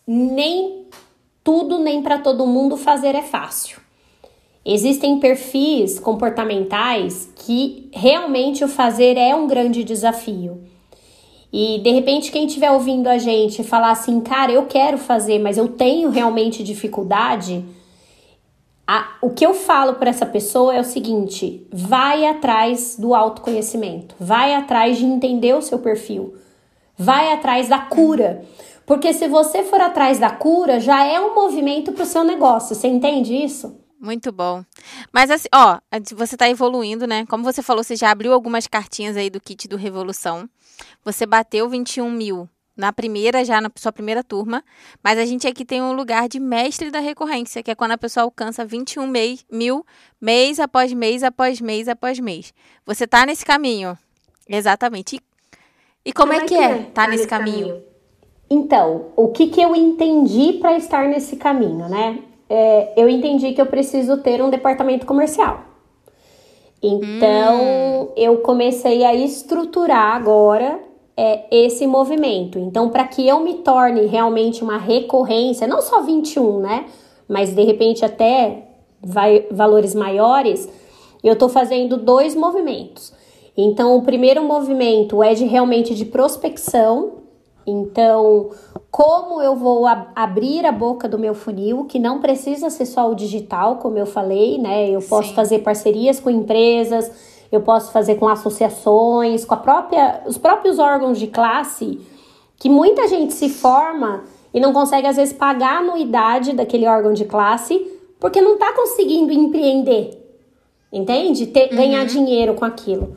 Nem 0.07 0.87
tudo, 1.49 1.79
nem 1.79 2.03
para 2.03 2.19
todo 2.19 2.47
mundo 2.47 2.77
fazer 2.77 3.15
é 3.15 3.23
fácil. 3.23 3.81
Existem 4.63 5.19
perfis 5.19 5.99
comportamentais 5.99 7.33
que 7.37 7.89
realmente 7.91 8.63
o 8.63 8.69
fazer 8.69 9.17
é 9.17 9.35
um 9.35 9.47
grande 9.47 9.83
desafio. 9.83 10.61
E 11.51 11.79
de 11.79 11.91
repente, 11.91 12.31
quem 12.31 12.45
estiver 12.45 12.71
ouvindo 12.71 13.07
a 13.07 13.17
gente 13.17 13.65
falar 13.65 13.93
assim, 13.93 14.21
cara, 14.21 14.53
eu 14.53 14.67
quero 14.67 14.99
fazer, 14.99 15.39
mas 15.39 15.57
eu 15.57 15.69
tenho 15.69 16.11
realmente 16.11 16.63
dificuldade. 16.63 17.65
A, 18.87 19.17
o 19.23 19.31
que 19.31 19.47
eu 19.47 19.55
falo 19.55 19.95
para 19.95 20.11
essa 20.11 20.27
pessoa 20.27 20.75
é 20.75 20.81
o 20.81 20.85
seguinte: 20.85 21.67
vai 21.73 22.27
atrás 22.27 22.95
do 22.99 23.15
autoconhecimento, 23.15 24.15
vai 24.21 24.53
atrás 24.53 24.99
de 24.99 25.07
entender 25.07 25.55
o 25.55 25.63
seu 25.63 25.79
perfil, 25.79 26.35
vai 26.95 27.33
atrás 27.33 27.71
da 27.71 27.79
cura. 27.79 28.45
Porque 28.89 29.13
se 29.13 29.29
você 29.29 29.63
for 29.63 29.83
atrás 29.83 30.19
da 30.19 30.31
cura, 30.31 30.81
já 30.81 31.05
é 31.05 31.21
um 31.21 31.35
movimento 31.35 31.93
para 31.93 32.05
o 32.05 32.07
seu 32.07 32.25
negócio. 32.25 32.75
Você 32.75 32.89
entende 32.89 33.35
isso? 33.35 33.79
Muito 34.01 34.33
bom. 34.33 34.65
Mas 35.13 35.31
assim, 35.31 35.49
ó, 35.55 35.79
você 36.17 36.37
está 36.37 36.49
evoluindo, 36.49 37.07
né? 37.07 37.27
Como 37.27 37.45
você 37.45 37.63
falou, 37.63 37.85
você 37.85 37.95
já 37.95 38.11
abriu 38.11 38.33
algumas 38.33 38.67
cartinhas 38.67 39.15
aí 39.15 39.29
do 39.29 39.41
kit 39.41 39.69
do 39.69 39.77
Revolução. 39.77 40.49
Você 41.05 41.27
bateu 41.27 41.69
21 41.69 42.11
mil 42.11 42.49
na 42.75 42.91
primeira, 42.91 43.45
já 43.45 43.61
na 43.61 43.71
sua 43.77 43.93
primeira 43.93 44.25
turma. 44.25 44.65
Mas 45.05 45.19
a 45.19 45.27
gente 45.27 45.47
aqui 45.47 45.67
tem 45.67 45.83
um 45.83 45.93
lugar 45.93 46.27
de 46.27 46.41
mestre 46.41 46.91
da 46.91 46.99
recorrência, 46.99 47.63
que 47.63 47.71
é 47.71 47.75
quando 47.75 47.91
a 47.91 47.99
pessoa 47.99 48.25
alcança 48.25 48.65
21 48.65 49.07
mei, 49.07 49.41
mil 49.53 49.85
mês 50.19 50.59
após 50.59 50.95
mês, 50.95 51.23
após 51.23 51.61
mês, 51.61 51.89
após 51.89 52.19
mês. 52.19 52.55
Você 52.87 53.05
está 53.05 53.27
nesse 53.27 53.45
caminho. 53.45 53.99
Exatamente. 54.49 55.17
E, 55.17 55.21
e 56.07 56.13
como, 56.15 56.33
como, 56.33 56.43
é 56.43 56.47
que 56.47 56.55
é, 56.55 56.71
é 56.71 56.79
tá, 56.85 57.03
tá 57.03 57.09
nesse 57.09 57.27
caminho? 57.27 57.69
caminho? 57.69 57.98
Então, 58.51 59.07
o 59.15 59.29
que, 59.29 59.49
que 59.49 59.61
eu 59.61 59.75
entendi 59.75 60.55
para 60.55 60.77
estar 60.77 61.07
nesse 61.07 61.37
caminho, 61.37 61.89
né? 61.89 62.19
é, 62.49 62.93
eu 62.97 63.09
entendi 63.09 63.53
que 63.53 63.61
eu 63.61 63.67
preciso 63.67 64.19
ter 64.19 64.43
um 64.43 64.49
departamento 64.49 65.05
comercial. 65.05 65.61
Então, 66.83 68.03
hum. 68.03 68.09
eu 68.17 68.39
comecei 68.39 69.05
a 69.05 69.15
estruturar 69.15 70.15
agora 70.17 70.81
é, 71.17 71.45
esse 71.51 71.87
movimento. 71.87 72.59
Então, 72.59 72.89
para 72.89 73.07
que 73.07 73.27
eu 73.27 73.41
me 73.41 73.55
torne 73.55 74.07
realmente 74.07 74.63
uma 74.63 74.79
recorrência, 74.79 75.67
não 75.67 75.83
só 75.83 76.03
21, 76.03 76.61
né? 76.61 76.87
Mas 77.29 77.55
de 77.55 77.63
repente 77.63 78.05
até 78.05 78.69
vai, 79.03 79.47
valores 79.51 79.95
maiores, 79.95 80.69
eu 81.23 81.35
estou 81.35 81.49
fazendo 81.49 81.97
dois 81.97 82.35
movimentos. 82.35 83.13
Então, 83.57 83.97
o 83.97 84.03
primeiro 84.03 84.43
movimento 84.45 85.23
é 85.23 85.35
de 85.35 85.45
realmente 85.45 85.95
de 85.95 86.05
prospecção, 86.05 87.18
então, 87.71 88.51
como 88.91 89.43
eu 89.43 89.55
vou 89.55 89.87
ab 89.87 90.09
abrir 90.15 90.65
a 90.65 90.73
boca 90.73 91.09
do 91.09 91.19
meu 91.19 91.35
funil, 91.35 91.85
que 91.85 91.99
não 91.99 92.21
precisa 92.21 92.71
ser 92.71 92.87
só 92.87 93.11
o 93.11 93.15
digital, 93.15 93.77
como 93.77 93.99
eu 93.99 94.07
falei, 94.07 94.59
né? 94.59 94.89
Eu 94.89 95.01
posso 95.03 95.29
Sim. 95.29 95.35
fazer 95.35 95.59
parcerias 95.59 96.19
com 96.19 96.31
empresas, 96.31 97.11
eu 97.53 97.61
posso 97.61 97.93
fazer 97.93 98.15
com 98.15 98.29
associações, 98.29 99.45
com 99.45 99.55
a 99.55 99.59
própria, 99.59 100.23
os 100.27 100.39
próprios 100.39 100.79
órgãos 100.79 101.19
de 101.19 101.27
classe, 101.27 102.01
que 102.57 102.69
muita 102.69 103.07
gente 103.09 103.35
se 103.35 103.49
forma 103.49 104.25
e 104.53 104.61
não 104.61 104.73
consegue 104.73 105.07
às 105.07 105.17
vezes 105.17 105.33
pagar 105.33 105.77
a 105.77 105.79
anuidade 105.81 106.55
daquele 106.55 106.87
órgão 106.87 107.13
de 107.13 107.25
classe 107.25 107.87
porque 108.19 108.41
não 108.41 108.55
está 108.55 108.73
conseguindo 108.73 109.33
empreender, 109.33 110.11
entende? 110.93 111.47
Ter, 111.47 111.71
uhum. 111.71 111.77
Ganhar 111.77 112.05
dinheiro 112.05 112.55
com 112.55 112.65
aquilo. 112.65 113.17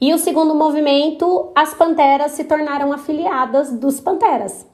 E 0.00 0.14
o 0.14 0.18
segundo 0.18 0.54
movimento, 0.54 1.52
as 1.54 1.74
panteras 1.74 2.32
se 2.32 2.44
tornaram 2.44 2.90
afiliadas 2.90 3.70
dos 3.70 4.00
panteras. 4.00 4.66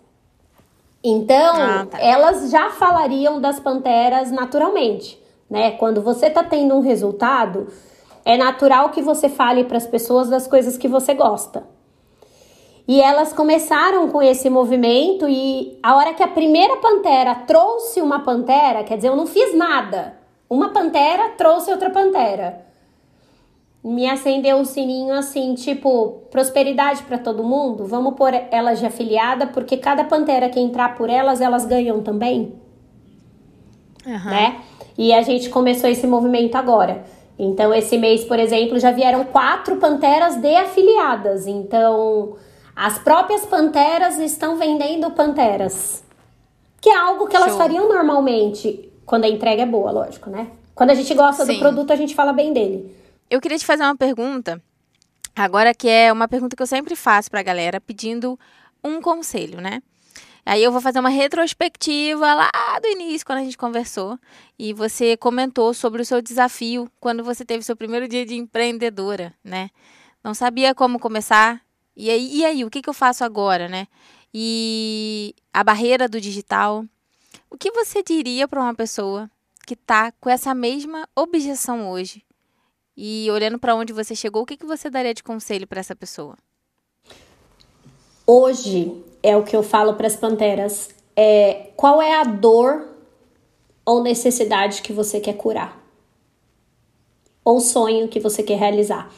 Então, 1.03 1.57
ah, 1.57 1.87
tá. 1.91 1.99
elas 2.01 2.49
já 2.49 2.71
falariam 2.71 3.41
das 3.41 3.59
panteras 3.59 4.31
naturalmente, 4.31 5.21
né? 5.51 5.73
Quando 5.73 6.01
você 6.01 6.31
tá 6.31 6.45
tendo 6.45 6.77
um 6.77 6.81
resultado, 6.81 7.67
é 8.25 8.37
natural 8.37 8.91
que 8.91 9.03
você 9.03 9.29
fale 9.29 9.65
para 9.65 9.77
as 9.77 9.87
pessoas 9.87 10.29
das 10.29 10.47
coisas 10.47 10.79
que 10.79 10.87
você 10.87 11.13
gosta. 11.13 11.67
E 12.87 13.01
elas 13.01 13.33
começaram 13.33 14.09
com 14.09 14.23
esse 14.23 14.49
movimento 14.49 15.29
e 15.29 15.77
a 15.83 15.97
hora 15.97 16.15
que 16.15 16.23
a 16.23 16.29
primeira 16.29 16.77
pantera 16.77 17.35
trouxe 17.35 18.01
uma 18.01 18.21
pantera, 18.21 18.85
quer 18.85 18.95
dizer, 18.95 19.09
eu 19.09 19.17
não 19.17 19.27
fiz 19.27 19.57
nada. 19.57 20.17
Uma 20.49 20.69
pantera 20.69 21.31
trouxe 21.31 21.73
outra 21.73 21.91
pantera 21.91 22.66
me 23.87 24.11
acendeu 24.11 24.59
o 24.59 24.65
sininho 24.65 25.15
assim, 25.15 25.55
tipo, 25.55 26.23
prosperidade 26.29 27.05
para 27.05 27.19
todo 27.19 27.45
mundo. 27.45 27.87
Vamos 27.87 28.15
pôr 28.15 28.35
elas 28.51 28.81
de 28.81 28.87
afiliada, 28.87 29.47
porque 29.47 29.77
cada 29.77 30.03
pantera 30.03 30.49
que 30.49 30.59
entrar 30.59 30.97
por 30.97 31.09
elas, 31.09 31.41
elas 31.41 31.65
ganham 31.65 32.03
também. 32.03 32.53
uhum. 34.05 34.25
né? 34.31 34.61
E 34.99 35.15
a 35.15 35.23
gente 35.23 35.49
começou 35.51 35.89
esse 35.89 36.05
movimento 36.05 36.57
agora. 36.57 37.05
Então, 37.39 37.73
esse 37.73 37.97
mês, 37.97 38.25
por 38.25 38.41
exemplo, 38.41 38.77
já 38.81 38.91
vieram 38.91 39.25
quatro 39.27 39.77
panteras 39.77 40.35
de 40.37 40.57
afiliadas. 40.57 41.47
Então, 41.47 42.35
as 42.75 42.99
próprias 42.99 43.47
panteras 43.47 44.19
estão 44.19 44.57
vendendo 44.57 45.13
panteras. 45.13 46.03
Que 46.81 46.89
é 46.89 46.97
algo 46.97 47.29
que 47.29 47.37
elas 47.37 47.51
Show. 47.51 47.59
fariam 47.59 47.89
normalmente, 47.89 48.91
quando 49.05 49.27
a 49.27 49.29
entrega 49.29 49.63
é 49.63 49.67
boa, 49.67 49.93
lógico, 49.93 50.29
né? 50.29 50.49
Quando 50.75 50.91
a 50.91 50.95
gente 50.95 51.15
gosta 51.15 51.45
Sim. 51.45 51.53
do 51.53 51.59
produto, 51.61 51.93
a 51.93 51.97
gente 51.97 52.17
fala 52.17 52.33
bem 52.33 52.53
dele. 52.53 53.06
Eu 53.29 53.41
queria 53.41 53.59
te 53.59 53.67
fazer 53.67 53.83
uma 53.83 53.97
pergunta, 53.97 54.63
agora 55.35 55.75
que 55.75 55.89
é 55.89 56.13
uma 56.13 56.29
pergunta 56.29 56.55
que 56.55 56.63
eu 56.63 56.67
sempre 56.67 56.95
faço 56.95 57.29
pra 57.29 57.43
galera, 57.43 57.81
pedindo 57.81 58.39
um 58.85 59.01
conselho, 59.01 59.61
né? 59.61 59.83
Aí 60.45 60.63
eu 60.63 60.71
vou 60.71 60.81
fazer 60.81 61.01
uma 61.01 61.09
retrospectiva 61.09 62.35
lá 62.35 62.79
do 62.81 62.87
início, 62.87 63.27
quando 63.27 63.41
a 63.41 63.43
gente 63.45 63.59
conversou. 63.59 64.17
E 64.57 64.73
você 64.73 65.17
comentou 65.17 65.75
sobre 65.75 66.03
o 66.03 66.05
seu 66.05 66.23
desafio 66.23 66.89
quando 67.01 67.25
você 67.25 67.45
teve 67.45 67.65
seu 67.65 67.75
primeiro 67.75 68.07
dia 68.07 68.25
de 68.25 68.37
empreendedora, 68.37 69.35
né? 69.43 69.71
Não 70.23 70.33
sabia 70.33 70.73
como 70.73 71.01
começar. 71.01 71.61
E 71.97 72.09
aí, 72.09 72.37
e 72.37 72.45
aí 72.45 72.65
o 72.65 72.71
que, 72.71 72.81
que 72.81 72.89
eu 72.89 72.95
faço 72.95 73.25
agora, 73.25 73.69
né? 73.69 73.89
E 74.33 75.35
a 75.53 75.65
barreira 75.65 76.09
do 76.09 76.21
digital. 76.21 76.85
O 77.51 77.59
que 77.59 77.73
você 77.73 78.05
diria 78.05 78.47
para 78.47 78.61
uma 78.61 78.75
pessoa 78.75 79.29
que 79.67 79.75
está 79.75 80.13
com 80.13 80.31
essa 80.31 80.55
mesma 80.55 81.09
objeção 81.17 81.91
hoje? 81.91 82.26
E 82.97 83.31
olhando 83.31 83.59
para 83.59 83.75
onde 83.75 83.93
você 83.93 84.15
chegou, 84.15 84.43
o 84.43 84.47
que, 84.47 84.57
que 84.57 84.65
você 84.65 84.89
daria 84.89 85.13
de 85.13 85.23
conselho 85.23 85.67
para 85.67 85.81
essa 85.81 85.95
pessoa? 85.95 86.37
Hoje, 88.27 89.05
é 89.23 89.37
o 89.37 89.45
que 89.45 89.55
eu 89.55 89.63
falo 89.63 89.95
para 89.95 90.07
as 90.07 90.17
panteras. 90.17 90.89
É, 91.15 91.71
qual 91.77 92.01
é 92.01 92.19
a 92.19 92.25
dor 92.25 92.89
ou 93.85 94.03
necessidade 94.03 94.81
que 94.81 94.93
você 94.93 95.21
quer 95.21 95.35
curar? 95.35 95.79
Ou 97.45 97.61
sonho 97.61 98.09
que 98.09 98.19
você 98.19 98.43
quer 98.43 98.59
realizar? 98.59 99.13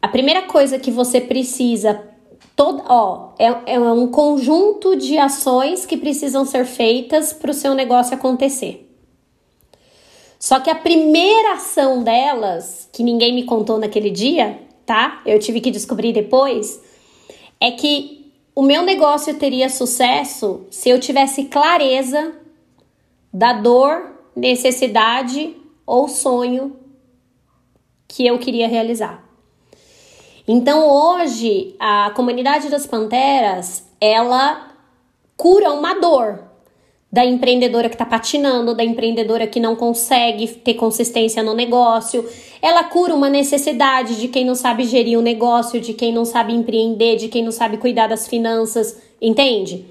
A 0.00 0.08
primeira 0.08 0.42
coisa 0.42 0.78
que 0.78 0.90
você 0.90 1.20
precisa, 1.20 2.08
todo, 2.54 2.84
ó, 2.86 3.32
é, 3.38 3.74
é 3.74 3.80
um 3.80 4.06
conjunto 4.06 4.94
de 4.96 5.18
ações 5.18 5.84
que 5.84 5.96
precisam 5.96 6.44
ser 6.44 6.64
feitas 6.64 7.32
para 7.32 7.50
o 7.50 7.54
seu 7.54 7.74
negócio 7.74 8.14
acontecer. 8.14 8.83
Só 10.44 10.60
que 10.60 10.68
a 10.68 10.74
primeira 10.74 11.54
ação 11.54 12.02
delas, 12.02 12.86
que 12.92 13.02
ninguém 13.02 13.34
me 13.34 13.44
contou 13.44 13.78
naquele 13.78 14.10
dia, 14.10 14.60
tá? 14.84 15.22
Eu 15.24 15.38
tive 15.38 15.58
que 15.58 15.70
descobrir 15.70 16.12
depois, 16.12 16.82
é 17.58 17.70
que 17.70 18.30
o 18.54 18.60
meu 18.60 18.82
negócio 18.82 19.38
teria 19.38 19.70
sucesso 19.70 20.66
se 20.70 20.90
eu 20.90 21.00
tivesse 21.00 21.44
clareza 21.44 22.34
da 23.32 23.54
dor, 23.54 24.18
necessidade 24.36 25.56
ou 25.86 26.08
sonho 26.08 26.76
que 28.06 28.26
eu 28.26 28.38
queria 28.38 28.68
realizar. 28.68 29.24
Então 30.46 30.86
hoje 30.86 31.74
a 31.80 32.10
comunidade 32.14 32.68
das 32.68 32.86
panteras 32.86 33.82
ela 33.98 34.72
cura 35.38 35.72
uma 35.72 35.94
dor, 35.94 36.44
da 37.14 37.24
empreendedora 37.24 37.88
que 37.88 37.94
está 37.94 38.04
patinando, 38.04 38.74
da 38.74 38.82
empreendedora 38.82 39.46
que 39.46 39.60
não 39.60 39.76
consegue 39.76 40.48
ter 40.48 40.74
consistência 40.74 41.44
no 41.44 41.54
negócio. 41.54 42.28
Ela 42.60 42.82
cura 42.82 43.14
uma 43.14 43.28
necessidade 43.28 44.16
de 44.20 44.26
quem 44.26 44.44
não 44.44 44.56
sabe 44.56 44.82
gerir 44.82 45.16
o 45.16 45.22
negócio, 45.22 45.80
de 45.80 45.94
quem 45.94 46.12
não 46.12 46.24
sabe 46.24 46.52
empreender, 46.52 47.14
de 47.14 47.28
quem 47.28 47.44
não 47.44 47.52
sabe 47.52 47.76
cuidar 47.76 48.08
das 48.08 48.26
finanças, 48.26 49.00
entende? 49.22 49.86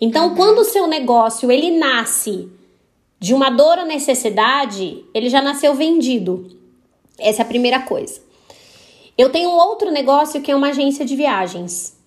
Então, 0.00 0.28
uhum. 0.28 0.36
quando 0.36 0.60
o 0.60 0.64
seu 0.64 0.86
negócio 0.86 1.50
ele 1.50 1.76
nasce 1.76 2.48
de 3.18 3.34
uma 3.34 3.50
dor 3.50 3.80
ou 3.80 3.84
necessidade, 3.84 5.04
ele 5.12 5.28
já 5.28 5.42
nasceu 5.42 5.74
vendido. 5.74 6.56
Essa 7.18 7.42
é 7.42 7.44
a 7.44 7.48
primeira 7.48 7.80
coisa. 7.80 8.22
Eu 9.18 9.28
tenho 9.30 9.50
um 9.50 9.56
outro 9.56 9.90
negócio 9.90 10.40
que 10.40 10.52
é 10.52 10.54
uma 10.54 10.68
agência 10.68 11.04
de 11.04 11.16
viagens. 11.16 11.98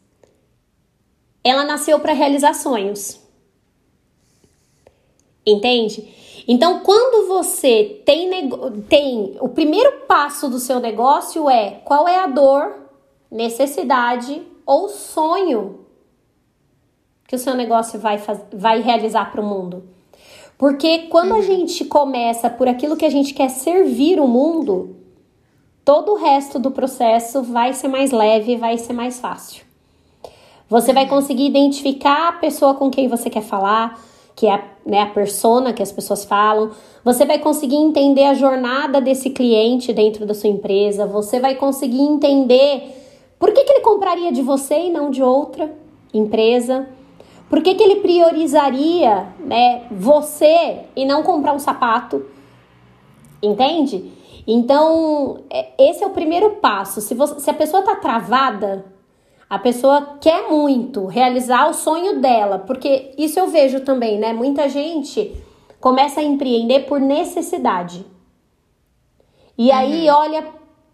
Ela 1.43 1.65
nasceu 1.65 1.99
para 1.99 2.13
realizar 2.13 2.53
sonhos. 2.53 3.26
Entende? 5.47 6.05
Então, 6.45 6.81
quando 6.81 7.27
você 7.27 8.01
tem, 8.05 8.29
tem 8.89 9.37
o 9.39 9.47
primeiro 9.47 10.01
passo 10.07 10.49
do 10.49 10.59
seu 10.59 10.79
negócio 10.79 11.49
é 11.49 11.81
qual 11.85 12.05
é 12.05 12.19
a 12.19 12.27
dor, 12.27 12.75
necessidade 13.31 14.41
ou 14.65 14.89
sonho 14.89 15.85
que 17.27 17.35
o 17.35 17.39
seu 17.39 17.53
negócio 17.55 17.99
vai, 17.99 18.21
vai 18.53 18.81
realizar 18.81 19.31
para 19.31 19.41
o 19.41 19.45
mundo. 19.45 19.83
Porque 20.57 21.07
quando 21.09 21.31
uhum. 21.31 21.37
a 21.37 21.41
gente 21.41 21.85
começa 21.85 22.49
por 22.49 22.67
aquilo 22.67 22.97
que 22.97 23.05
a 23.05 23.09
gente 23.09 23.33
quer 23.33 23.49
servir 23.49 24.19
o 24.19 24.27
mundo, 24.27 24.95
todo 25.83 26.13
o 26.13 26.15
resto 26.15 26.57
do 26.57 26.71
processo 26.71 27.43
vai 27.43 27.73
ser 27.73 27.89
mais 27.89 28.11
leve, 28.11 28.55
vai 28.55 28.77
ser 28.77 28.93
mais 28.93 29.19
fácil. 29.19 29.65
Você 30.69 30.91
vai 30.93 31.03
uhum. 31.03 31.09
conseguir 31.09 31.45
identificar 31.45 32.29
a 32.29 32.33
pessoa 32.33 32.73
com 32.73 32.89
quem 32.89 33.07
você 33.07 33.29
quer 33.29 33.43
falar, 33.43 34.01
que 34.37 34.45
é 34.45 34.63
né, 34.85 35.01
a 35.01 35.07
persona 35.07 35.73
que 35.73 35.81
as 35.81 35.91
pessoas 35.91 36.23
falam. 36.23 36.69
Você 37.03 37.25
vai 37.25 37.39
conseguir 37.39 37.75
entender 37.75 38.23
a 38.25 38.35
jornada 38.35 39.01
desse 39.01 39.31
cliente 39.31 39.91
dentro 39.91 40.27
da 40.27 40.35
sua 40.35 40.47
empresa. 40.47 41.07
Você 41.07 41.39
vai 41.39 41.55
conseguir 41.55 42.01
entender 42.01 42.83
por 43.39 43.51
que, 43.51 43.63
que 43.63 43.71
ele 43.73 43.81
compraria 43.81 44.31
de 44.31 44.43
você 44.43 44.75
e 44.75 44.91
não 44.91 45.09
de 45.09 45.23
outra 45.23 45.73
empresa. 46.13 46.87
Por 47.49 47.63
que, 47.63 47.73
que 47.73 47.81
ele 47.81 47.95
priorizaria 47.95 49.27
né, 49.39 49.87
você 49.89 50.81
e 50.95 51.03
não 51.03 51.23
comprar 51.23 51.53
um 51.53 51.59
sapato? 51.59 52.23
Entende? 53.41 54.11
Então, 54.45 55.39
é, 55.49 55.69
esse 55.79 56.03
é 56.03 56.07
o 56.07 56.11
primeiro 56.11 56.51
passo. 56.57 57.01
Se, 57.01 57.15
você, 57.15 57.39
se 57.39 57.49
a 57.49 57.55
pessoa 57.55 57.79
está 57.79 57.95
travada, 57.95 58.85
a 59.49 59.57
pessoa 59.57 60.17
quer 60.19 60.49
muito 60.49 61.05
realizar 61.05 61.69
o 61.69 61.73
sonho 61.73 62.19
dela, 62.19 62.59
porque 62.59 63.13
isso 63.17 63.39
eu 63.39 63.47
vejo 63.47 63.81
também, 63.81 64.19
né? 64.19 64.33
Muita 64.33 64.67
gente 64.67 65.33
começa 65.79 66.19
a 66.19 66.23
empreender 66.23 66.81
por 66.81 66.99
necessidade. 66.99 68.05
E 69.57 69.69
uhum. 69.69 69.75
aí 69.75 70.09
olha 70.09 70.45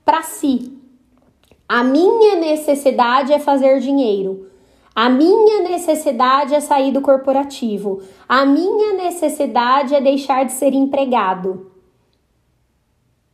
para 0.06 0.22
si. 0.22 0.78
A 1.68 1.84
minha 1.84 2.36
necessidade 2.36 3.34
é 3.34 3.40
fazer 3.40 3.80
dinheiro. 3.80 4.48
A 4.96 5.10
minha 5.10 5.62
necessidade 5.62 6.54
é 6.54 6.60
sair 6.60 6.92
do 6.92 7.02
corporativo. 7.02 8.04
A 8.30 8.46
minha 8.46 8.94
necessidade 8.94 9.96
é 9.96 10.00
deixar 10.00 10.46
de 10.46 10.52
ser 10.52 10.74
empregado. 10.74 11.72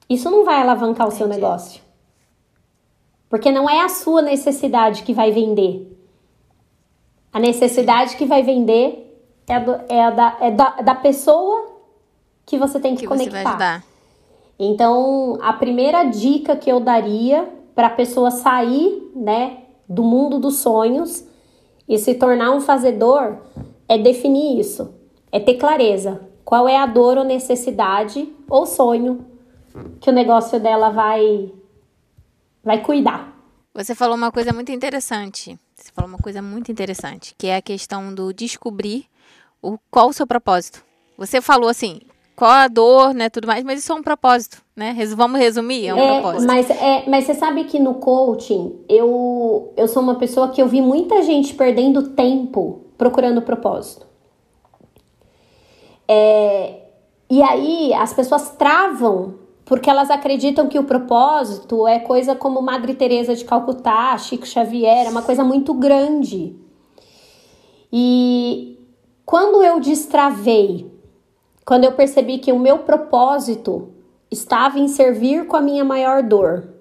Isso 0.09 0.31
não 0.31 0.45
vai 0.45 0.61
alavancar 0.61 1.07
o 1.07 1.11
seu 1.11 1.27
negócio. 1.27 1.88
Porque 3.29 3.51
não 3.51 3.69
é 3.69 3.81
a 3.81 3.89
sua 3.89 4.21
necessidade 4.21 5.03
que 5.03 5.13
vai 5.13 5.31
vender. 5.31 5.95
A 7.31 7.39
necessidade 7.39 8.15
que 8.15 8.25
vai 8.25 8.41
vender 8.41 9.05
é 9.47 9.59
do, 9.59 9.71
é 9.87 10.11
da, 10.11 10.37
é 10.41 10.51
da, 10.51 10.69
da 10.81 10.95
pessoa 10.95 11.77
que 12.45 12.57
você 12.57 12.79
tem 12.79 12.95
que, 12.95 13.01
que 13.01 13.07
conectar. 13.07 13.83
Então, 14.57 15.37
a 15.41 15.53
primeira 15.53 16.03
dica 16.03 16.55
que 16.55 16.71
eu 16.71 16.79
daria 16.79 17.47
para 17.75 17.87
a 17.87 17.91
pessoa 17.91 18.31
sair, 18.31 19.11
né, 19.15 19.59
do 19.87 20.03
mundo 20.03 20.37
dos 20.37 20.57
sonhos 20.57 21.23
e 21.87 21.97
se 21.97 22.15
tornar 22.15 22.51
um 22.51 22.61
fazedor 22.61 23.37
é 23.87 23.97
definir 23.97 24.59
isso, 24.59 24.93
é 25.31 25.39
ter 25.39 25.55
clareza. 25.55 26.21
Qual 26.43 26.67
é 26.67 26.77
a 26.77 26.85
dor 26.85 27.17
ou 27.17 27.23
necessidade 27.23 28.27
ou 28.49 28.65
sonho 28.65 29.25
que 29.99 30.09
o 30.09 30.13
negócio 30.13 30.59
dela 30.59 30.89
vai 30.89 31.51
vai 32.63 32.81
cuidar. 32.81 33.35
Você 33.73 33.95
falou 33.95 34.15
uma 34.15 34.31
coisa 34.31 34.51
muito 34.51 34.71
interessante. 34.71 35.57
Você 35.75 35.91
falou 35.93 36.09
uma 36.09 36.17
coisa 36.17 36.41
muito 36.41 36.71
interessante, 36.71 37.33
que 37.37 37.47
é 37.47 37.55
a 37.55 37.61
questão 37.61 38.13
do 38.13 38.33
descobrir 38.33 39.05
o 39.61 39.77
qual 39.89 40.09
o 40.09 40.13
seu 40.13 40.27
propósito. 40.27 40.83
Você 41.17 41.41
falou 41.41 41.69
assim, 41.69 42.01
qual 42.35 42.51
a 42.51 42.67
dor, 42.67 43.13
né, 43.13 43.29
tudo 43.29 43.47
mais, 43.47 43.63
mas 43.63 43.79
isso 43.79 43.91
é 43.91 43.95
um 43.95 44.01
propósito, 44.01 44.61
né? 44.75 44.95
Vamos 45.15 45.39
resumir, 45.39 45.87
é 45.87 45.93
um 45.93 45.97
é, 45.97 46.21
propósito. 46.21 46.47
Mas, 46.47 46.69
é, 46.69 47.03
mas 47.07 47.25
você 47.25 47.33
sabe 47.33 47.65
que 47.65 47.79
no 47.79 47.95
coaching, 47.95 48.79
eu, 48.87 49.73
eu 49.75 49.87
sou 49.87 50.01
uma 50.01 50.15
pessoa 50.15 50.49
que 50.49 50.61
eu 50.61 50.67
vi 50.67 50.81
muita 50.81 51.21
gente 51.23 51.53
perdendo 51.53 52.09
tempo 52.09 52.85
procurando 52.97 53.41
propósito. 53.41 54.07
É, 56.07 56.79
e 57.29 57.41
aí 57.41 57.93
as 57.93 58.13
pessoas 58.13 58.49
travam 58.51 59.38
porque 59.69 59.87
elas 59.87 60.09
acreditam 60.09 60.67
que 60.67 60.79
o 60.79 60.83
propósito 60.83 61.87
é 61.87 61.99
coisa 61.99 62.35
como 62.35 62.59
Madre 62.59 62.95
Teresa 62.95 63.35
de 63.35 63.45
Calcutá, 63.45 64.17
Chico 64.17 64.47
Xavier, 64.47 65.05
é 65.05 65.09
uma 65.09 65.21
coisa 65.21 65.43
muito 65.43 65.75
grande. 65.75 66.55
E 67.93 68.79
quando 69.23 69.63
eu 69.63 69.79
destravei, 69.79 70.91
quando 71.63 71.83
eu 71.83 71.91
percebi 71.91 72.39
que 72.39 72.51
o 72.51 72.57
meu 72.57 72.79
propósito 72.79 73.93
estava 74.31 74.79
em 74.79 74.87
servir 74.87 75.45
com 75.45 75.55
a 75.55 75.61
minha 75.61 75.85
maior 75.85 76.23
dor. 76.23 76.73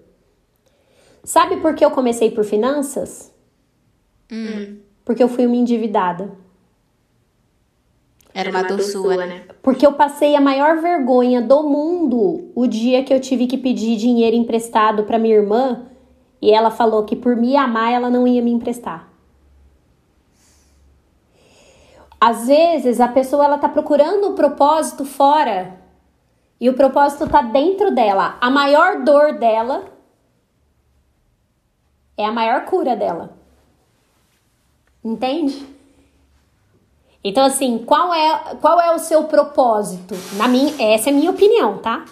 Sabe 1.23 1.59
por 1.59 1.75
que 1.75 1.85
eu 1.85 1.91
comecei 1.91 2.31
por 2.31 2.43
finanças? 2.43 3.31
Hum. 4.33 4.79
Porque 5.05 5.23
eu 5.23 5.29
fui 5.29 5.45
uma 5.45 5.57
endividada. 5.57 6.33
Era 8.39 8.51
uma 8.51 8.63
dor 8.63 8.81
sua, 8.81 9.27
né? 9.27 9.43
Porque 9.61 9.85
eu 9.85 9.95
passei 9.95 10.37
a 10.37 10.41
maior 10.41 10.81
vergonha 10.81 11.43
do 11.43 11.65
mundo 11.65 12.53
o 12.55 12.69
dia 12.69 13.03
que 13.03 13.13
eu 13.13 13.21
tive 13.21 13.49
que 13.49 13.59
pedir 13.59 13.97
dinheiro 13.97 14.37
emprestado 14.37 15.03
para 15.03 15.19
minha 15.19 15.35
irmã 15.35 15.87
e 16.41 16.53
ela 16.53 16.71
falou 16.71 17.03
que 17.05 17.17
por 17.17 17.35
me 17.35 17.57
amar 17.57 17.93
ela 17.93 18.09
não 18.09 18.29
ia 18.29 18.41
me 18.41 18.53
emprestar. 18.53 19.09
Às 22.21 22.47
vezes 22.47 23.01
a 23.01 23.09
pessoa 23.09 23.45
ela 23.45 23.59
tá 23.59 23.69
procurando 23.69 24.29
o 24.29 24.31
um 24.31 24.35
propósito 24.37 25.05
fora 25.05 25.77
e 26.61 26.71
o 26.71 26.75
propósito 26.75 27.29
tá 27.29 27.43
dentro 27.43 27.93
dela. 27.93 28.39
A 28.41 28.49
maior 28.49 29.03
dor 29.03 29.37
dela 29.37 29.83
é 32.17 32.25
a 32.25 32.31
maior 32.31 32.67
cura 32.67 32.95
dela. 32.95 33.37
Entende? 35.03 35.78
Então 37.23 37.45
assim, 37.45 37.79
qual 37.79 38.15
é 38.15 38.57
qual 38.61 38.81
é 38.81 38.95
o 38.95 38.99
seu 38.99 39.25
propósito? 39.25 40.15
Na 40.37 40.49
minha, 40.49 40.75
essa 40.95 41.11
é 41.11 41.13
a 41.13 41.17
minha 41.17 41.31
opinião, 41.31 41.79
tá? 41.79 42.05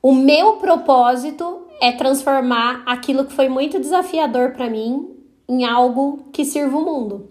O 0.00 0.14
meu 0.14 0.54
propósito 0.54 1.66
é 1.80 1.92
transformar 1.92 2.82
aquilo 2.86 3.24
que 3.24 3.32
foi 3.32 3.48
muito 3.48 3.80
desafiador 3.80 4.52
para 4.52 4.70
mim 4.70 5.16
em 5.48 5.64
algo 5.64 6.28
que 6.32 6.44
sirva 6.44 6.76
o 6.76 6.84
mundo. 6.84 7.30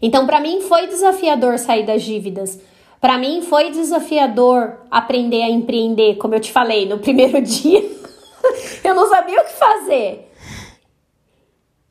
Então, 0.00 0.26
para 0.26 0.40
mim 0.40 0.60
foi 0.62 0.88
desafiador 0.88 1.58
sair 1.58 1.84
das 1.84 2.02
dívidas. 2.02 2.58
Para 3.00 3.18
mim 3.18 3.42
foi 3.42 3.70
desafiador 3.70 4.80
aprender 4.90 5.42
a 5.42 5.50
empreender, 5.50 6.16
como 6.16 6.34
eu 6.34 6.40
te 6.40 6.50
falei 6.50 6.88
no 6.88 6.98
primeiro 7.00 7.40
dia. 7.40 7.80
eu 8.82 8.94
não 8.94 9.08
sabia 9.08 9.40
o 9.40 9.44
que 9.44 9.52
fazer. 9.52 10.32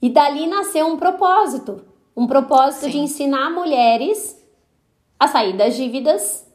E 0.01 0.09
dali 0.09 0.47
nasceu 0.47 0.87
um 0.87 0.97
propósito, 0.97 1.81
um 2.15 2.27
propósito 2.27 2.85
Sim. 2.85 2.91
de 2.91 2.97
ensinar 2.99 3.49
mulheres 3.49 4.37
a 5.19 5.27
sair 5.27 5.55
das 5.55 5.75
dívidas 5.75 6.45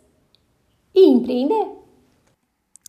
e 0.94 1.08
empreender. 1.08 1.66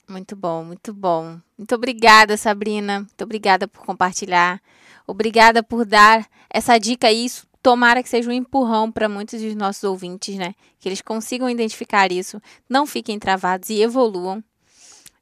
Muito 0.08 0.36
bom, 0.36 0.64
muito 0.64 0.94
bom. 0.94 1.38
Muito 1.58 1.76
obrigada, 1.76 2.38
Sabrina. 2.38 3.00
Muito 3.00 3.24
obrigada 3.24 3.68
por 3.68 3.86
compartilhar. 3.86 4.62
Obrigada 5.06 5.62
por 5.62 5.86
dar 5.86 6.28
essa 6.50 6.78
dica 6.78 7.08
aí 7.08 7.28
tomara 7.62 8.02
que 8.02 8.08
seja 8.08 8.30
um 8.30 8.34
empurrão 8.34 8.90
para 8.90 9.10
muitos 9.10 9.42
dos 9.42 9.54
nossos 9.54 9.84
ouvintes, 9.84 10.38
né? 10.38 10.56
Que 10.80 10.88
eles 10.88 11.02
consigam 11.02 11.50
identificar 11.50 12.12
isso, 12.12 12.42
não 12.70 12.86
fiquem 12.86 13.20
travados 13.20 13.70
e 13.70 13.82
evoluam. 13.82 14.42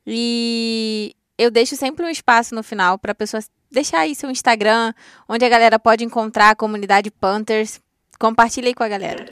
E 0.05 0.94
eu 1.37 1.51
deixo 1.51 1.75
sempre 1.75 2.05
um 2.05 2.09
espaço 2.09 2.55
no 2.55 2.63
final 2.63 2.97
para 2.97 3.11
a 3.11 3.15
pessoa 3.15 3.41
deixar 3.71 3.99
aí 3.99 4.15
seu 4.15 4.29
Instagram, 4.29 4.93
onde 5.27 5.43
a 5.43 5.49
galera 5.49 5.77
pode 5.77 6.03
encontrar 6.03 6.51
a 6.51 6.55
comunidade 6.55 7.11
Panthers. 7.11 7.79
Compartilhe 8.19 8.67
aí 8.67 8.73
com 8.73 8.83
a 8.83 8.87
galera. 8.87 9.25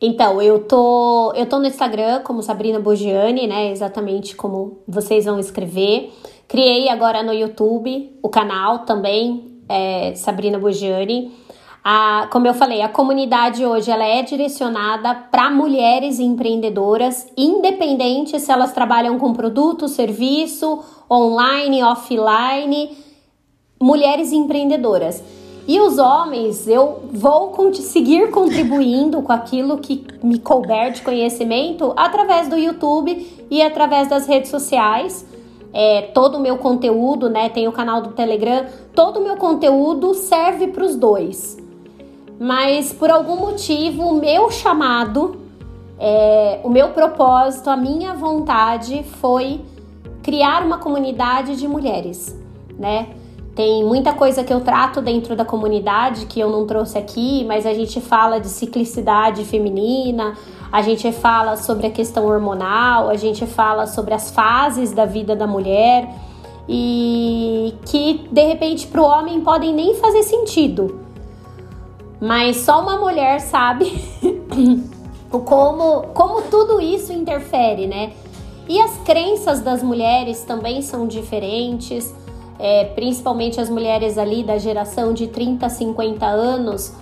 Então, 0.00 0.40
eu 0.40 0.60
tô, 0.60 1.32
eu 1.34 1.46
tô 1.46 1.58
no 1.58 1.66
Instagram 1.66 2.20
como 2.22 2.42
Sabrina 2.42 2.78
Bogiani, 2.78 3.46
né? 3.46 3.70
Exatamente 3.70 4.36
como 4.36 4.82
vocês 4.86 5.24
vão 5.24 5.38
escrever. 5.38 6.12
Criei 6.46 6.88
agora 6.88 7.22
no 7.22 7.32
YouTube 7.32 8.16
o 8.22 8.28
canal 8.28 8.80
também, 8.80 9.60
é 9.68 10.14
Sabrina 10.14 10.58
Bogiani. 10.58 11.32
A, 11.90 12.28
como 12.30 12.46
eu 12.46 12.52
falei, 12.52 12.82
a 12.82 12.88
comunidade 12.90 13.64
hoje 13.64 13.90
ela 13.90 14.04
é 14.04 14.20
direcionada 14.20 15.14
para 15.14 15.48
mulheres 15.48 16.20
empreendedoras, 16.20 17.26
independente 17.34 18.38
se 18.38 18.52
elas 18.52 18.72
trabalham 18.74 19.18
com 19.18 19.32
produto, 19.32 19.88
serviço, 19.88 20.80
online, 21.10 21.82
offline, 21.82 22.94
mulheres 23.80 24.32
empreendedoras. 24.32 25.24
E 25.66 25.80
os 25.80 25.96
homens, 25.96 26.68
eu 26.68 27.04
vou 27.10 27.72
seguir 27.72 28.30
contribuindo 28.32 29.22
com 29.22 29.32
aquilo 29.32 29.78
que 29.78 30.04
me 30.22 30.38
couber 30.38 30.92
de 30.92 31.00
conhecimento 31.00 31.94
através 31.96 32.48
do 32.48 32.58
YouTube 32.58 33.46
e 33.50 33.62
através 33.62 34.08
das 34.08 34.26
redes 34.26 34.50
sociais. 34.50 35.24
É, 35.72 36.02
todo 36.12 36.36
o 36.36 36.40
meu 36.40 36.58
conteúdo, 36.58 37.30
né? 37.30 37.48
Tem 37.48 37.66
o 37.66 37.72
canal 37.72 38.02
do 38.02 38.10
Telegram, 38.10 38.66
todo 38.94 39.20
o 39.20 39.24
meu 39.24 39.36
conteúdo 39.36 40.12
serve 40.12 40.66
para 40.66 40.84
os 40.84 40.94
dois 40.94 41.66
mas 42.38 42.92
por 42.92 43.10
algum 43.10 43.36
motivo 43.36 44.04
o 44.04 44.20
meu 44.20 44.50
chamado, 44.50 45.40
é, 45.98 46.60
o 46.62 46.68
meu 46.68 46.90
propósito, 46.90 47.68
a 47.68 47.76
minha 47.76 48.14
vontade 48.14 49.02
foi 49.20 49.60
criar 50.22 50.62
uma 50.64 50.78
comunidade 50.78 51.56
de 51.56 51.66
mulheres, 51.66 52.38
né? 52.78 53.08
Tem 53.56 53.82
muita 53.82 54.12
coisa 54.12 54.44
que 54.44 54.52
eu 54.52 54.60
trato 54.60 55.00
dentro 55.02 55.34
da 55.34 55.44
comunidade 55.44 56.26
que 56.26 56.38
eu 56.38 56.48
não 56.48 56.64
trouxe 56.64 56.96
aqui, 56.96 57.44
mas 57.44 57.66
a 57.66 57.74
gente 57.74 58.00
fala 58.00 58.38
de 58.38 58.48
ciclicidade 58.48 59.44
feminina, 59.44 60.34
a 60.70 60.80
gente 60.80 61.10
fala 61.10 61.56
sobre 61.56 61.88
a 61.88 61.90
questão 61.90 62.26
hormonal, 62.26 63.08
a 63.08 63.16
gente 63.16 63.44
fala 63.46 63.88
sobre 63.88 64.14
as 64.14 64.30
fases 64.30 64.92
da 64.92 65.04
vida 65.04 65.34
da 65.34 65.46
mulher 65.46 66.08
e 66.68 67.74
que 67.86 68.28
de 68.30 68.46
repente 68.46 68.86
para 68.86 69.02
o 69.02 69.04
homem 69.04 69.40
podem 69.40 69.72
nem 69.72 69.94
fazer 69.94 70.22
sentido 70.22 71.07
mas 72.20 72.58
só 72.58 72.80
uma 72.82 72.96
mulher 72.96 73.40
sabe 73.40 73.92
como, 75.30 76.02
como 76.14 76.42
tudo 76.42 76.80
isso 76.80 77.12
interfere, 77.12 77.86
né? 77.86 78.12
E 78.68 78.80
as 78.80 78.96
crenças 78.98 79.60
das 79.60 79.82
mulheres 79.82 80.42
também 80.44 80.82
são 80.82 81.06
diferentes, 81.06 82.14
é, 82.58 82.84
principalmente 82.84 83.60
as 83.60 83.70
mulheres 83.70 84.18
ali 84.18 84.42
da 84.42 84.58
geração 84.58 85.12
de 85.14 85.28
30, 85.28 85.68
50 85.68 86.26
anos, 86.26 86.92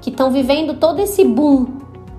que 0.00 0.10
estão 0.10 0.30
vivendo 0.30 0.74
todo 0.74 1.00
esse 1.00 1.24
boom, 1.24 1.66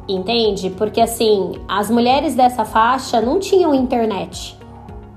entende? 0.09 0.69
Porque 0.71 0.99
assim, 0.99 1.53
as 1.67 1.89
mulheres 1.89 2.35
dessa 2.35 2.65
faixa 2.65 3.21
não 3.21 3.39
tinham 3.39 3.73
internet 3.73 4.57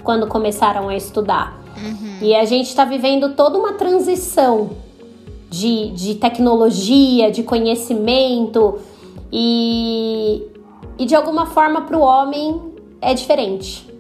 quando 0.04 0.26
começaram 0.28 0.88
a 0.88 0.96
estudar. 0.96 1.58
Uhum. 1.76 2.18
E 2.20 2.34
a 2.34 2.44
gente 2.44 2.66
está 2.66 2.84
vivendo 2.84 3.34
toda 3.34 3.58
uma 3.58 3.72
transição 3.72 4.70
de, 5.50 5.90
de 5.90 6.14
tecnologia, 6.14 7.28
de 7.30 7.42
conhecimento 7.42 8.78
e, 9.32 10.46
e 10.96 11.04
de 11.04 11.14
alguma 11.16 11.46
forma 11.46 11.82
para 11.82 11.98
o 11.98 12.00
homem 12.00 12.72
é 13.02 13.12
diferente. 13.12 13.92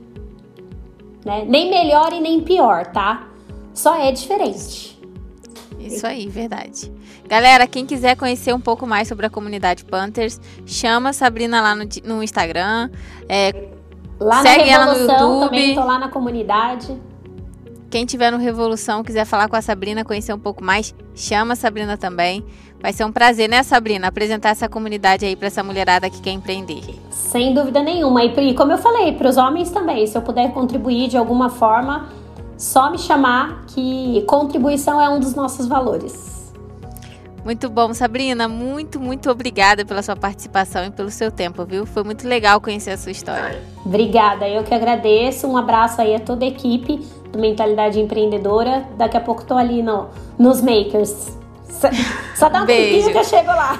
Né? 1.24 1.44
Nem 1.46 1.68
melhor 1.68 2.12
e 2.12 2.20
nem 2.20 2.40
pior, 2.40 2.86
tá? 2.86 3.28
Só 3.74 3.96
é 3.96 4.12
diferente. 4.12 4.98
Isso 5.80 6.06
aí, 6.06 6.28
verdade. 6.28 6.92
Galera, 7.26 7.66
quem 7.66 7.84
quiser 7.84 8.16
conhecer 8.16 8.54
um 8.54 8.60
pouco 8.60 8.86
mais 8.86 9.08
sobre 9.08 9.26
a 9.26 9.30
comunidade 9.30 9.84
Panthers, 9.84 10.40
chama 10.64 11.10
a 11.10 11.12
Sabrina 11.12 11.60
lá 11.60 11.74
no, 11.74 11.84
no 12.04 12.22
Instagram. 12.22 12.90
É, 13.28 13.70
lá 14.20 14.42
segue 14.42 14.68
ela 14.68 14.94
no 14.94 15.00
YouTube. 15.00 15.46
Também 15.46 15.74
tô 15.74 15.84
lá 15.84 15.98
na 15.98 16.08
comunidade. 16.08 17.09
Quem 17.90 18.06
tiver 18.06 18.30
no 18.30 18.38
Revolução, 18.38 19.02
quiser 19.02 19.24
falar 19.24 19.48
com 19.48 19.56
a 19.56 19.60
Sabrina, 19.60 20.04
conhecer 20.04 20.32
um 20.32 20.38
pouco 20.38 20.62
mais, 20.62 20.94
chama 21.12 21.54
a 21.54 21.56
Sabrina 21.56 21.96
também. 21.96 22.44
Vai 22.80 22.92
ser 22.92 23.04
um 23.04 23.10
prazer, 23.10 23.48
né, 23.48 23.64
Sabrina, 23.64 24.06
apresentar 24.06 24.50
essa 24.50 24.68
comunidade 24.68 25.26
aí 25.26 25.34
para 25.34 25.48
essa 25.48 25.60
mulherada 25.60 26.08
que 26.08 26.20
quer 26.20 26.30
empreender. 26.30 26.82
Sem 27.10 27.52
dúvida 27.52 27.82
nenhuma. 27.82 28.22
E 28.24 28.54
como 28.54 28.70
eu 28.70 28.78
falei, 28.78 29.12
para 29.12 29.28
os 29.28 29.36
homens 29.36 29.70
também, 29.70 30.06
se 30.06 30.16
eu 30.16 30.22
puder 30.22 30.52
contribuir 30.52 31.08
de 31.08 31.16
alguma 31.16 31.50
forma, 31.50 32.08
só 32.56 32.92
me 32.92 32.98
chamar 32.98 33.64
que 33.66 34.22
contribuição 34.28 35.02
é 35.02 35.08
um 35.08 35.18
dos 35.18 35.34
nossos 35.34 35.66
valores. 35.66 36.54
Muito 37.44 37.68
bom, 37.68 37.92
Sabrina. 37.92 38.46
Muito, 38.46 39.00
muito 39.00 39.28
obrigada 39.28 39.84
pela 39.84 40.00
sua 40.00 40.14
participação 40.14 40.84
e 40.84 40.90
pelo 40.92 41.10
seu 41.10 41.32
tempo, 41.32 41.64
viu? 41.64 41.84
Foi 41.84 42.04
muito 42.04 42.28
legal 42.28 42.60
conhecer 42.60 42.90
a 42.92 42.96
sua 42.96 43.10
história. 43.10 43.60
Obrigada, 43.84 44.48
eu 44.48 44.62
que 44.62 44.72
agradeço. 44.72 45.48
Um 45.48 45.56
abraço 45.56 46.00
aí 46.00 46.14
a 46.14 46.20
toda 46.20 46.44
a 46.44 46.48
equipe 46.48 47.00
Mentalidade 47.36 48.00
Empreendedora. 48.00 48.84
Daqui 48.96 49.16
a 49.16 49.20
pouco 49.20 49.44
tô 49.44 49.56
ali 49.56 49.82
no, 49.82 50.08
nos 50.38 50.60
Makers. 50.60 51.38
Só 52.34 52.48
dá 52.48 52.62
um 52.62 52.66
tempinho 52.66 53.10
que 53.10 53.18
eu 53.18 53.24
chego 53.24 53.48
lá. 53.48 53.78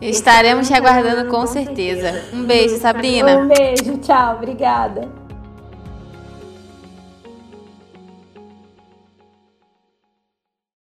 Estaremos 0.00 0.68
te 0.68 0.74
aguardando 0.74 1.30
com 1.30 1.46
certeza. 1.46 2.24
Um 2.32 2.44
beijo, 2.44 2.76
Sabrina. 2.76 3.38
Um 3.38 3.48
beijo, 3.48 3.96
tchau, 3.98 4.36
obrigada. 4.36 5.08